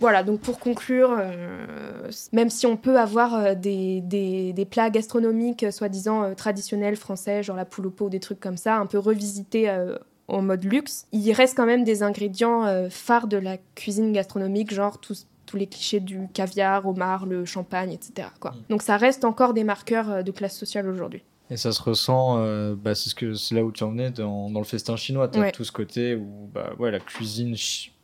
[0.00, 4.90] Voilà, donc pour conclure, euh, même si on peut avoir euh, des, des, des plats
[4.90, 8.76] gastronomiques euh, soi-disant euh, traditionnels français, genre la poule au pot, des trucs comme ça,
[8.76, 9.96] un peu revisités euh,
[10.28, 14.98] en mode luxe, il reste quand même des ingrédients phares de la cuisine gastronomique, genre
[15.00, 18.28] tous tous les clichés du caviar, homard, le champagne, etc.
[18.38, 18.52] Quoi.
[18.52, 18.56] Mm.
[18.68, 21.24] Donc ça reste encore des marqueurs de classe sociale aujourd'hui.
[21.50, 24.10] Et ça se ressent, euh, bah, c'est ce que c'est là où tu en venais
[24.10, 25.26] dans, dans le festin chinois.
[25.26, 25.50] T'as Ouais.
[25.50, 27.56] tout ce côté où bah, ouais, la cuisine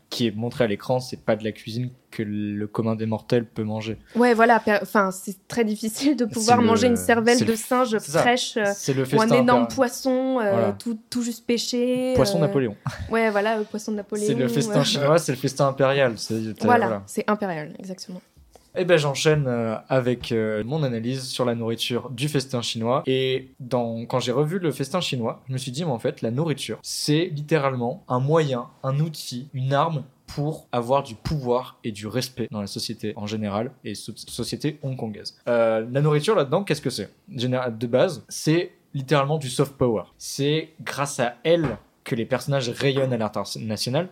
[0.08, 3.44] qui est montrée à l'écran, c'est pas de la cuisine que le commun des mortels
[3.44, 3.98] peut manger.
[4.14, 8.56] Ouais, voilà, enfin, c'est très difficile de pouvoir le- manger une cervelle de singe fraîche.
[8.56, 10.72] euh, le ou un énorme poisson, euh, Voilà.
[10.72, 12.12] tout, tout juste pêché.
[12.14, 12.76] Poisson euh, Napoléon.
[13.10, 14.26] Ouais, voilà, le poisson de Napoléon.
[14.26, 16.14] C'est le festin chinois, c'est le festin impérial.
[16.62, 18.22] Voilà, c'est impérial, exactement.
[18.76, 23.02] Et ben j'enchaîne euh, avec euh, mon analyse sur la nourriture du festin chinois.
[23.06, 26.30] Et quand j'ai revu le festin chinois, je me suis dit, mais en fait, la
[26.30, 32.06] nourriture, c'est littéralement un moyen, un outil, une arme pour avoir du pouvoir et du
[32.06, 35.38] respect dans la société en général et so- société hongkongaise.
[35.48, 37.10] Euh, la nourriture là-dedans, qu'est-ce que c'est?
[37.28, 40.02] De base, c'est littéralement du soft power.
[40.18, 44.08] C'est grâce à elle que les personnages rayonnent à l'international.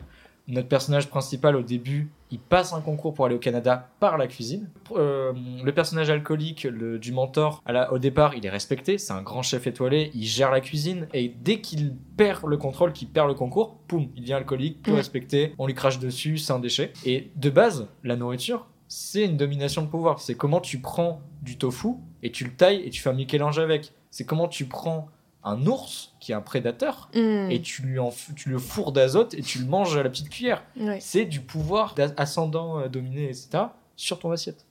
[0.47, 4.27] Notre personnage principal au début, il passe un concours pour aller au Canada par la
[4.27, 4.69] cuisine.
[4.95, 5.33] Euh,
[5.65, 9.23] le personnage alcoolique le- du mentor, à la- au départ, il est respecté, c'est un
[9.23, 13.29] grand chef étoilé, il gère la cuisine et dès qu'il perd le contrôle, qu'il perd
[13.29, 14.93] le concours, poum, il devient alcoolique, Mm.
[14.95, 16.93] respecté, on lui crache dessus, c'est un déchet.
[17.07, 20.21] Et de base, la nourriture, c'est une domination de pouvoir.
[20.21, 23.59] C'est comment tu prends du tofu et tu le tailles et tu fais un Michel-Ange
[23.59, 23.93] avec.
[24.11, 25.09] C'est comment tu prends
[25.45, 27.51] un ours qui est un prédateur Mm.
[27.51, 30.31] et tu lui en tu le fourres d'azote et tu le manges à la petite
[30.31, 30.63] cuillère.
[30.79, 30.99] Ouais.
[31.01, 33.65] C'est du pouvoir d'a- ascendant, euh, dominé, etc.
[33.97, 34.65] sur ton assiette.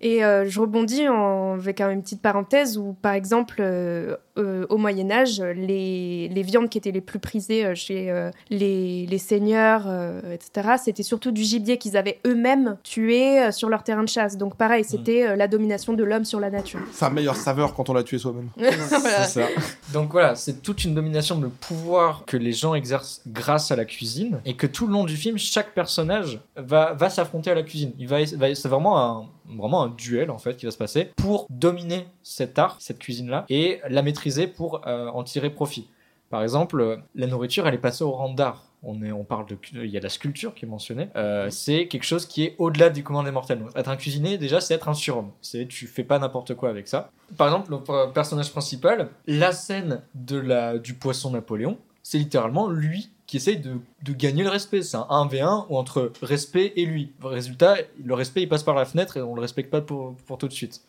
[0.00, 4.76] Et euh, je rebondis en- avec une petite parenthèse où, par exemple, euh, euh, au
[4.76, 9.18] Moyen Âge, les, les viandes qui étaient les plus prisées euh, chez euh, les, les
[9.18, 14.04] seigneurs, euh, etc., c'était surtout du gibier qu'ils avaient eux-mêmes tué euh, sur leur terrain
[14.04, 14.36] de chasse.
[14.36, 16.80] Donc pareil, c'était euh, la domination de l'homme sur la nature.
[16.92, 18.48] Sa meilleure saveur quand on l'a tué soi-même.
[18.56, 19.24] Voilà.
[19.24, 19.46] C'est ça.
[19.92, 23.84] Donc voilà, c'est toute une domination de pouvoir que les gens exercent grâce à la
[23.84, 27.62] cuisine et que tout le long du film, chaque personnage va, va s'affronter à la
[27.62, 27.92] cuisine.
[27.98, 29.24] Il va, va- c'est vraiment un,
[29.56, 33.46] vraiment un duel en fait qui va se passer pour dominer cet art, cette cuisine-là
[33.48, 35.88] et la maîtriser pour euh, en tirer profit.
[36.30, 38.64] Par exemple, la nourriture, elle est passée au rang d'art.
[38.82, 41.08] On, est, on parle de, il y a la sculpture qui est mentionnée.
[41.16, 43.58] Euh, c'est quelque chose qui est au-delà du commun des mortels.
[43.58, 45.32] Donc, être un cuisinier, déjà, c'est être un surhomme.
[45.40, 47.10] C'est, tu fais pas n'importe quoi avec ça.
[47.36, 52.68] Par exemple, le euh, personnage principal, la scène de la, du poisson Napoléon, c'est littéralement
[52.68, 54.82] lui qui essaye de, de gagner le respect.
[54.82, 57.12] C'est un 1v1 ou entre respect et lui.
[57.22, 60.38] Résultat, le respect, il passe par la fenêtre et on le respecte pas pour, pour
[60.38, 60.80] tout de suite.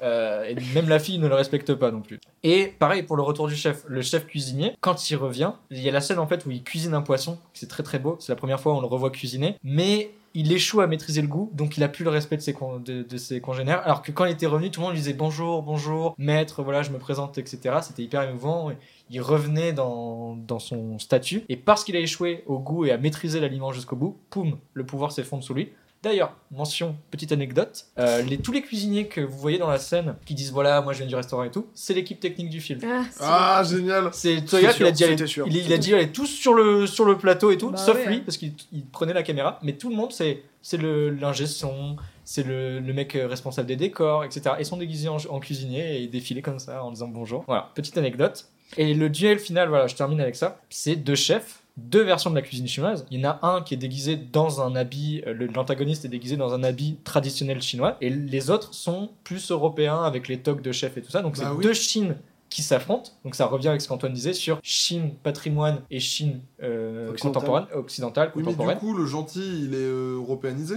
[0.00, 2.20] Euh, et même la fille ne le respecte pas non plus.
[2.44, 3.84] Et pareil pour le retour du chef.
[3.88, 6.62] Le chef cuisinier, quand il revient, il y a la scène en fait où il
[6.62, 7.38] cuisine un poisson.
[7.54, 8.16] C'est très très beau.
[8.20, 9.56] C'est la première fois où on le revoit cuisiner.
[9.64, 12.54] Mais il échoue à maîtriser le goût, donc il a plus le respect de ses,
[12.84, 13.82] de ses congénères.
[13.84, 16.82] Alors que quand il était revenu, tout le monde lui disait bonjour, bonjour, maître, voilà,
[16.82, 17.78] je me présente, etc.
[17.82, 18.70] C'était hyper émouvant.
[19.10, 22.96] Il revenait dans, dans son statut, et parce qu'il a échoué au goût et à
[22.98, 25.70] maîtriser l'aliment jusqu'au bout, poum, le pouvoir s'effondre sous lui.
[26.02, 30.14] D'ailleurs, mention, petite anecdote, euh, les, tous les cuisiniers que vous voyez dans la scène
[30.24, 32.80] qui disent voilà, moi je viens du restaurant et tout, c'est l'équipe technique du film.
[32.86, 35.04] Ah, Ah, génial C'est Toya qui l'a dit,
[35.46, 37.96] il, il a dit aller tous sur le, sur le plateau et tout, Bah sauf
[37.96, 38.06] ouais.
[38.06, 40.42] lui, parce qu'il il prenait la caméra, mais tout le monde, c'est
[40.72, 44.54] l'ingé son, c'est le, le mec responsable des décors, etc.
[44.58, 47.44] Ils sont déguisés en, en cuisinier et ils défilaient comme ça en disant bonjour.
[47.46, 48.46] Voilà, petite anecdote.
[48.76, 51.56] Et le duel final, voilà, je termine avec ça, c'est deux chefs.
[51.76, 53.06] Deux versions de la cuisine chinoise.
[53.10, 56.36] Il y en a un qui est déguisé dans un habit, euh, l'antagoniste est déguisé
[56.36, 60.72] dans un habit traditionnel chinois, et les autres sont plus européens avec les toques de
[60.72, 61.22] chef et tout ça.
[61.22, 61.62] Donc Bah c'est oui.
[61.64, 62.16] deux Chines
[62.50, 63.12] qui s'affrontent.
[63.24, 67.40] Donc ça revient avec ce qu'Antoine disait sur Chine patrimoine et Chine euh, Occidentale.
[67.40, 70.74] contemporaine, occidentale, Oui, mais du coup, le gentil, il est euh, européanisé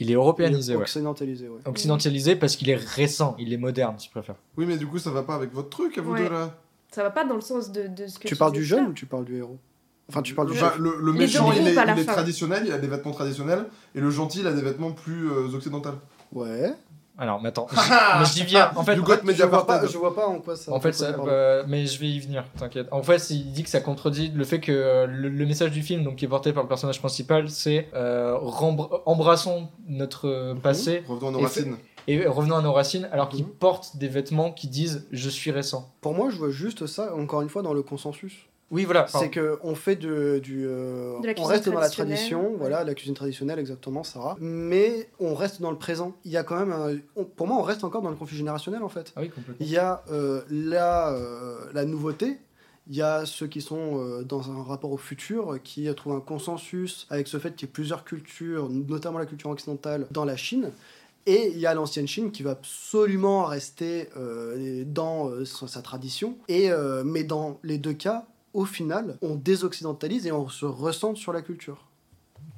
[0.00, 0.82] Il est européanisé, ouais.
[0.82, 1.60] Occidentalisé, ouais.
[1.66, 4.36] Occidentalisé parce qu'il est récent, il est moderne, si tu préfères.
[4.56, 6.22] Oui, mais du coup, ça va pas avec votre truc à vous Ouais.
[6.24, 6.56] deux là
[6.94, 8.92] Ça va pas dans le sens de, de ce que Tu parles du jeune ou
[8.92, 9.58] tu parles du héros?
[10.08, 10.78] Enfin, tu parles du chef.
[10.78, 13.66] le, méchant, il est, il est traditionnel, il a des vêtements traditionnels,
[13.96, 15.90] et le gentil, il a des vêtements plus euh, occidentaux.
[16.32, 16.72] Ouais.
[17.16, 17.66] Alors, mais attends,
[18.18, 18.70] mais j'y viens.
[18.76, 20.72] En fait, en Je vois pas, je vois pas en quoi ça.
[20.72, 22.88] En fait, ça euh, mais je vais y venir, t'inquiète.
[22.90, 25.82] En fait, il dit que ça contredit le fait que euh, le, le message du
[25.82, 28.36] film, donc qui est porté par le personnage principal, c'est euh,
[29.06, 31.76] embrassons notre euh, passé Revenons à nos racines.
[32.06, 33.50] Et revenons à nos racines, alors qu'il Mhm.
[33.50, 35.92] porte des vêtements qui disent je suis récent.
[36.00, 38.32] Pour moi, je vois juste ça, encore une fois, dans le consensus.
[38.70, 39.06] Oui, voilà.
[39.06, 40.64] C'est que on fait de, du.
[40.66, 44.36] euh, De on reste dans la tradition, voilà, la cuisine traditionnelle, exactement, Sarah.
[44.40, 46.14] Mais on reste dans le présent.
[46.24, 46.72] Il y a quand même.
[46.72, 49.12] un- on- pour moi, on reste encore dans le conflit générationnel, en fait.
[49.14, 49.56] Ah oui, complètement.
[49.60, 52.38] Il y a euh, la, euh, la nouveauté.
[52.88, 56.20] Il y a ceux qui sont euh, dans un rapport au futur, qui trouvent un
[56.20, 60.36] consensus avec ce fait qu'il y ait plusieurs cultures, notamment la culture occidentale, dans la
[60.36, 60.70] Chine.
[61.26, 66.36] Et il y a l'ancienne Chine qui va absolument rester euh, dans euh, sa tradition.
[66.48, 71.16] Et, euh, mais dans les deux cas, au final, on désoccidentalise et on se ressente
[71.16, 71.86] sur la culture.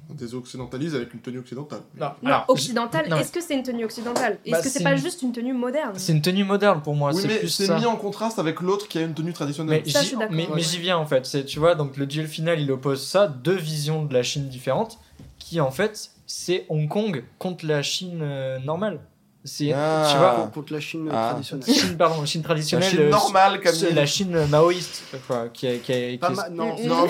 [0.09, 1.81] On désoccidentalise avec une tenue occidentale.
[1.99, 4.37] Non, Non, alors, occidentale, est-ce que c'est une tenue occidentale?
[4.45, 5.93] Est-ce Bah, que c'est pas une- juste une tenue moderne?
[5.97, 9.01] C'est une tenue moderne pour moi, oui, c'est mis en contraste avec l'autre qui a
[9.01, 9.81] une tenue traditionnelle.
[9.85, 11.45] Mais j'y- mais, mais viens en fait.
[11.45, 14.97] Tu vois donc le duel final il oppose ça deux visions de la Chine différentes
[15.39, 18.99] qui en fait c'est Hong Kong contre la Chine euh, normale.
[19.43, 20.05] C'est Ah.
[20.11, 21.29] tu vois Contre la Chine Ah.
[21.31, 21.73] traditionnelle.
[21.73, 22.89] Chine pardon Chine La traditionnelle.
[22.89, 23.95] Chine euh, normale, c'est Camille.
[23.95, 27.07] la Chine maoïste quoi, qui a, qui a- qui Pas est- ma- Non, non,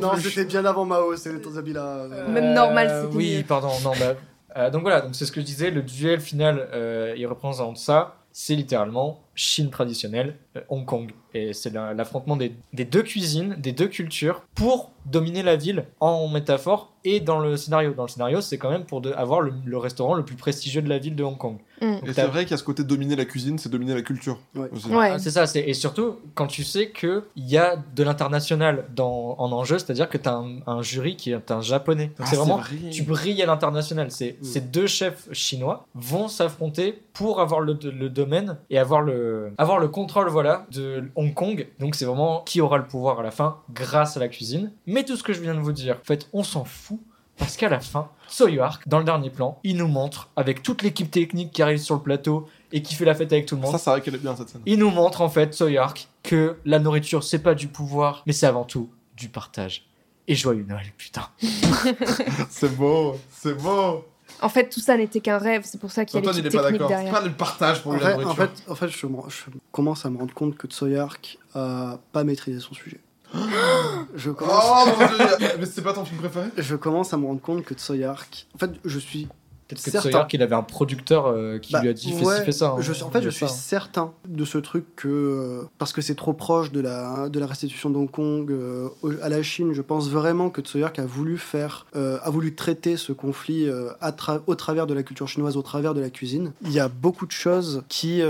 [0.00, 2.06] non, c'était bien avant Mao, c'est ton habit là.
[2.28, 3.42] Même normal, Euh, c'était Oui, mieux.
[3.44, 4.14] pardon, non, bah,
[4.56, 7.78] euh, donc voilà, donc c'est ce que je disais, le duel final, euh, il représente
[7.78, 8.14] ça.
[8.30, 11.12] C'est littéralement Chine traditionnelle, euh, Hong Kong.
[11.34, 15.84] Et c'est la- l'affrontement des, des deux cuisines, des deux cultures, pour dominer la ville
[16.00, 17.92] en métaphore et dans le scénario.
[17.92, 20.80] Dans le scénario, c'est quand même pour de- avoir le, le restaurant le plus prestigieux
[20.82, 21.58] de la ville de Hong Kong.
[21.82, 21.84] Mm.
[21.92, 23.94] Donc Et t'as- c'est vrai qu'il y a ce côté dominer la cuisine, c'est dominer
[23.94, 24.38] la culture.
[24.54, 24.68] Ouais.
[24.94, 29.36] Ah, c'est ça, c'est- et surtout quand tu sais qu'il y a de l'international dans-
[29.38, 32.06] en enjeu, c'est-à-dire que tu as un, un jury qui est un japonais.
[32.06, 32.76] Donc Ah, c'est vraiment, vrai.
[32.90, 34.10] tu brilles à l'international.
[34.10, 34.44] C'est Mm.
[34.44, 39.25] Ces deux chefs chinois vont s'affronter pour avoir le, le domaine et avoir le,
[39.58, 41.66] avoir le contrôle voilà, de Hong Kong.
[41.78, 44.72] Donc c'est vraiment qui aura le pouvoir à la fin grâce à la cuisine.
[44.86, 46.98] Mais tout ce que je viens de vous dire, en fait, on s'en fout.
[47.38, 51.10] Parce qu'à la fin, Soyark, dans le dernier plan, il nous montre, avec toute l'équipe
[51.10, 53.72] technique qui arrive sur le plateau et qui fait la fête avec tout le monde,
[53.72, 54.62] Ça, c'est vrai qu'elle est bien cette scène.
[54.64, 58.46] il nous montre en fait, Soyark, que la nourriture c'est pas du pouvoir, mais c'est
[58.46, 59.86] avant tout du partage.
[60.28, 61.28] Et joyeux Noël, putain.
[62.50, 64.04] C'est beau, c'est beau.
[64.42, 66.42] En fait, tout ça n'était qu'un rêve, c'est pour ça qu'il y a Antoine, il
[66.44, 66.96] l'équipe est pas technique d'accord.
[66.98, 67.20] C'est derrière.
[67.20, 69.44] pas le partage pour En lui, la fait, en fait, en fait je, me- je
[69.72, 73.00] commence à me rendre compte que Tsoyark a pas maîtrisé son sujet.
[74.14, 76.46] je, commence, Oh mon dieu, mais c'est pas ton film préféré?
[76.56, 78.46] Je commence à me rendre compte que Tsoyark.
[78.54, 79.28] En fait, je suis.
[79.68, 80.10] Peut-être que Certain.
[80.10, 82.52] Soyark, il avait un producteur euh, qui Bah, lui a dit fais, ouais, ci, fais
[82.52, 82.70] ça.
[82.70, 82.76] hein.
[82.80, 85.08] je suis- en fait, je suis ça, certain de ce truc que.
[85.08, 88.88] euh, parce que c'est trop proche de la, de la restitution d'Hong Kong euh,
[89.22, 91.86] à la Chine, je pense vraiment que Tsoyark a voulu faire.
[91.94, 93.68] a voulu traiter ce conflit
[94.00, 96.52] à tra- au travers de la culture chinoise, au travers de la cuisine.
[96.62, 98.22] Il y a beaucoup de choses qui,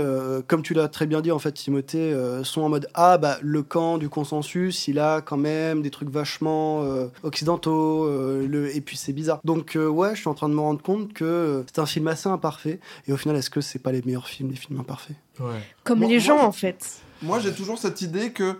[0.47, 3.61] comme tu l'as très bien dit, en fait, Timothée, sont en mode Ah, bah, le
[3.61, 6.83] camp du consensus, il a quand même des trucs vachement
[7.23, 8.75] occidentaux, le...
[8.75, 9.39] et puis c'est bizarre.
[9.43, 11.26] Donc, ouais, je suis en train de me rendre compte que
[11.67, 12.79] c'est un film assez imparfait.
[13.07, 15.15] Et au final, est-ce que c'est pas les meilleurs films, les films imparfaits?
[15.39, 15.61] Ouais.
[15.83, 16.83] Comme Moi- les gens, en fait.
[17.21, 18.57] Moi, j'ai toujours cette idée que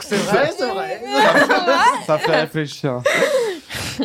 [0.00, 1.00] C'est vrai, c'est vrai.
[2.06, 3.02] ça fait réfléchir.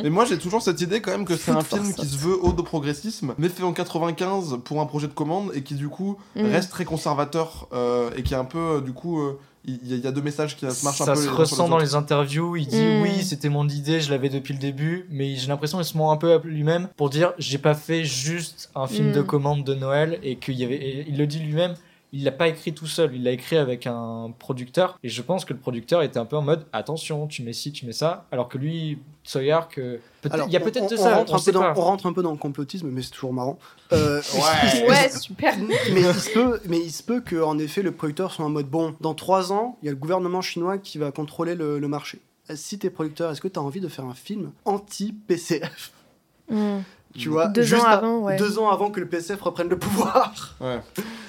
[0.04, 2.38] Mais moi j'ai toujours cette idée quand même que c'est un film qui se veut
[2.44, 5.88] haut de progressisme, mais fait en 95 pour un projet de commande et qui du
[5.88, 6.48] coup Mm.
[6.52, 9.94] reste très conservateur euh, et qui est un peu euh, du coup euh, il y,
[9.94, 11.18] a- il y a deux messages qui se marchent un ça peu.
[11.20, 12.56] se les uns sur ressent les dans les interviews.
[12.56, 13.02] Il dit Mm.
[13.04, 16.12] oui, c'était mon idée, je l'avais depuis le début, mais j'ai l'impression qu'il se ment
[16.12, 19.14] un peu à lui-même pour dire j'ai pas fait juste un film Mm.
[19.14, 20.76] de commande de Noël et qu'il y avait.
[20.76, 21.76] et il le dit lui-même.
[22.14, 25.44] Il l'a pas écrit tout seul, il l'a écrit avec un producteur et je pense
[25.44, 28.26] que le producteur était un peu en mode attention, tu mets ci, tu mets ça,
[28.32, 30.00] alors que lui, Sawyer, que
[30.48, 31.74] il y a peut-être de on ça, rentre on un peu sait dans, pas.
[31.76, 33.60] on rentre un peu dans le complotisme, mais c'est toujours marrant.
[33.92, 34.22] Euh,
[34.88, 35.56] Ouais, super.
[35.92, 38.50] mais il se peut, mais il se peut que en effet le producteur soit en
[38.50, 38.96] mode bon.
[39.02, 42.20] Dans trois ans, il y a le gouvernement chinois qui va contrôler le, le marché.
[42.54, 45.92] Si t'es producteur, est-ce que t'as envie de faire un film anti PCF
[46.50, 46.82] Mm.
[47.18, 48.36] Tu vois, Deux juste ans avant, ouais.
[48.38, 50.56] deux ans avant que le PCF reprenne le pouvoir.
[50.62, 50.80] Ouais.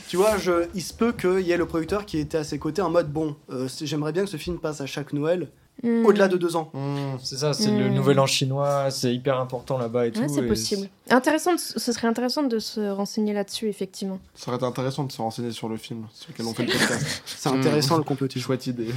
[0.08, 2.58] Tu vois, je, il se peut qu'il y ait le producteur qui était à ses
[2.60, 5.48] côtés en mode bon, euh, j'aimerais bien que ce film passe à chaque Noël,
[5.82, 6.06] Mm.
[6.06, 6.70] au-delà de deux ans.
[6.72, 7.18] Mm.
[7.22, 7.94] C'est ça, c'est le Mm.
[7.94, 10.22] nouvel an chinois, c'est hyper important là-bas et tout.
[10.26, 10.88] C'est possible.
[11.10, 14.18] Intéressant, de- ce serait intéressant de se renseigner là-dessus, effectivement.
[14.34, 16.72] Ça aurait été intéressant de se renseigner sur le film sur lequel on fait le
[16.78, 17.22] podcast.
[17.26, 18.44] C'est intéressant le complotisme.
[18.46, 18.88] Chouette idée.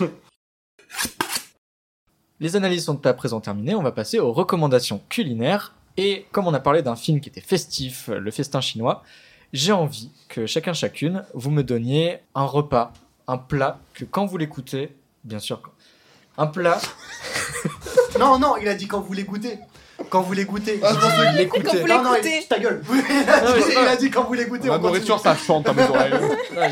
[2.40, 5.74] Les analyses sont à présent terminées, on va passer aux recommandations culinaires.
[5.98, 9.02] Et comme on a parlé d'un film qui était festif, le festin chinois,
[9.52, 12.92] j'ai envie que chacun chacune, vous me donniez un repas,
[13.26, 15.60] un plat, que quand vous l'écoutez, bien sûr,
[16.38, 16.80] un plat,
[18.18, 19.58] Non, non, il a dit quand vous l'écoutez.
[20.10, 20.80] Quand vous l'écoutez.
[20.82, 22.46] Ah, je vous Non, non, il...
[22.48, 22.82] ta gueule.
[22.90, 24.68] il, a dit, c'est il pas- a dit quand vous l'écoutez.
[24.68, 24.92] La on continue.
[24.92, 26.12] nourriture ça chante à mes oreilles.
[26.56, 26.70] Ouais,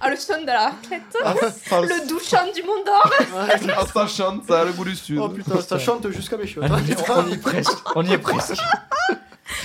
[0.00, 1.02] Ah, le son de la raclette.
[1.24, 1.34] Ah,
[1.66, 3.12] ça, Le doux chant du monde d'or.
[3.76, 5.18] ah, ça chante, ça a le goût du sud.
[5.22, 6.66] Oh putain, ça chante jusqu'à mes cheveux.
[6.68, 8.56] on y est- on y est presque, on y est presque.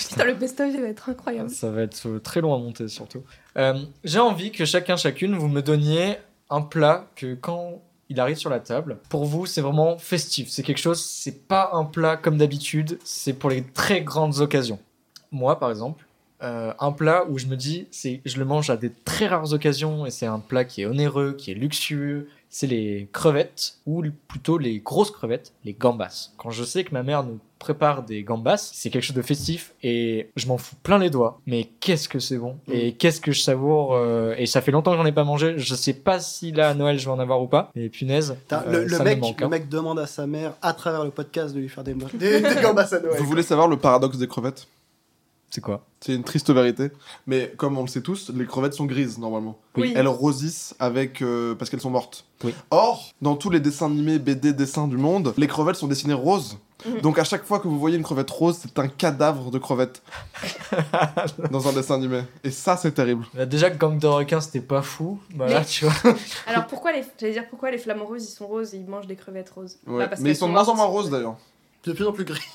[0.09, 1.49] Putain, le best-of, il va être incroyable.
[1.49, 3.23] Ça va être euh, très long à monter surtout.
[3.57, 6.17] Euh, J'ai envie que chacun chacune vous me donniez
[6.49, 10.49] un plat que quand il arrive sur la table, pour vous c'est vraiment festif.
[10.49, 14.79] C'est quelque chose, c'est pas un plat comme d'habitude, c'est pour les très grandes occasions.
[15.31, 16.05] Moi par exemple,
[16.41, 19.53] euh, un plat où je me dis, c'est, je le mange à des très rares
[19.53, 22.29] occasions et c'est un plat qui est onéreux, qui est luxueux.
[22.51, 26.31] C'est les crevettes, ou plutôt les grosses crevettes, les gambas.
[26.37, 29.75] Quand je sais que ma mère nous prépare des gambas, c'est quelque chose de festif
[29.83, 31.39] et je m'en fous plein les doigts.
[31.45, 34.91] Mais qu'est-ce que c'est bon et qu'est-ce que je savoure euh, Et ça fait longtemps
[34.93, 35.55] que j'en ai pas mangé.
[35.57, 37.69] Je sais pas si là à Noël je vais en avoir ou pas.
[37.75, 39.39] Mais punaise, euh, le, le ça mec, me manque.
[39.41, 39.49] le hein.
[39.49, 42.61] mec demande à sa mère, à travers le podcast, de lui faire des, des, des
[42.63, 43.19] gambas à Noël.
[43.19, 44.65] Vous voulez savoir le paradoxe des crevettes?
[45.51, 45.85] C'est quoi?
[45.99, 46.91] C'est une triste vérité,
[47.25, 49.57] mais comme on le sait tous, les crevettes sont grises normalement.
[49.75, 49.93] Oui.
[49.95, 52.25] Elles rosissent avec euh, parce qu'elles sont mortes.
[52.43, 52.53] Oui.
[52.69, 56.57] Or, dans tous les dessins animés, BD, dessins du monde, les crevettes sont dessinées roses.
[56.85, 57.01] Mhm.
[57.01, 60.01] Donc à chaque fois que vous voyez une crevette rose, c'est un cadavre de crevette
[61.51, 62.21] dans un dessin animé.
[62.43, 63.25] Et ça, c'est terrible.
[63.33, 65.19] Bah, déjà que gang de requins c'était pas fou.
[65.35, 66.13] Bah, là, Mais- tu vois.
[66.47, 69.07] Alors pourquoi les, j'allais dire pourquoi les flamants roses ils sont roses et ils mangent
[69.07, 69.77] des crevettes roses?
[69.87, 69.97] Ouais.
[69.99, 71.35] Bah, parce mais ils sont de moins en moins roses d'ailleurs.
[71.85, 72.45] De plus en plus gris.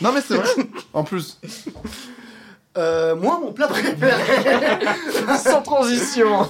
[0.00, 0.48] Non mais c'est vrai.
[0.92, 1.40] en plus.
[2.76, 4.12] Euh, moi, mon plat préféré.
[5.38, 6.46] Sans transition.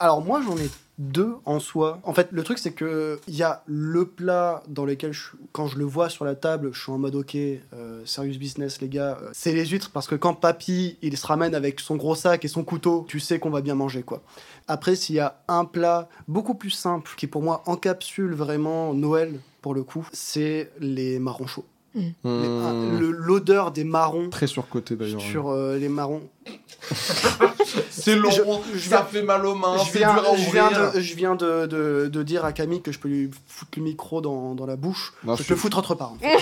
[0.00, 1.98] Alors moi j'en ai deux en soi.
[2.04, 5.66] En fait le truc c'est que il y a le plat dans lequel je- quand
[5.66, 8.88] je le vois sur la table je suis en mode ok euh, serious business les
[8.88, 12.14] gars euh, c'est les huîtres parce que quand papy il se ramène avec son gros
[12.14, 14.22] sac et son couteau tu sais qu'on va bien manger quoi.
[14.68, 19.40] Après s'il y a un plat beaucoup plus simple qui pour moi encapsule vraiment Noël
[19.62, 21.64] pour le coup c'est les marrons chauds.
[21.94, 25.20] Le- L'odeur des marrons Très surcoté d'ailleurs.
[25.20, 26.22] sur euh, les marrons
[27.90, 30.50] C'est long, Je- je ça viens- fait mal aux mains, je viens, dur à je
[30.50, 33.72] viens, de, je viens de, de- de dire à Camille que je peux lui foutre
[33.78, 35.12] le micro dans, dans la bouche.
[35.24, 36.12] Non, je je peux le foutre autre part.
[36.12, 36.38] en fait.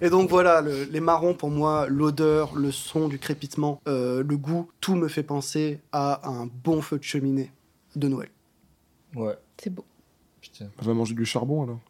[0.00, 4.36] Et donc voilà, le- les marrons pour moi, l'odeur, le son du crépitement, euh, le
[4.36, 7.52] goût, tout me fait penser à un bon feu de cheminée
[7.94, 8.30] de Noël.
[9.14, 9.36] Ouais.
[9.62, 9.84] C'est beau.
[10.40, 10.66] Putain.
[10.82, 11.80] On va manger du charbon alors.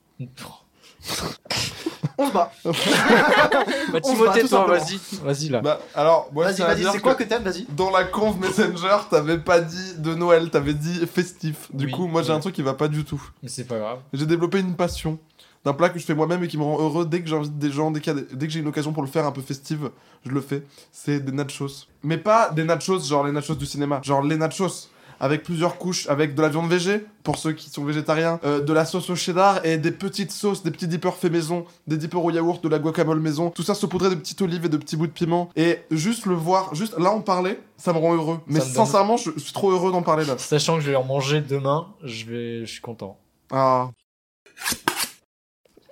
[2.16, 2.52] On se bat.
[3.92, 4.98] Bah, Timothée, toi, vas-y.
[5.22, 5.60] Vas-y là.
[5.60, 7.66] Bah alors, moi Vas-y, vas-y, c'est quoi que que t'aimes Vas-y.
[7.70, 11.68] dans la conf Messenger, t'avais pas dit de Noël, t'avais dit festif.
[11.72, 12.36] Du Oui, coup, moi j'ai ouais.
[12.36, 13.22] un truc qui va pas du tout.
[13.42, 13.98] Mais c'est pas grave.
[14.12, 15.18] J'ai développé une passion
[15.64, 17.70] d'un plat que je fais moi-même et qui me rend heureux dès que j'invite des
[17.70, 19.32] gens, dès, qu'il y a des- dès que j'ai une occasion pour le faire un
[19.32, 19.90] peu festive,
[20.24, 20.62] je le fais.
[20.92, 21.86] C'est des nachos.
[22.02, 24.88] Mais pas des nachos genre les nachos du cinéma, genre les nachos
[25.20, 28.72] avec plusieurs couches, avec de la viande végé, pour ceux qui sont végétariens, euh, de
[28.72, 32.22] la sauce au cheddar et des petites sauces, des petits dippers faits maison, des dippers
[32.24, 34.96] au yaourt, de la guacamole maison, tout ça saupoudré de petites olives et de petits
[34.96, 35.50] bouts de piment.
[35.56, 38.38] Et juste le voir, juste là en parler, ça me rend heureux.
[38.46, 40.38] Mais donne- sincèrement, je, je suis trop heureux d'en parler là.
[40.38, 43.18] Sachant que je vais en manger demain, je vais, je suis content.
[43.50, 43.90] Ah.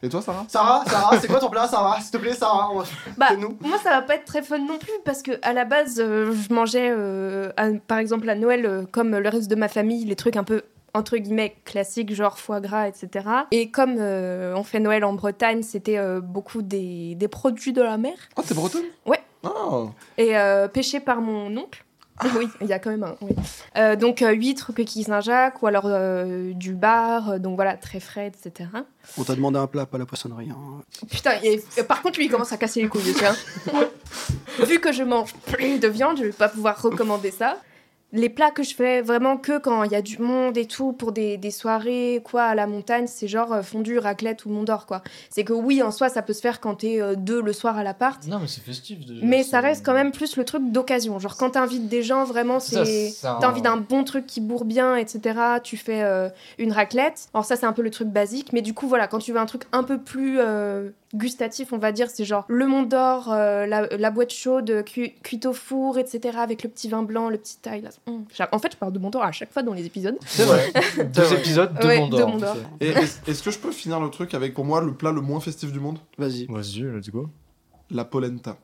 [0.02, 0.44] Et toi, Sarah?
[0.48, 2.00] Sarah, Sarah, c'est quoi ton plat, Sarah?
[2.00, 2.68] S'il te plaît, Sarah.
[2.70, 2.84] on va-
[3.16, 3.56] Bah, Fais-nous.
[3.62, 6.32] moi, ça va pas être très fun non plus parce que à la base, euh,
[6.32, 10.04] je mangeais, euh, à- par exemple, à Noël, euh, comme le reste de ma famille,
[10.04, 10.62] les trucs un peu
[10.92, 13.26] entre guillemets classiques, genre foie gras, etc.
[13.50, 17.82] Et comme euh, on fait Noël en Bretagne, c'était euh, beaucoup des, des produits de
[17.82, 18.14] la mer.
[18.36, 18.84] Ah, t'es bretonne?
[19.06, 19.20] Ouais.
[19.44, 19.84] Ah.
[20.18, 21.84] Et euh, pêché par mon oncle.
[22.36, 23.14] Oui, il y a quand même un.
[23.20, 23.34] Oui.
[23.76, 28.00] Euh, donc, euh, huîtres, coquilles Saint-Jacques, ou alors euh, du bar, euh, donc voilà, très
[28.00, 28.70] frais, etc.
[29.18, 30.48] On t'a demandé un plat, pas la poissonnerie.
[30.50, 30.82] hein.
[31.10, 33.36] Putain, et, par contre, lui, il commence à casser les couilles, tiens.
[34.66, 37.58] Vu que je mange plus de viande, je vais pas pouvoir recommander ça.
[38.12, 40.92] Les plats que je fais vraiment que quand il y a du monde et tout,
[40.92, 44.62] pour des, des soirées, quoi, à la montagne, c'est genre euh, fondu, raclette ou mont
[44.62, 45.02] d'or, quoi.
[45.28, 47.76] C'est que oui, en soi, ça peut se faire quand t'es euh, deux le soir
[47.76, 48.24] à l'appart.
[48.28, 49.04] Non, mais c'est festif.
[49.04, 51.18] déjà, Mais ça reste quand même plus le truc d'occasion.
[51.18, 53.26] Genre, quand t'invites des gens, vraiment, Ça, c'est.
[53.26, 55.38] un- T'as envie d'un bon truc qui bourre bien, etc.
[55.62, 56.28] Tu fais euh,
[56.58, 57.28] une raclette.
[57.34, 58.52] Alors, ça, c'est un peu le truc basique.
[58.52, 61.78] Mais du coup, voilà, quand tu veux un truc un peu plus euh, gustatif, on
[61.78, 65.98] va dire, c'est genre le Mont d'Or, la, la boîte chaude, cu- cuite au four,
[65.98, 66.38] etc.
[66.38, 67.80] Avec le petit vin blanc, le petit taille.
[67.82, 67.90] Là.
[68.08, 70.16] En fait, je parle de Mont d'Or à chaque fois dans les épisodes.
[70.24, 70.72] C'est vrai.
[71.12, 72.28] Deux épisodes, deux Ouais, mondes deux d'or.
[72.28, 72.56] mondes d'or.
[72.80, 75.20] Et est-ce est-ce que je peux finir le truc avec, pour moi, le plat le
[75.20, 75.98] moins festif du monde?
[76.16, 76.46] Vas-y.
[76.46, 77.28] Vas-y, let's go.
[77.90, 78.56] La polenta.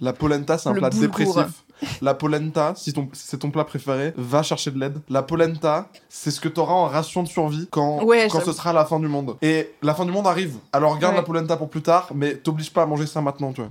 [0.00, 1.06] La polenta, c'est un Le plat boulgour.
[1.18, 1.64] dépressif.
[2.02, 4.98] La polenta, si ton- si c'est ton plat préféré, va chercher de l'aide.
[5.08, 8.74] La polenta, c'est ce que t'auras en ration de survie quand, Ouais, quand ce sera
[8.74, 9.36] la fin du monde.
[9.40, 10.56] Et la fin du monde arrive.
[10.74, 11.20] Alors garde Ouais.
[11.20, 13.70] la polenta pour plus tard, mais t'oblige pas à manger ça maintenant, tu vois.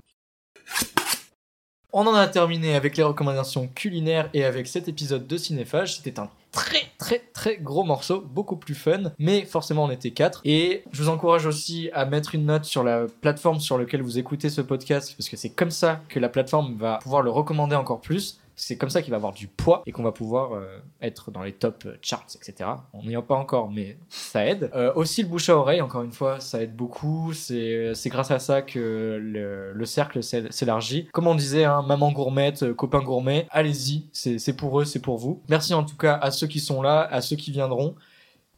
[1.97, 5.95] On en a terminé avec les recommandations culinaires et avec cet épisode de Cinéphage.
[5.95, 10.41] C'était un très très très gros morceau, beaucoup plus fun, mais forcément on était quatre.
[10.43, 14.19] Et je vous encourage aussi à mettre une note sur la plateforme sur laquelle vous
[14.19, 17.77] écoutez ce podcast, parce que c'est comme ça que la plateforme va pouvoir le recommander
[17.77, 18.41] encore plus.
[18.55, 21.43] C'est comme ça qu'il va avoir du poids et qu'on va pouvoir euh, être dans
[21.43, 22.69] les top charts, etc.
[22.93, 24.71] On n'y est pas encore, mais ça aide.
[24.73, 27.33] Euh, aussi le bouche à oreille, encore une fois, ça aide beaucoup.
[27.33, 31.07] C'est c'est grâce à ça que le, le cercle s'é- s'élargit.
[31.11, 35.17] Comme on disait, hein, maman gourmette, euh, copain gourmet, allez-y, c'est pour eux, c'est pour
[35.17, 35.41] vous.
[35.49, 37.95] Merci en tout cas à ceux qui sont là, à ceux qui viendront.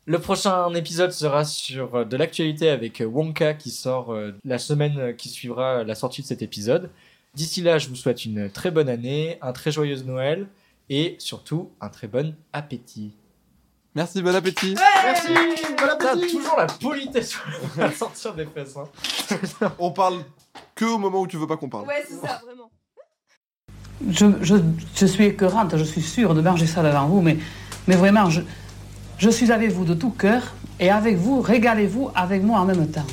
[0.09, 4.57] Le prochain épisode sera sur euh, de l'actualité avec euh, Wonka qui sort euh, la
[4.57, 6.89] semaine euh, qui suivra la sortie de cet épisode.
[7.37, 10.47] D'ici là, je vous souhaite une très bonne année, un très joyeux Noël
[10.89, 13.13] et surtout un très bon appétit.
[13.93, 14.73] Merci, bon appétit
[15.03, 15.27] Merci,
[15.77, 17.37] bon T'as appétit toujours la politesse
[17.79, 18.75] à sortir des fesses.
[18.75, 19.69] Hein.
[19.77, 20.23] On parle
[20.73, 21.85] que au moment où tu veux pas qu'on parle.
[21.85, 22.71] Ouais, c'est ça, vraiment.
[24.09, 24.55] Je, je,
[24.95, 27.37] je suis écœurante, je suis sûre de manger ça devant vous, mais,
[27.85, 28.41] mais vraiment, je,
[29.19, 32.89] je suis avec vous de tout cœur et avec vous, régalez-vous avec moi en même
[32.89, 33.05] temps.